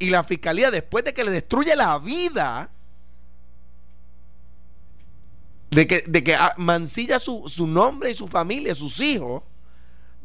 Y 0.00 0.10
la 0.10 0.24
fiscalía, 0.24 0.72
después 0.72 1.04
de 1.04 1.14
que 1.14 1.22
le 1.22 1.30
destruye 1.30 1.76
la 1.76 1.96
vida, 2.00 2.70
de 5.70 5.86
que, 5.86 6.02
de 6.08 6.24
que 6.24 6.34
ah, 6.34 6.54
mancilla 6.56 7.20
su, 7.20 7.44
su 7.48 7.68
nombre 7.68 8.10
y 8.10 8.14
su 8.14 8.26
familia, 8.26 8.74
sus 8.74 8.98
hijos, 8.98 9.44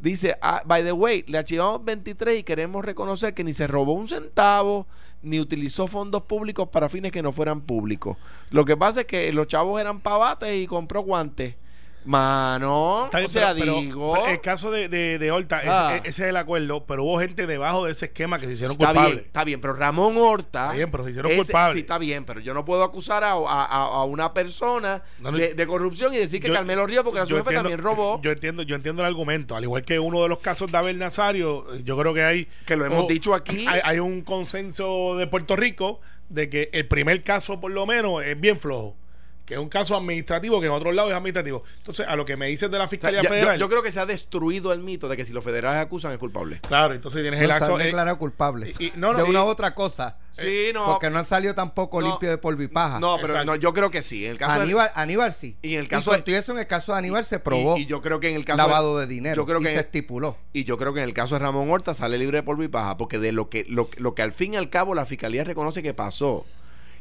dice, 0.04 0.36
ah, 0.42 0.62
by 0.66 0.84
the 0.84 0.92
way, 0.92 1.24
le 1.26 1.38
archivamos 1.38 1.84
23 1.84 2.40
y 2.40 2.42
queremos 2.42 2.84
reconocer 2.84 3.32
que 3.34 3.42
ni 3.42 3.54
se 3.54 3.66
robó 3.66 3.94
un 3.94 4.06
centavo, 4.06 4.86
ni 5.22 5.40
utilizó 5.40 5.86
fondos 5.86 6.22
públicos 6.24 6.68
para 6.68 6.90
fines 6.90 7.10
que 7.10 7.22
no 7.22 7.32
fueran 7.32 7.62
públicos. 7.62 8.18
Lo 8.50 8.64
que 8.66 8.76
pasa 8.76 9.00
es 9.00 9.06
que 9.06 9.32
los 9.32 9.46
chavos 9.46 9.80
eran 9.80 10.00
pavates 10.00 10.62
y 10.62 10.66
compró 10.66 11.00
guantes. 11.00 11.56
Mano, 12.04 13.04
o 13.04 13.28
sea, 13.28 13.54
pero- 13.58 13.80
digo... 13.80 14.12
pero 14.14 14.26
el 14.28 14.40
caso 14.40 14.70
de, 14.70 14.88
de, 14.88 15.18
de 15.18 15.30
Horta, 15.30 15.60
ese- 15.60 15.68
Ah. 15.70 15.96
ese, 15.96 16.08
es 16.08 16.18
el 16.20 16.36
acuerdo, 16.36 16.84
pero 16.86 17.02
hubo 17.04 17.18
gente 17.18 17.46
debajo 17.46 17.86
de 17.86 17.92
ese 17.92 18.06
esquema 18.06 18.38
que 18.38 18.46
se 18.46 18.52
hicieron 18.52 18.72
Está 18.72 18.86
culpables. 18.88 19.12
bien, 19.14 19.24
está 19.26 19.44
bien, 19.44 19.60
pero 19.60 19.74
Ramón 19.74 20.16
Horta. 20.16 20.62
Está 20.64 20.74
bien, 20.74 20.90
pero 20.90 21.04
se 21.04 21.10
hicieron 21.10 21.30
ese- 21.32 21.40
culpables. 21.42 21.74
Sí, 21.74 21.80
está 21.80 21.98
bien, 21.98 22.24
pero 22.24 22.40
yo 22.40 22.54
no 22.54 22.64
puedo 22.64 22.82
acusar 22.84 23.24
a, 23.24 23.32
a- 23.32 23.64
a- 23.64 24.04
una 24.04 24.34
persona 24.34 25.02
No, 25.20 25.32
no, 25.32 25.38
de, 25.38 25.54
de 25.54 25.66
corrupción 25.66 26.12
y 26.14 26.18
decir 26.18 26.40
que 26.40 26.48
Yo- 26.48 26.54
Carmelo 26.54 26.86
Ríos, 26.86 27.04
porque 27.04 27.20
la 27.20 27.26
su 27.26 27.36
jefe 27.36 27.54
también 27.54 27.78
robó. 27.78 28.20
Yo 28.22 28.30
entiendo, 28.32 28.62
yo 28.62 28.76
entiendo 28.76 29.02
el 29.02 29.06
argumento. 29.06 29.56
Al 29.56 29.64
igual 29.64 29.82
que 29.82 29.98
uno 29.98 30.22
de 30.22 30.28
los 30.28 30.38
casos 30.40 30.70
de 30.70 30.78
Abel 30.78 30.98
Nazario, 30.98 31.74
yo 31.84 31.96
creo 31.98 32.12
que 32.14 32.22
hay. 32.24 32.48
Que 32.66 32.76
lo 32.76 32.84
hemos 32.84 33.08
dicho 33.08 33.34
aquí. 33.34 33.66
Hay, 33.68 33.80
hay 33.82 33.98
un 33.98 34.22
consenso 34.22 35.16
de 35.16 35.26
Puerto 35.26 35.56
Rico 35.56 36.00
de 36.28 36.48
que 36.50 36.70
el 36.72 36.86
primer 36.88 37.22
caso, 37.22 37.60
por 37.60 37.70
lo 37.72 37.86
menos, 37.86 38.22
es 38.24 38.38
bien 38.40 38.58
flojo. 38.58 38.96
Que 39.44 39.54
es 39.54 39.60
un 39.60 39.68
caso 39.68 39.94
administrativo, 39.94 40.58
que 40.58 40.66
en 40.68 40.72
otros 40.72 40.94
lados 40.94 41.10
es 41.10 41.16
administrativo. 41.16 41.64
Entonces, 41.76 42.06
a 42.08 42.16
lo 42.16 42.24
que 42.24 42.34
me 42.36 42.46
dices 42.46 42.70
de 42.70 42.78
la 42.78 42.84
O 42.84 42.86
sea, 42.86 42.90
Fiscalía 42.90 43.20
ya- 43.22 43.28
Federal. 43.28 43.58
yo 43.58 43.68
creo 43.68 43.82
que 43.82 43.92
se 43.92 44.00
ha 44.00 44.06
destruido 44.06 44.72
el 44.72 44.80
mito 44.80 45.06
de 45.06 45.18
que 45.18 45.24
si 45.26 45.32
los 45.34 45.44
federales 45.44 45.82
acusan 45.84 46.12
es 46.12 46.18
culpable. 46.18 46.60
claro, 46.62 46.94
entonces 46.94 47.20
tienes 47.20 47.40
no 47.40 47.44
el 47.44 47.50
acto. 47.50 47.78
eh, 47.78 47.84
declarado 47.84 48.16
culpable. 48.18 48.72
y- 48.78 48.86
y- 48.86 48.92
no, 48.96 49.12
no, 49.12 49.18
de 49.18 49.26
y- 49.26 49.28
una 49.30 49.44
u 49.44 49.48
otra 49.48 49.74
cosa. 49.74 50.16
Sí, 50.30 50.70
no. 50.72 50.86
Porque 50.86 51.10
no 51.10 51.18
han 51.18 51.26
salido 51.26 51.54
tampoco 51.54 52.00
No. 52.00 52.08
limpio 52.08 52.30
de 52.30 52.38
polvo 52.38 52.62
y 52.62 52.68
paja. 52.68 52.98
No, 53.00 53.18
pero 53.20 53.44
no, 53.44 53.54
yo 53.56 53.72
creo 53.74 53.90
que 53.90 54.00
sí. 54.02 54.24
En 54.24 54.32
el 54.32 54.38
caso 54.38 54.56
de- 54.56 54.62
Aníbal, 54.62 54.90
Aníbal 54.94 55.34
sí. 55.34 55.56
Y 55.62 55.74
en 55.74 55.80
el 55.80 55.88
caso 55.88 56.10
de- 56.12 56.22
todo 56.22 56.34
eso, 56.36 56.52
en 56.52 56.58
el 56.58 56.66
caso 56.66 56.92
de 56.92 56.98
Aníbal 56.98 57.24
se 57.26 57.38
probó 57.38 57.76
y, 57.76 57.82
y 57.82 57.86
yo 57.86 58.00
creo 58.00 58.20
que 58.20 58.30
en 58.30 58.36
el 58.36 58.44
caso 58.46 58.56
lavado 58.56 58.98
de 58.98 59.06
dinero. 59.06 59.36
Yo 59.36 59.44
creo 59.46 59.60
y 59.60 59.64
que 59.64 59.70
se 59.74 59.80
estipuló. 59.80 60.38
y 60.54 60.64
yo 60.64 60.78
creo 60.78 60.94
que 60.94 61.00
en 61.00 61.04
el 61.08 61.14
caso 61.14 61.34
de 61.34 61.40
Ramón 61.40 61.70
Horta 61.70 61.92
sale 61.92 62.16
libre 62.16 62.38
de 62.38 62.42
polvo 62.42 62.62
y 62.62 62.68
paja, 62.68 62.96
porque 62.96 63.18
de 63.18 63.30
lo 63.32 63.50
que 63.50 63.66
lo, 63.68 63.90
lo 63.98 64.14
que 64.14 64.22
al 64.22 64.32
fin 64.32 64.54
y 64.54 64.56
al 64.56 64.70
cabo 64.70 64.94
la 64.94 65.04
fiscalía 65.06 65.44
reconoce 65.44 65.82
que 65.82 65.92
pasó, 65.92 66.46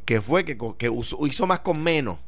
que 0.06 0.22
fue 0.22 0.44
que, 0.46 0.58
que 0.78 0.90
usó- 0.90 1.26
hizo 1.26 1.48
más 1.48 1.60
con 1.60 1.82
menos. 1.82 2.20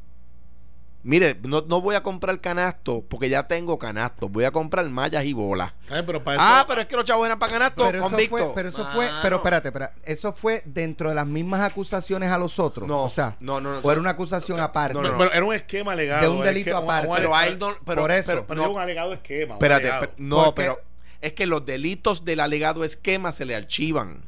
Mire, 1.06 1.38
no, 1.44 1.60
no 1.68 1.80
voy 1.80 1.94
a 1.94 2.02
comprar 2.02 2.40
canasto 2.40 3.04
porque 3.08 3.28
ya 3.28 3.46
tengo 3.46 3.78
canasto. 3.78 4.28
Voy 4.28 4.42
a 4.42 4.50
comprar 4.50 4.84
mallas 4.90 5.24
y 5.24 5.32
bolas. 5.32 5.72
Pero 5.88 6.24
para 6.24 6.36
eso- 6.36 6.44
Ah, 6.44 6.64
pero 6.66 6.80
es 6.80 6.88
que 6.88 6.96
los 6.96 7.04
chavos 7.04 7.24
eran 7.26 7.38
para 7.38 7.52
canasto, 7.52 7.84
Pero 7.86 7.98
eso, 7.98 8.08
convicto. 8.08 8.36
fue, 8.36 8.52
pero 8.56 8.68
eso 8.70 8.84
fue, 8.92 9.08
pero 9.22 9.36
espérate, 9.36 9.68
espérate, 9.68 9.94
eso 10.04 10.32
fue 10.32 10.62
dentro 10.64 11.08
de 11.08 11.14
las 11.14 11.26
mismas 11.26 11.60
acusaciones 11.60 12.32
a 12.32 12.38
los 12.38 12.58
otros. 12.58 12.88
No, 12.88 13.04
o 13.04 13.08
sea, 13.08 13.36
no, 13.38 13.60
no, 13.60 13.74
no, 13.74 13.80
fue 13.82 13.92
eso- 13.92 14.00
una 14.00 14.10
acusación 14.10 14.58
aparte. 14.58 14.94
no, 14.94 15.02
no. 15.02 15.16
Pero 15.16 15.32
era 15.32 15.44
un 15.44 15.54
esquema 15.54 15.92
alegado. 15.92 16.22
De 16.22 16.28
un 16.28 16.38
era 16.42 16.46
delito 16.48 16.70
esquema- 16.70 16.98
aparte. 16.98 17.08
un- 17.08 17.16
Pero 17.16 17.30
un- 17.30 17.36
a 17.36 17.46
él 17.46 17.58
no- 17.60 17.74
pero, 17.84 18.02
por 18.02 18.10
eso. 18.10 18.26
pero- 18.26 18.46
Pero 18.48 18.62
no, 18.64 18.70
un 18.70 18.80
alegado 18.80 19.12
esquema. 19.12 19.54
espérate, 19.54 19.88
alegado. 19.88 20.12
no, 20.16 20.44
Porque- 20.46 20.62
pero 20.62 20.80
es 21.20 21.32
que 21.34 21.46
los 21.46 21.64
delitos 21.64 22.24
del 22.24 22.40
alegado 22.40 22.82
esquema 22.82 23.30
se 23.30 23.44
le 23.44 23.54
archivan. 23.54 24.24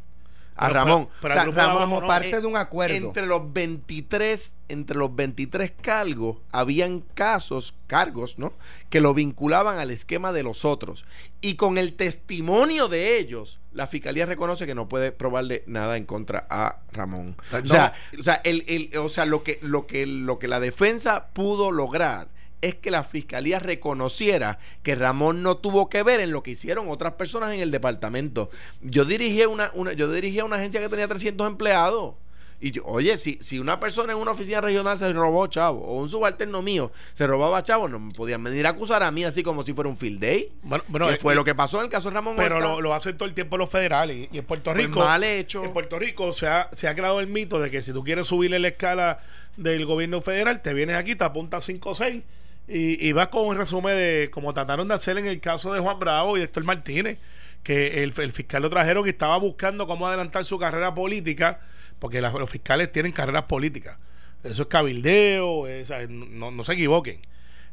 A 0.58 0.66
Pero- 0.66 0.74
Ramón. 0.74 1.08
pero 1.22 1.32
O 1.32 1.36
sea, 1.36 1.44
Ramón, 1.44 1.58
abajo 1.60 1.78
como 1.80 2.00
no. 2.02 2.06
parte 2.08 2.30
eh, 2.30 2.40
de 2.40 2.46
un 2.46 2.56
acuerdo. 2.56 2.94
Entre 2.94 3.26
los 3.26 3.52
23, 3.52 4.56
entre 4.68 4.96
los 4.98 5.14
23 5.14 5.72
cargos, 5.80 6.38
habían 6.52 7.00
casos, 7.14 7.74
cargos, 7.86 8.38
¿no? 8.38 8.52
Que 8.90 9.00
lo 9.00 9.14
vinculaban 9.14 9.78
al 9.78 9.90
esquema 9.90 10.32
de 10.32 10.42
los 10.42 10.64
otros. 10.64 11.04
Y 11.40 11.54
con 11.54 11.78
el 11.78 11.94
testimonio 11.94 12.88
de 12.88 13.18
ellos, 13.18 13.60
la 13.72 13.86
fiscalía 13.86 14.26
reconoce 14.26 14.66
que 14.66 14.74
no 14.74 14.88
puede 14.88 15.12
probarle 15.12 15.62
nada 15.66 15.96
en 15.96 16.04
contra 16.04 16.46
a 16.50 16.80
Ramón. 16.92 17.36
O 17.52 17.66
sea, 17.66 17.94
no. 18.12 18.20
o 18.20 18.22
sea, 18.22 18.40
el, 18.44 18.64
el- 18.66 18.98
o 18.98 19.08
sea 19.08 19.24
lo, 19.26 19.42
que, 19.44 19.58
lo, 19.62 19.86
que, 19.86 20.06
lo 20.06 20.38
que 20.38 20.48
la 20.48 20.60
defensa 20.60 21.28
pudo 21.32 21.70
lograr 21.70 22.28
es 22.60 22.74
que 22.74 22.90
la 22.90 23.04
fiscalía 23.04 23.58
reconociera 23.58 24.58
que 24.82 24.94
Ramón 24.94 25.42
no 25.42 25.56
tuvo 25.56 25.88
que 25.88 26.02
ver 26.02 26.20
en 26.20 26.32
lo 26.32 26.42
que 26.42 26.52
hicieron 26.52 26.88
otras 26.88 27.14
personas 27.14 27.52
en 27.52 27.60
el 27.60 27.70
departamento. 27.70 28.50
Yo 28.82 29.04
dirigí 29.04 29.44
una, 29.44 29.70
una 29.74 29.92
yo 29.92 30.10
dirigía 30.10 30.44
una 30.44 30.56
agencia 30.56 30.80
que 30.80 30.88
tenía 30.88 31.08
300 31.08 31.46
empleados. 31.46 32.14
Y 32.60 32.72
yo, 32.72 32.82
oye, 32.86 33.16
si, 33.18 33.38
si 33.40 33.60
una 33.60 33.78
persona 33.78 34.12
en 34.12 34.18
una 34.18 34.32
oficina 34.32 34.60
regional 34.60 34.98
se 34.98 35.12
robó 35.12 35.46
chavo, 35.46 35.80
o 35.80 36.00
un 36.00 36.08
subalterno 36.08 36.60
mío 36.60 36.90
se 37.14 37.24
robaba 37.24 37.62
chavo, 37.62 37.88
no 37.88 38.00
me 38.00 38.12
podían 38.12 38.42
venir 38.42 38.66
a 38.66 38.70
acusar 38.70 39.04
a 39.04 39.12
mí 39.12 39.22
así 39.22 39.44
como 39.44 39.62
si 39.62 39.74
fuera 39.74 39.88
un 39.88 39.96
field 39.96 40.20
day. 40.20 40.50
Bueno, 40.62 40.82
bueno, 40.88 41.06
que 41.06 41.14
eh, 41.14 41.18
fue 41.18 41.36
lo 41.36 41.44
que 41.44 41.54
pasó 41.54 41.78
en 41.78 41.84
el 41.84 41.88
caso 41.88 42.08
de 42.08 42.14
Ramón 42.14 42.34
Pero 42.36 42.58
lo, 42.58 42.80
lo 42.80 42.94
hacen 42.94 43.16
todo 43.16 43.28
el 43.28 43.34
tiempo 43.34 43.56
los 43.56 43.70
federales. 43.70 44.28
Y 44.32 44.38
en 44.38 44.44
Puerto 44.44 44.72
Pues 44.72 44.86
Rico. 44.86 44.98
mal 44.98 45.22
hecho. 45.22 45.62
En 45.62 45.72
Puerto 45.72 46.00
Rico 46.00 46.32
se 46.32 46.48
ha, 46.48 46.68
se 46.72 46.88
ha 46.88 46.96
creado 46.96 47.20
el 47.20 47.28
mito 47.28 47.60
de 47.60 47.70
que 47.70 47.80
si 47.80 47.92
tú 47.92 48.02
quieres 48.02 48.26
subirle 48.26 48.58
la 48.58 48.68
escala 48.68 49.20
del 49.56 49.86
gobierno 49.86 50.20
federal, 50.20 50.60
te 50.60 50.74
vienes 50.74 50.96
aquí, 50.96 51.14
te 51.14 51.22
apuntas 51.22 51.64
5 51.64 51.90
o 51.90 51.94
6 51.94 52.22
y, 52.68 53.06
y 53.08 53.12
vas 53.12 53.28
con 53.28 53.46
un 53.46 53.56
resumen 53.56 53.96
de 53.96 54.30
como 54.32 54.52
trataron 54.54 54.88
de 54.88 54.94
hacer 54.94 55.18
en 55.18 55.26
el 55.26 55.40
caso 55.40 55.72
de 55.72 55.80
Juan 55.80 55.98
Bravo 55.98 56.36
y 56.36 56.42
Héctor 56.42 56.64
Martínez, 56.64 57.18
que 57.62 58.02
el, 58.02 58.12
el 58.16 58.32
fiscal 58.32 58.62
lo 58.62 58.70
trajeron 58.70 59.04
que 59.04 59.10
estaba 59.10 59.36
buscando 59.38 59.86
cómo 59.86 60.06
adelantar 60.06 60.44
su 60.44 60.58
carrera 60.58 60.94
política, 60.94 61.60
porque 61.98 62.20
los 62.20 62.50
fiscales 62.50 62.92
tienen 62.92 63.12
carreras 63.12 63.44
políticas. 63.44 63.98
Eso 64.44 64.62
es 64.62 64.68
cabildeo, 64.68 65.66
es- 65.66 65.90
no, 66.08 66.50
no 66.50 66.62
se 66.62 66.74
equivoquen. 66.74 67.20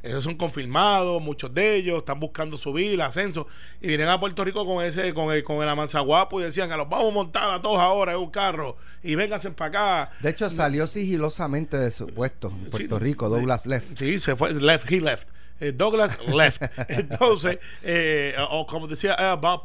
Esos 0.06 0.24
son 0.24 0.36
confirmados, 0.36 1.22
muchos 1.22 1.53
de 1.53 1.76
ellos 1.78 1.97
están 1.97 2.20
buscando 2.20 2.58
subir, 2.58 3.01
ascenso, 3.01 3.47
y 3.82 3.88
vienen 3.88 4.08
a 4.08 4.20
Puerto 4.20 4.43
Rico 4.45 4.66
con 4.66 4.84
ese, 4.86 5.14
con 5.16 5.34
el, 5.34 5.43
con 5.43 5.64
el 5.64 5.68
amansa 5.68 5.99
guapo 6.01 6.39
y 6.39 6.43
decían 6.43 6.72
a 6.72 6.78
los 6.78 6.88
vamos 6.88 7.12
a 7.12 7.14
montar 7.14 7.49
a 7.51 7.62
todos 7.62 7.80
ahora 7.80 8.12
en 8.14 8.20
un 8.20 8.30
carro 8.30 8.78
y 9.01 9.16
vénganse 9.16 9.49
para 9.51 10.03
acá. 10.03 10.12
De 10.20 10.30
hecho, 10.30 10.49
salió 10.49 10.86
sigilosamente 10.88 11.78
de 11.78 11.89
su 11.91 12.06
puesto 12.08 12.49
en 12.49 12.70
Puerto 12.70 12.97
Sí. 12.99 13.03
Rico, 13.03 13.30
Douglas 13.30 13.66
Left. 13.66 13.97
Sí, 13.97 14.20
se 14.20 14.36
fue, 14.36 14.53
left, 14.53 14.91
he 14.91 15.01
left. 15.01 15.28
Eh, 15.60 15.72
Douglas 15.72 16.18
left. 16.28 16.62
Entonces, 16.89 17.58
eh, 17.82 18.36
o 18.51 18.68
como 18.68 18.88
decía 18.88 19.16
eh, 19.18 19.36
Bob 19.41 19.64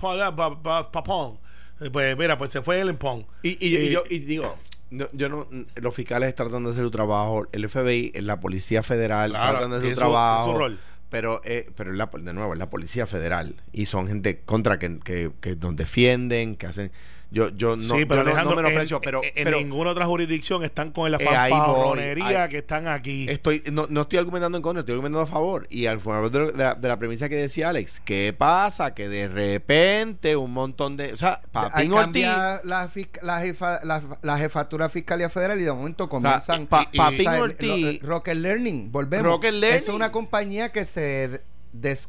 Papón, 0.91 1.39
eh, 1.81 1.91
pues 1.91 2.17
mira, 2.17 2.39
pues 2.39 2.51
se 2.51 2.63
fue 2.63 2.81
el 2.81 2.89
empón. 2.91 3.27
Y, 3.43 3.51
y- 3.67 3.77
y 3.77 3.77
Eh, 3.77 3.91
yo 3.91 4.05
y 4.09 4.19
digo, 4.21 4.57
no, 4.91 5.09
yo 5.13 5.29
no, 5.29 5.47
los 5.77 5.95
fiscales 5.95 6.35
tratan 6.35 6.65
de 6.65 6.71
hacer 6.71 6.85
su 6.85 6.91
trabajo, 6.91 7.47
el 7.53 7.69
FBI, 7.69 8.13
la 8.21 8.41
Policía 8.41 8.83
Federal 8.83 9.31
Claro, 9.31 9.53
tratan 9.53 9.71
de 9.71 9.77
hacer 9.77 9.91
su 9.91 9.97
trabajo. 9.97 10.45
tiene 10.45 10.55
su 10.55 10.59
rol. 10.59 10.79
Pero, 11.09 11.41
eh, 11.45 11.71
pero 11.77 11.93
la, 11.93 12.07
de 12.07 12.33
nuevo, 12.33 12.53
es 12.53 12.59
la 12.59 12.71
Policía 12.71 13.07
Federal. 13.07 13.57
Y 13.73 13.87
son 13.87 14.07
gente 14.07 14.41
contra 14.43 14.79
que, 14.79 15.01
que, 15.01 15.33
que 15.41 15.57
nos 15.57 15.75
defienden, 15.77 16.57
que 16.57 16.67
hacen. 16.67 16.93
Yo, 17.33 17.49
yo 17.51 17.77
no, 17.77 17.83
sí, 17.83 17.89
pero 17.91 17.97
yo 17.97 18.07
no- 18.07 18.15
no, 18.15 18.21
Alejandro, 18.31 18.57
menosprecio, 18.57 18.97
en, 18.97 19.03
pero, 19.03 19.21
en- 19.23 19.45
pero 19.45 19.57
ninguna 19.59 19.91
otra 19.91 20.05
jurisdicción 20.07 20.65
están 20.65 20.91
con 20.91 21.09
la 21.11 21.17
Eh, 21.19 21.25
fanfarronería 21.25 22.49
que 22.49 22.59
están 22.59 22.89
aquí. 22.89 23.29
estoy, 23.29 23.63
no, 23.71 23.87
no 23.89 24.01
estoy 24.03 24.19
argumentando 24.19 24.59
en 24.59 24.63
contra, 24.63 24.81
estoy 24.81 24.95
argumentando 24.95 25.23
a 25.23 25.27
favor. 25.27 25.67
Y 25.71 25.87
al 25.87 26.01
favor 26.01 26.31
de, 26.31 26.53
la, 26.57 26.75
de 26.75 26.89
la 26.89 26.99
premisa 26.99 27.29
que 27.29 27.37
decía 27.37 27.69
Alex, 27.69 28.01
¿qué 28.01 28.35
pasa? 28.37 28.95
Que 28.95 29.09
de 29.09 29.29
repente 29.29 30.35
un 30.35 30.53
montón 30.53 30.97
de. 30.97 31.13
O 31.13 31.17
sea, 31.17 31.41
Papín 31.53 31.93
Ortiz. 31.93 32.25
la, 32.27 32.61
la, 32.65 32.89
jefa- 33.41 33.81
la, 33.85 34.03
la 34.23 34.37
jefatura 34.39 34.89
Fiscalía 34.89 35.29
Federal 35.29 35.61
y 35.61 35.65
de 35.65 35.73
momento 35.73 36.09
comienzan... 36.09 36.67
Pa- 36.67 36.89
y- 36.91 36.97
Papín 36.99 37.21
o 37.21 37.23
sea, 37.23 37.37
el- 37.37 37.43
Ortiz. 37.43 38.03
lo- 38.03 38.09
Rocket 38.09 38.35
Learning, 38.37 38.91
volvemos. 38.91 39.27
Rocket 39.27 39.53
Learning. 39.55 39.83
Es 39.85 39.89
una 39.95 40.11
compañía 40.11 40.73
que 40.73 40.85
se 40.85 41.43
des- 41.73 42.09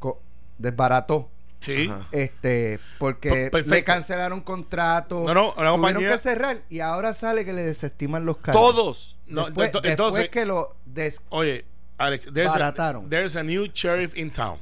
co- 0.00 0.20
desbarató. 0.58 1.30
Sí. 1.62 1.88
Ajá. 1.90 2.06
Este, 2.12 2.78
porque 2.98 3.50
le 3.66 3.84
cancelaron 3.84 4.42
contratos. 4.42 5.24
No, 5.24 5.32
no, 5.34 5.42
una 5.46 5.54
tuvieron 5.54 5.80
compañía- 5.80 6.12
que 6.12 6.18
cerrar 6.18 6.56
y 6.68 6.80
ahora 6.80 7.14
sale 7.14 7.44
que 7.44 7.52
le 7.54 7.62
desestiman 7.62 8.24
los 8.26 8.36
cargos. 8.38 8.60
Todos. 8.74 9.16
No, 9.26 9.46
después, 9.46 9.68
ento- 9.70 9.80
después 9.80 9.90
entonces, 9.90 10.28
que 10.28 10.44
lo 10.44 10.76
des- 10.84 11.20
Oye, 11.30 11.64
Alex, 11.98 12.28
there's 12.34 12.50
a, 12.50 12.52
Barataron. 12.52 13.08
there's 13.08 13.36
a 13.36 13.42
new 13.42 13.66
sheriff 13.72 14.16
in 14.16 14.30
town. 14.30 14.58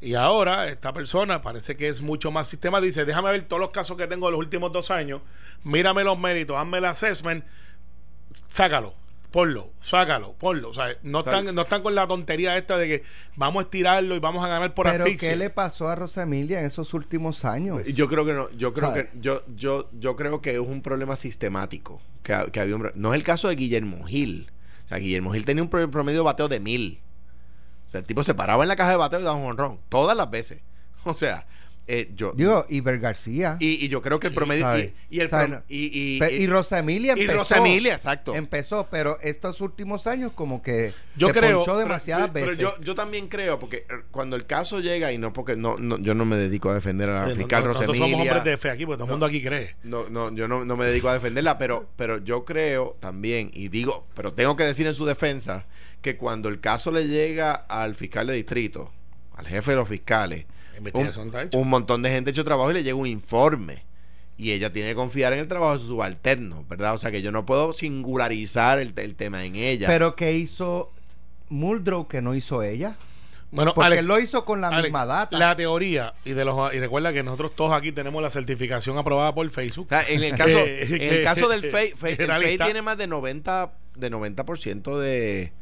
Y 0.00 0.14
ahora 0.14 0.66
esta 0.68 0.92
persona 0.92 1.40
parece 1.40 1.76
que 1.76 1.86
es 1.88 2.00
mucho 2.02 2.30
más 2.32 2.48
sistema. 2.48 2.80
Dice, 2.80 3.04
déjame 3.04 3.30
ver 3.30 3.42
todos 3.44 3.60
los 3.60 3.70
casos 3.70 3.96
que 3.96 4.08
tengo 4.08 4.26
de 4.26 4.32
los 4.32 4.38
últimos 4.40 4.72
dos 4.72 4.90
años. 4.90 5.22
Mírame 5.62 6.02
los 6.02 6.18
méritos, 6.18 6.56
hazme 6.58 6.78
el 6.78 6.84
assessment. 6.86 7.44
Sácalo, 8.48 8.94
ponlo, 9.32 9.72
sácalo, 9.80 10.34
ponlo. 10.34 10.68
O 10.70 10.74
sea, 10.74 10.96
no, 11.02 11.20
están, 11.20 11.52
no 11.54 11.62
están 11.62 11.82
con 11.82 11.94
la 11.94 12.06
tontería 12.06 12.56
esta 12.56 12.76
de 12.76 12.86
que 12.86 13.02
vamos 13.34 13.62
a 13.62 13.64
estirarlo 13.64 14.14
y 14.14 14.20
vamos 14.20 14.44
a 14.44 14.48
ganar 14.48 14.74
por 14.74 14.86
Pero 14.90 15.02
asfixia. 15.04 15.30
¿qué 15.30 15.36
le 15.36 15.50
pasó 15.50 15.88
a 15.88 15.94
Rosa 15.96 16.22
Emilia 16.22 16.60
en 16.60 16.66
esos 16.66 16.94
últimos 16.94 17.44
años? 17.44 17.82
Yo 17.86 18.08
creo 18.08 18.24
que 18.24 18.32
no, 18.34 18.50
yo 18.52 18.72
creo 18.72 18.90
¿Sabes? 18.90 19.08
que 19.10 19.20
yo, 19.20 19.42
yo, 19.56 19.88
yo 19.98 20.14
creo 20.14 20.40
que 20.40 20.52
es 20.52 20.58
un 20.60 20.82
problema 20.82 21.16
sistemático. 21.16 22.00
Que, 22.22 22.36
que 22.52 22.60
había 22.60 22.76
un- 22.76 22.90
no 22.94 23.12
es 23.14 23.18
el 23.18 23.24
caso 23.24 23.48
de 23.48 23.56
Guillermo 23.56 24.04
Gil. 24.04 24.50
O 24.84 24.88
sea, 24.88 24.98
Guillermo 24.98 25.32
Gil 25.32 25.44
tenía 25.44 25.62
un 25.64 25.68
pro- 25.70 25.90
promedio 25.90 26.20
de 26.20 26.24
bateo 26.24 26.46
de 26.48 26.60
mil. 26.60 27.00
O 27.88 27.90
sea, 27.90 28.00
el 28.00 28.06
tipo 28.06 28.22
se 28.22 28.34
paraba 28.34 28.62
en 28.64 28.68
la 28.68 28.76
caja 28.76 28.90
de 28.90 28.96
bateo 28.96 29.20
y 29.20 29.24
daba 29.24 29.36
un 29.36 29.46
honrón. 29.46 29.80
Todas 29.88 30.16
las 30.16 30.30
veces. 30.30 30.60
O 31.04 31.14
sea, 31.14 31.46
eh, 31.94 32.10
yo. 32.14 32.32
Digo, 32.34 32.64
Iber 32.70 32.98
García. 32.98 33.56
y, 33.60 33.84
y 33.84 33.88
yo 33.88 34.00
creo 34.00 34.18
que 34.18 34.28
el 34.28 34.32
Sí, 34.32 34.36
promedio. 34.36 34.78
Y, 34.78 34.94
y 35.10 35.20
el 35.20 35.28
y, 35.68 36.18
y, 36.18 36.24
y, 36.24 36.46
Rosa 36.46 36.78
Emilia 36.78 37.14
y 37.16 37.20
empezó. 37.20 37.38
Rosa 37.40 37.58
Emilia, 37.58 37.92
exacto. 37.92 38.34
Empezó, 38.34 38.88
pero 38.90 39.18
estos 39.20 39.60
últimos 39.60 40.06
años 40.06 40.32
como 40.34 40.62
que 40.62 40.92
Yo 41.16 41.28
se 41.28 41.34
creo- 41.34 41.58
ponchó 41.58 41.72
pero- 41.72 41.78
demasiadas 41.78 42.30
pero 42.32 42.46
veces. 42.46 42.58
yo, 42.60 42.74
yo 42.80 42.94
también 42.94 43.28
creo, 43.28 43.58
porque 43.58 43.78
eh, 43.78 43.84
cuando 44.10 44.36
el 44.36 44.46
caso 44.46 44.80
llega, 44.80 45.12
y 45.12 45.18
no 45.18 45.32
porque 45.32 45.54
no, 45.56 45.76
no 45.76 45.98
yo 45.98 46.14
no 46.14 46.24
me 46.24 46.36
dedico 46.36 46.70
a 46.70 46.74
defender 46.74 47.08
a 47.10 47.14
la 47.24 47.28
no- 47.28 47.34
fiscal 47.36 47.62
no- 47.62 47.68
Rosa 47.68 47.80
nosotros 47.80 47.98
somos 47.98 48.12
Emilia. 48.14 48.32
hombres 48.32 48.44
de 48.52 48.58
fe 48.58 48.70
aquí, 48.70 48.86
porque 48.86 48.96
todo 48.98 49.04
el 49.06 49.10
mundo 49.10 49.26
aquí 49.26 49.42
cree. 49.42 49.76
No, 49.82 50.08
no, 50.08 50.34
yo 50.34 50.48
no, 50.48 50.64
no 50.64 50.76
me 50.76 50.86
dedico 50.86 51.08
a 51.08 51.14
defenderla, 51.14 51.58
pero, 51.58 51.88
pero 51.96 52.18
yo 52.24 52.44
creo 52.44 52.96
también, 53.00 53.50
y 53.52 53.68
digo, 53.68 54.06
pero 54.14 54.32
tengo 54.32 54.56
que 54.56 54.64
decir 54.64 54.86
en 54.86 54.94
su 54.94 55.04
defensa, 55.04 55.66
que 56.00 56.16
cuando 56.16 56.48
el 56.48 56.58
caso 56.60 56.90
le 56.90 57.06
llega 57.06 57.52
al 57.52 57.94
fiscal 57.94 58.26
de 58.26 58.34
distrito, 58.34 58.90
al 59.36 59.46
jefe 59.46 59.72
de 59.72 59.76
los 59.76 59.88
fiscales, 59.88 60.46
Hecha. 60.84 61.58
un 61.58 61.68
montón 61.68 62.02
de 62.02 62.10
gente 62.10 62.30
ha 62.30 62.32
hecho 62.32 62.44
trabajo 62.44 62.70
y 62.70 62.74
le 62.74 62.82
llega 62.82 62.96
un 62.96 63.06
informe. 63.06 63.84
Y 64.36 64.52
ella 64.52 64.72
tiene 64.72 64.90
que 64.90 64.94
confiar 64.94 65.32
en 65.34 65.40
el 65.40 65.48
trabajo 65.48 65.74
de 65.74 65.80
su 65.80 65.86
subalterno, 65.86 66.64
¿verdad? 66.68 66.94
O 66.94 66.98
sea 66.98 67.10
que 67.10 67.22
yo 67.22 67.30
no 67.30 67.44
puedo 67.46 67.72
singularizar 67.72 68.78
el, 68.78 68.92
el 68.96 69.14
tema 69.14 69.44
en 69.44 69.56
ella. 69.56 69.86
Pero 69.86 70.16
que 70.16 70.32
hizo 70.32 70.90
Muldrow 71.48 72.08
que 72.08 72.22
no 72.22 72.34
hizo 72.34 72.62
ella. 72.62 72.96
Bueno, 73.52 73.74
Porque 73.74 73.86
Alex, 73.88 74.00
él 74.00 74.08
lo 74.08 74.18
hizo 74.18 74.46
con 74.46 74.62
la 74.62 74.68
Alex, 74.68 74.84
misma 74.84 75.04
data. 75.04 75.38
La 75.38 75.54
teoría, 75.54 76.14
y 76.24 76.32
de 76.32 76.44
los 76.46 76.72
y 76.72 76.80
recuerda 76.80 77.12
que 77.12 77.22
nosotros 77.22 77.54
todos 77.54 77.72
aquí 77.72 77.92
tenemos 77.92 78.22
la 78.22 78.30
certificación 78.30 78.96
aprobada 78.96 79.34
por 79.34 79.48
Facebook. 79.50 79.86
O 79.86 79.88
sea, 79.90 80.02
en 80.08 80.24
el 80.24 80.34
caso, 80.34 80.58
en 80.66 81.02
el 81.14 81.22
caso 81.22 81.48
del 81.48 81.60
lista. 82.40 82.64
tiene 82.64 82.80
más 82.80 82.96
de 82.96 83.08
90%, 83.10 83.70
de 83.94 84.10
90% 84.10 84.98
de, 84.98 85.08
de 85.10 85.52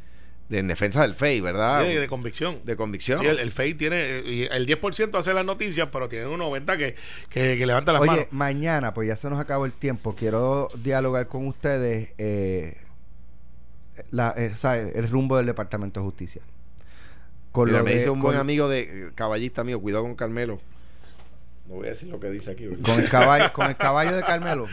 en 0.51 0.67
defensa 0.69 1.03
del 1.03 1.15
FEI, 1.15 1.41
¿verdad? 1.41 1.81
de, 1.85 2.01
de 2.01 2.09
convicción. 2.09 2.61
De 2.65 2.75
convicción. 2.77 3.21
Sí, 3.21 3.27
el, 3.27 3.39
el 3.39 3.53
FEI 3.53 3.75
tiene, 3.75 3.97
eh, 4.01 4.49
el 4.51 4.67
10% 4.67 5.17
hace 5.19 5.33
las 5.33 5.45
noticias, 5.45 5.89
pero 5.93 6.09
tiene 6.09 6.27
un 6.27 6.41
90% 6.41 6.77
que, 6.77 6.95
que, 7.29 7.57
que 7.57 7.67
levanta 7.67 7.93
las 7.93 8.03
Oye, 8.03 8.11
manos. 8.11 8.27
mañana, 8.31 8.93
pues 8.95 9.07
ya 9.09 9.17
se 9.17 9.31
nos 9.31 9.39
acabó 9.39 9.65
el 9.67 9.73
tiempo. 9.73 10.15
Quiero 10.15 10.69
dialogar 10.83 11.29
con 11.29 11.47
ustedes 11.47 12.11
eh, 12.19 12.77
la- 14.11 14.35
eh, 14.37 14.53
el 14.95 15.09
rumbo 15.09 15.37
del 15.37 15.47
Departamento 15.47 16.01
de 16.01 16.05
Justicia. 16.05 16.43
Con 17.53 17.67
Mira, 17.67 17.79
lo 17.79 17.85
me 17.85 17.91
de- 17.91 17.97
dice 17.99 18.11
un 18.11 18.19
con- 18.21 18.29
buen 18.31 18.39
amigo 18.39 18.69
de 18.69 19.11
caballista 19.15 19.65
mío, 19.65 19.81
cuidado 19.81 20.05
con 20.05 20.15
Carmelo. 20.15 20.61
No 21.71 21.77
voy 21.77 21.87
a 21.87 21.91
decir 21.91 22.09
lo 22.09 22.19
que 22.19 22.29
dice 22.31 22.51
aquí. 22.51 22.67
¿verdad? 22.67 22.85
Con 22.85 23.01
el 23.01 23.09
caballo, 23.09 23.53
con 23.53 23.69
el 23.69 23.77
caballo 23.77 24.17
de 24.17 24.25
Carmelo. 24.25 24.67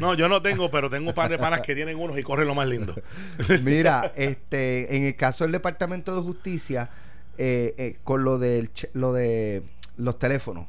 No, 0.00 0.14
yo 0.14 0.28
no 0.28 0.42
tengo, 0.42 0.68
pero 0.68 0.90
tengo 0.90 1.10
un 1.10 1.14
par 1.14 1.30
de 1.30 1.38
panas 1.38 1.60
que 1.60 1.76
tienen 1.76 1.96
unos 1.96 2.18
y 2.18 2.24
corren 2.24 2.48
lo 2.48 2.56
más 2.56 2.66
lindo. 2.66 2.92
Mira, 3.62 4.12
este, 4.16 4.96
en 4.96 5.04
el 5.04 5.14
caso 5.14 5.44
del 5.44 5.52
Departamento 5.52 6.14
de 6.16 6.22
Justicia, 6.22 6.90
eh, 7.38 7.74
eh, 7.78 7.96
con 8.02 8.24
lo 8.24 8.40
del 8.40 8.68
lo 8.94 9.12
de 9.12 9.62
los 9.96 10.18
teléfonos, 10.18 10.66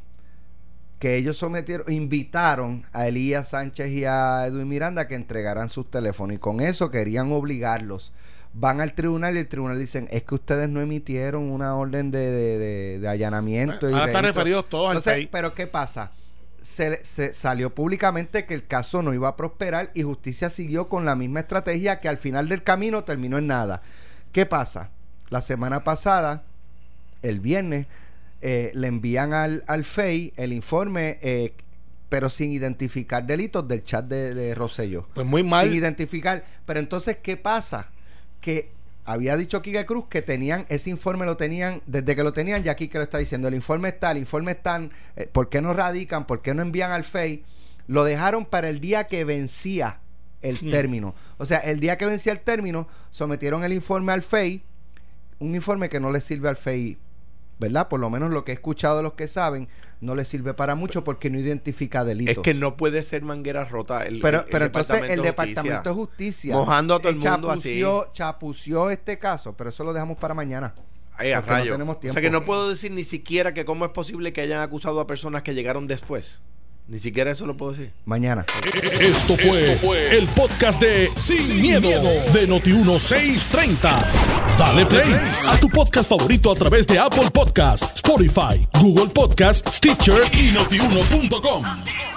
que 0.99 1.15
ellos 1.15 1.37
sometieron, 1.37 1.91
invitaron 1.91 2.85
a 2.93 3.07
Elías 3.07 3.49
Sánchez 3.49 3.89
y 3.89 4.05
a 4.05 4.45
Edwin 4.45 4.67
Miranda 4.67 5.07
que 5.07 5.15
entregaran 5.15 5.67
sus 5.67 5.89
teléfonos 5.89 6.35
y 6.35 6.39
con 6.39 6.61
eso 6.61 6.91
querían 6.91 7.31
obligarlos. 7.31 8.13
Van 8.53 8.81
al 8.81 8.93
tribunal 8.93 9.35
y 9.35 9.39
el 9.39 9.47
tribunal 9.47 9.79
dicen, 9.79 10.07
es 10.11 10.23
que 10.23 10.35
ustedes 10.35 10.67
no 10.67 10.81
emitieron 10.81 11.49
una 11.49 11.75
orden 11.75 12.11
de, 12.11 12.19
de- 12.19 12.57
de- 12.57 12.99
de 12.99 13.07
allanamiento. 13.07 13.89
y 13.89 13.93
Ahora 13.93 14.07
están 14.07 14.23
registro". 14.23 14.41
referidos 14.41 14.69
todos 14.69 14.85
al 14.91 14.97
Entonces, 14.97 15.13
FEI. 15.13 15.27
Pero 15.31 15.53
¿qué 15.55 15.67
pasa? 15.67 16.11
Se, 16.61 17.03
se 17.05 17.33
salió 17.33 17.73
públicamente 17.73 18.45
que 18.45 18.53
el 18.53 18.67
caso 18.67 19.01
no 19.01 19.13
iba 19.13 19.29
a 19.29 19.35
prosperar 19.37 19.89
y 19.95 20.03
justicia 20.03 20.49
siguió 20.49 20.89
con 20.89 21.05
la 21.05 21.15
misma 21.15 21.39
estrategia 21.39 21.99
que 22.01 22.09
al 22.09 22.17
final 22.17 22.49
del 22.49 22.61
camino 22.63 23.03
terminó 23.03 23.37
en 23.37 23.47
nada. 23.47 23.81
¿Qué 24.31 24.45
pasa? 24.45 24.89
La 25.29 25.41
semana 25.41 25.83
pasada, 25.85 26.43
el 27.21 27.39
viernes, 27.39 27.87
eh, 28.41 28.71
le 28.75 28.87
envían 28.87 29.33
al, 29.33 29.63
al 29.67 29.85
FEI 29.85 30.33
el 30.35 30.51
informe 30.51 31.19
eh, 31.21 31.53
pero 32.09 32.29
sin 32.29 32.51
identificar 32.51 33.25
delitos 33.25 33.65
del 33.67 33.83
chat 33.85 34.03
de, 34.05 34.33
de 34.33 34.53
Rosselló. 34.53 35.07
Pues 35.13 35.25
muy 35.25 35.43
mal. 35.43 35.67
Sin 35.69 35.77
identificar. 35.77 36.43
Pero 36.65 36.79
entonces, 36.81 37.17
¿qué 37.23 37.37
pasa? 37.37 37.87
Que 38.41 38.69
había 39.05 39.37
dicho 39.37 39.61
Kike 39.61 39.85
Cruz 39.85 40.05
que 40.09 40.21
tenían, 40.21 40.65
ese 40.69 40.89
informe 40.89 41.25
lo 41.25 41.37
tenían, 41.37 41.81
desde 41.85 42.15
que 42.15 42.23
lo 42.23 42.33
tenían, 42.33 42.63
ya 42.63 42.73
aquí 42.73 42.87
que 42.87 42.97
lo 42.97 43.03
está 43.03 43.17
diciendo, 43.17 43.47
el 43.47 43.55
informe 43.55 43.89
está, 43.89 44.11
el 44.11 44.17
informe 44.17 44.51
está, 44.51 44.81
eh, 45.15 45.27
¿por 45.31 45.49
qué 45.49 45.61
no 45.61 45.73
radican? 45.73 46.25
¿Por 46.27 46.41
qué 46.41 46.53
no 46.53 46.61
envían 46.61 46.91
al 46.91 47.03
FEI? 47.03 47.43
Lo 47.87 48.03
dejaron 48.03 48.45
para 48.45 48.69
el 48.69 48.79
día 48.79 49.05
que 49.05 49.23
vencía 49.23 49.99
el 50.41 50.57
Hmm. 50.61 50.71
término. 50.71 51.15
O 51.37 51.45
sea, 51.45 51.59
el 51.59 51.79
día 51.79 51.97
que 51.97 52.05
vencía 52.05 52.31
el 52.33 52.39
término, 52.39 52.87
sometieron 53.11 53.63
el 53.63 53.73
informe 53.73 54.11
al 54.11 54.21
FEI, 54.23 54.63
un 55.39 55.55
informe 55.55 55.89
que 55.89 55.99
no 55.99 56.11
le 56.11 56.21
sirve 56.21 56.49
al 56.49 56.57
FEI, 56.57 56.97
¿verdad? 57.59 57.87
Por 57.87 57.99
lo 57.99 58.09
menos 58.09 58.31
lo 58.31 58.43
que 58.43 58.51
he 58.51 58.55
escuchado 58.55 58.97
de 58.97 59.03
los 59.03 59.13
que 59.13 59.27
saben, 59.27 59.67
no 60.01 60.15
le 60.15 60.25
sirve 60.25 60.53
para 60.53 60.75
mucho 60.75 61.03
porque 61.03 61.29
no 61.29 61.39
identifica 61.39 62.03
delitos. 62.03 62.37
Es 62.37 62.43
que 62.43 62.53
no 62.53 62.75
puede 62.75 63.01
ser 63.03 63.21
manguera 63.21 63.63
rota. 63.65 64.03
El, 64.05 64.19
Pero, 64.19 64.39
el- 64.39 64.45
el 64.45 64.51
pero 64.51 64.65
entonces 64.65 65.03
el 65.03 65.21
de 65.21 65.27
Departamento 65.27 65.89
de 65.89 65.95
Justicia 65.95 66.55
Mojando 66.55 66.95
a 66.95 66.99
todo 66.99 67.09
el 67.09 67.15
mundo 67.17 67.49
así. 67.51 67.79
chapució- 67.81 68.11
Chapució 68.11 68.89
este 68.89 69.17
caso, 69.19 69.55
pero 69.55 69.69
eso 69.69 69.83
lo 69.83 69.93
dejamos 69.93 70.17
para 70.17 70.33
mañana. 70.33 70.73
Ay, 71.17 71.31
a 71.33 71.41
no 71.41 71.45
tenemos 71.45 71.95
O 71.97 71.99
sea 71.99 71.99
tiempo. 72.01 72.21
que 72.21 72.29
no 72.31 72.43
puedo 72.45 72.69
decir 72.69 72.91
ni 72.91 73.03
siquiera 73.03 73.53
que 73.53 73.63
cómo 73.63 73.85
es 73.85 73.91
posible 73.91 74.33
que 74.33 74.41
hayan 74.41 74.61
acusado 74.61 74.99
a 74.99 75.05
personas 75.07 75.43
que 75.43 75.53
llegaron 75.53 75.85
después. 75.87 76.41
Ni 76.87 76.99
siquiera 76.99 77.31
eso 77.31 77.45
lo 77.45 77.55
puedo 77.55 77.71
decir. 77.71 77.91
Mañana. 78.05 78.45
Esto 78.99 79.37
fue, 79.37 80.17
el 80.17 80.27
podcast 80.27 80.81
de 80.81 81.09
Sin, 81.15 81.61
miedo, 81.61 81.89
de 82.33 82.47
Noti1630. 82.47 84.05
Dale 84.57 84.85
play 84.85 85.15
a 85.47 85.57
tu 85.59 85.69
podcast 85.69 86.09
favorito 86.09 86.51
a 86.51 86.55
través 86.55 86.85
de 86.87 86.99
Apple 86.99 87.29
Podcasts, 87.31 87.95
Spotify, 87.95 88.59
Google 88.79 89.07
Podcasts, 89.07 89.77
Stitcher 89.77 90.21
y 90.33 90.51
notiuno.com. 90.51 92.10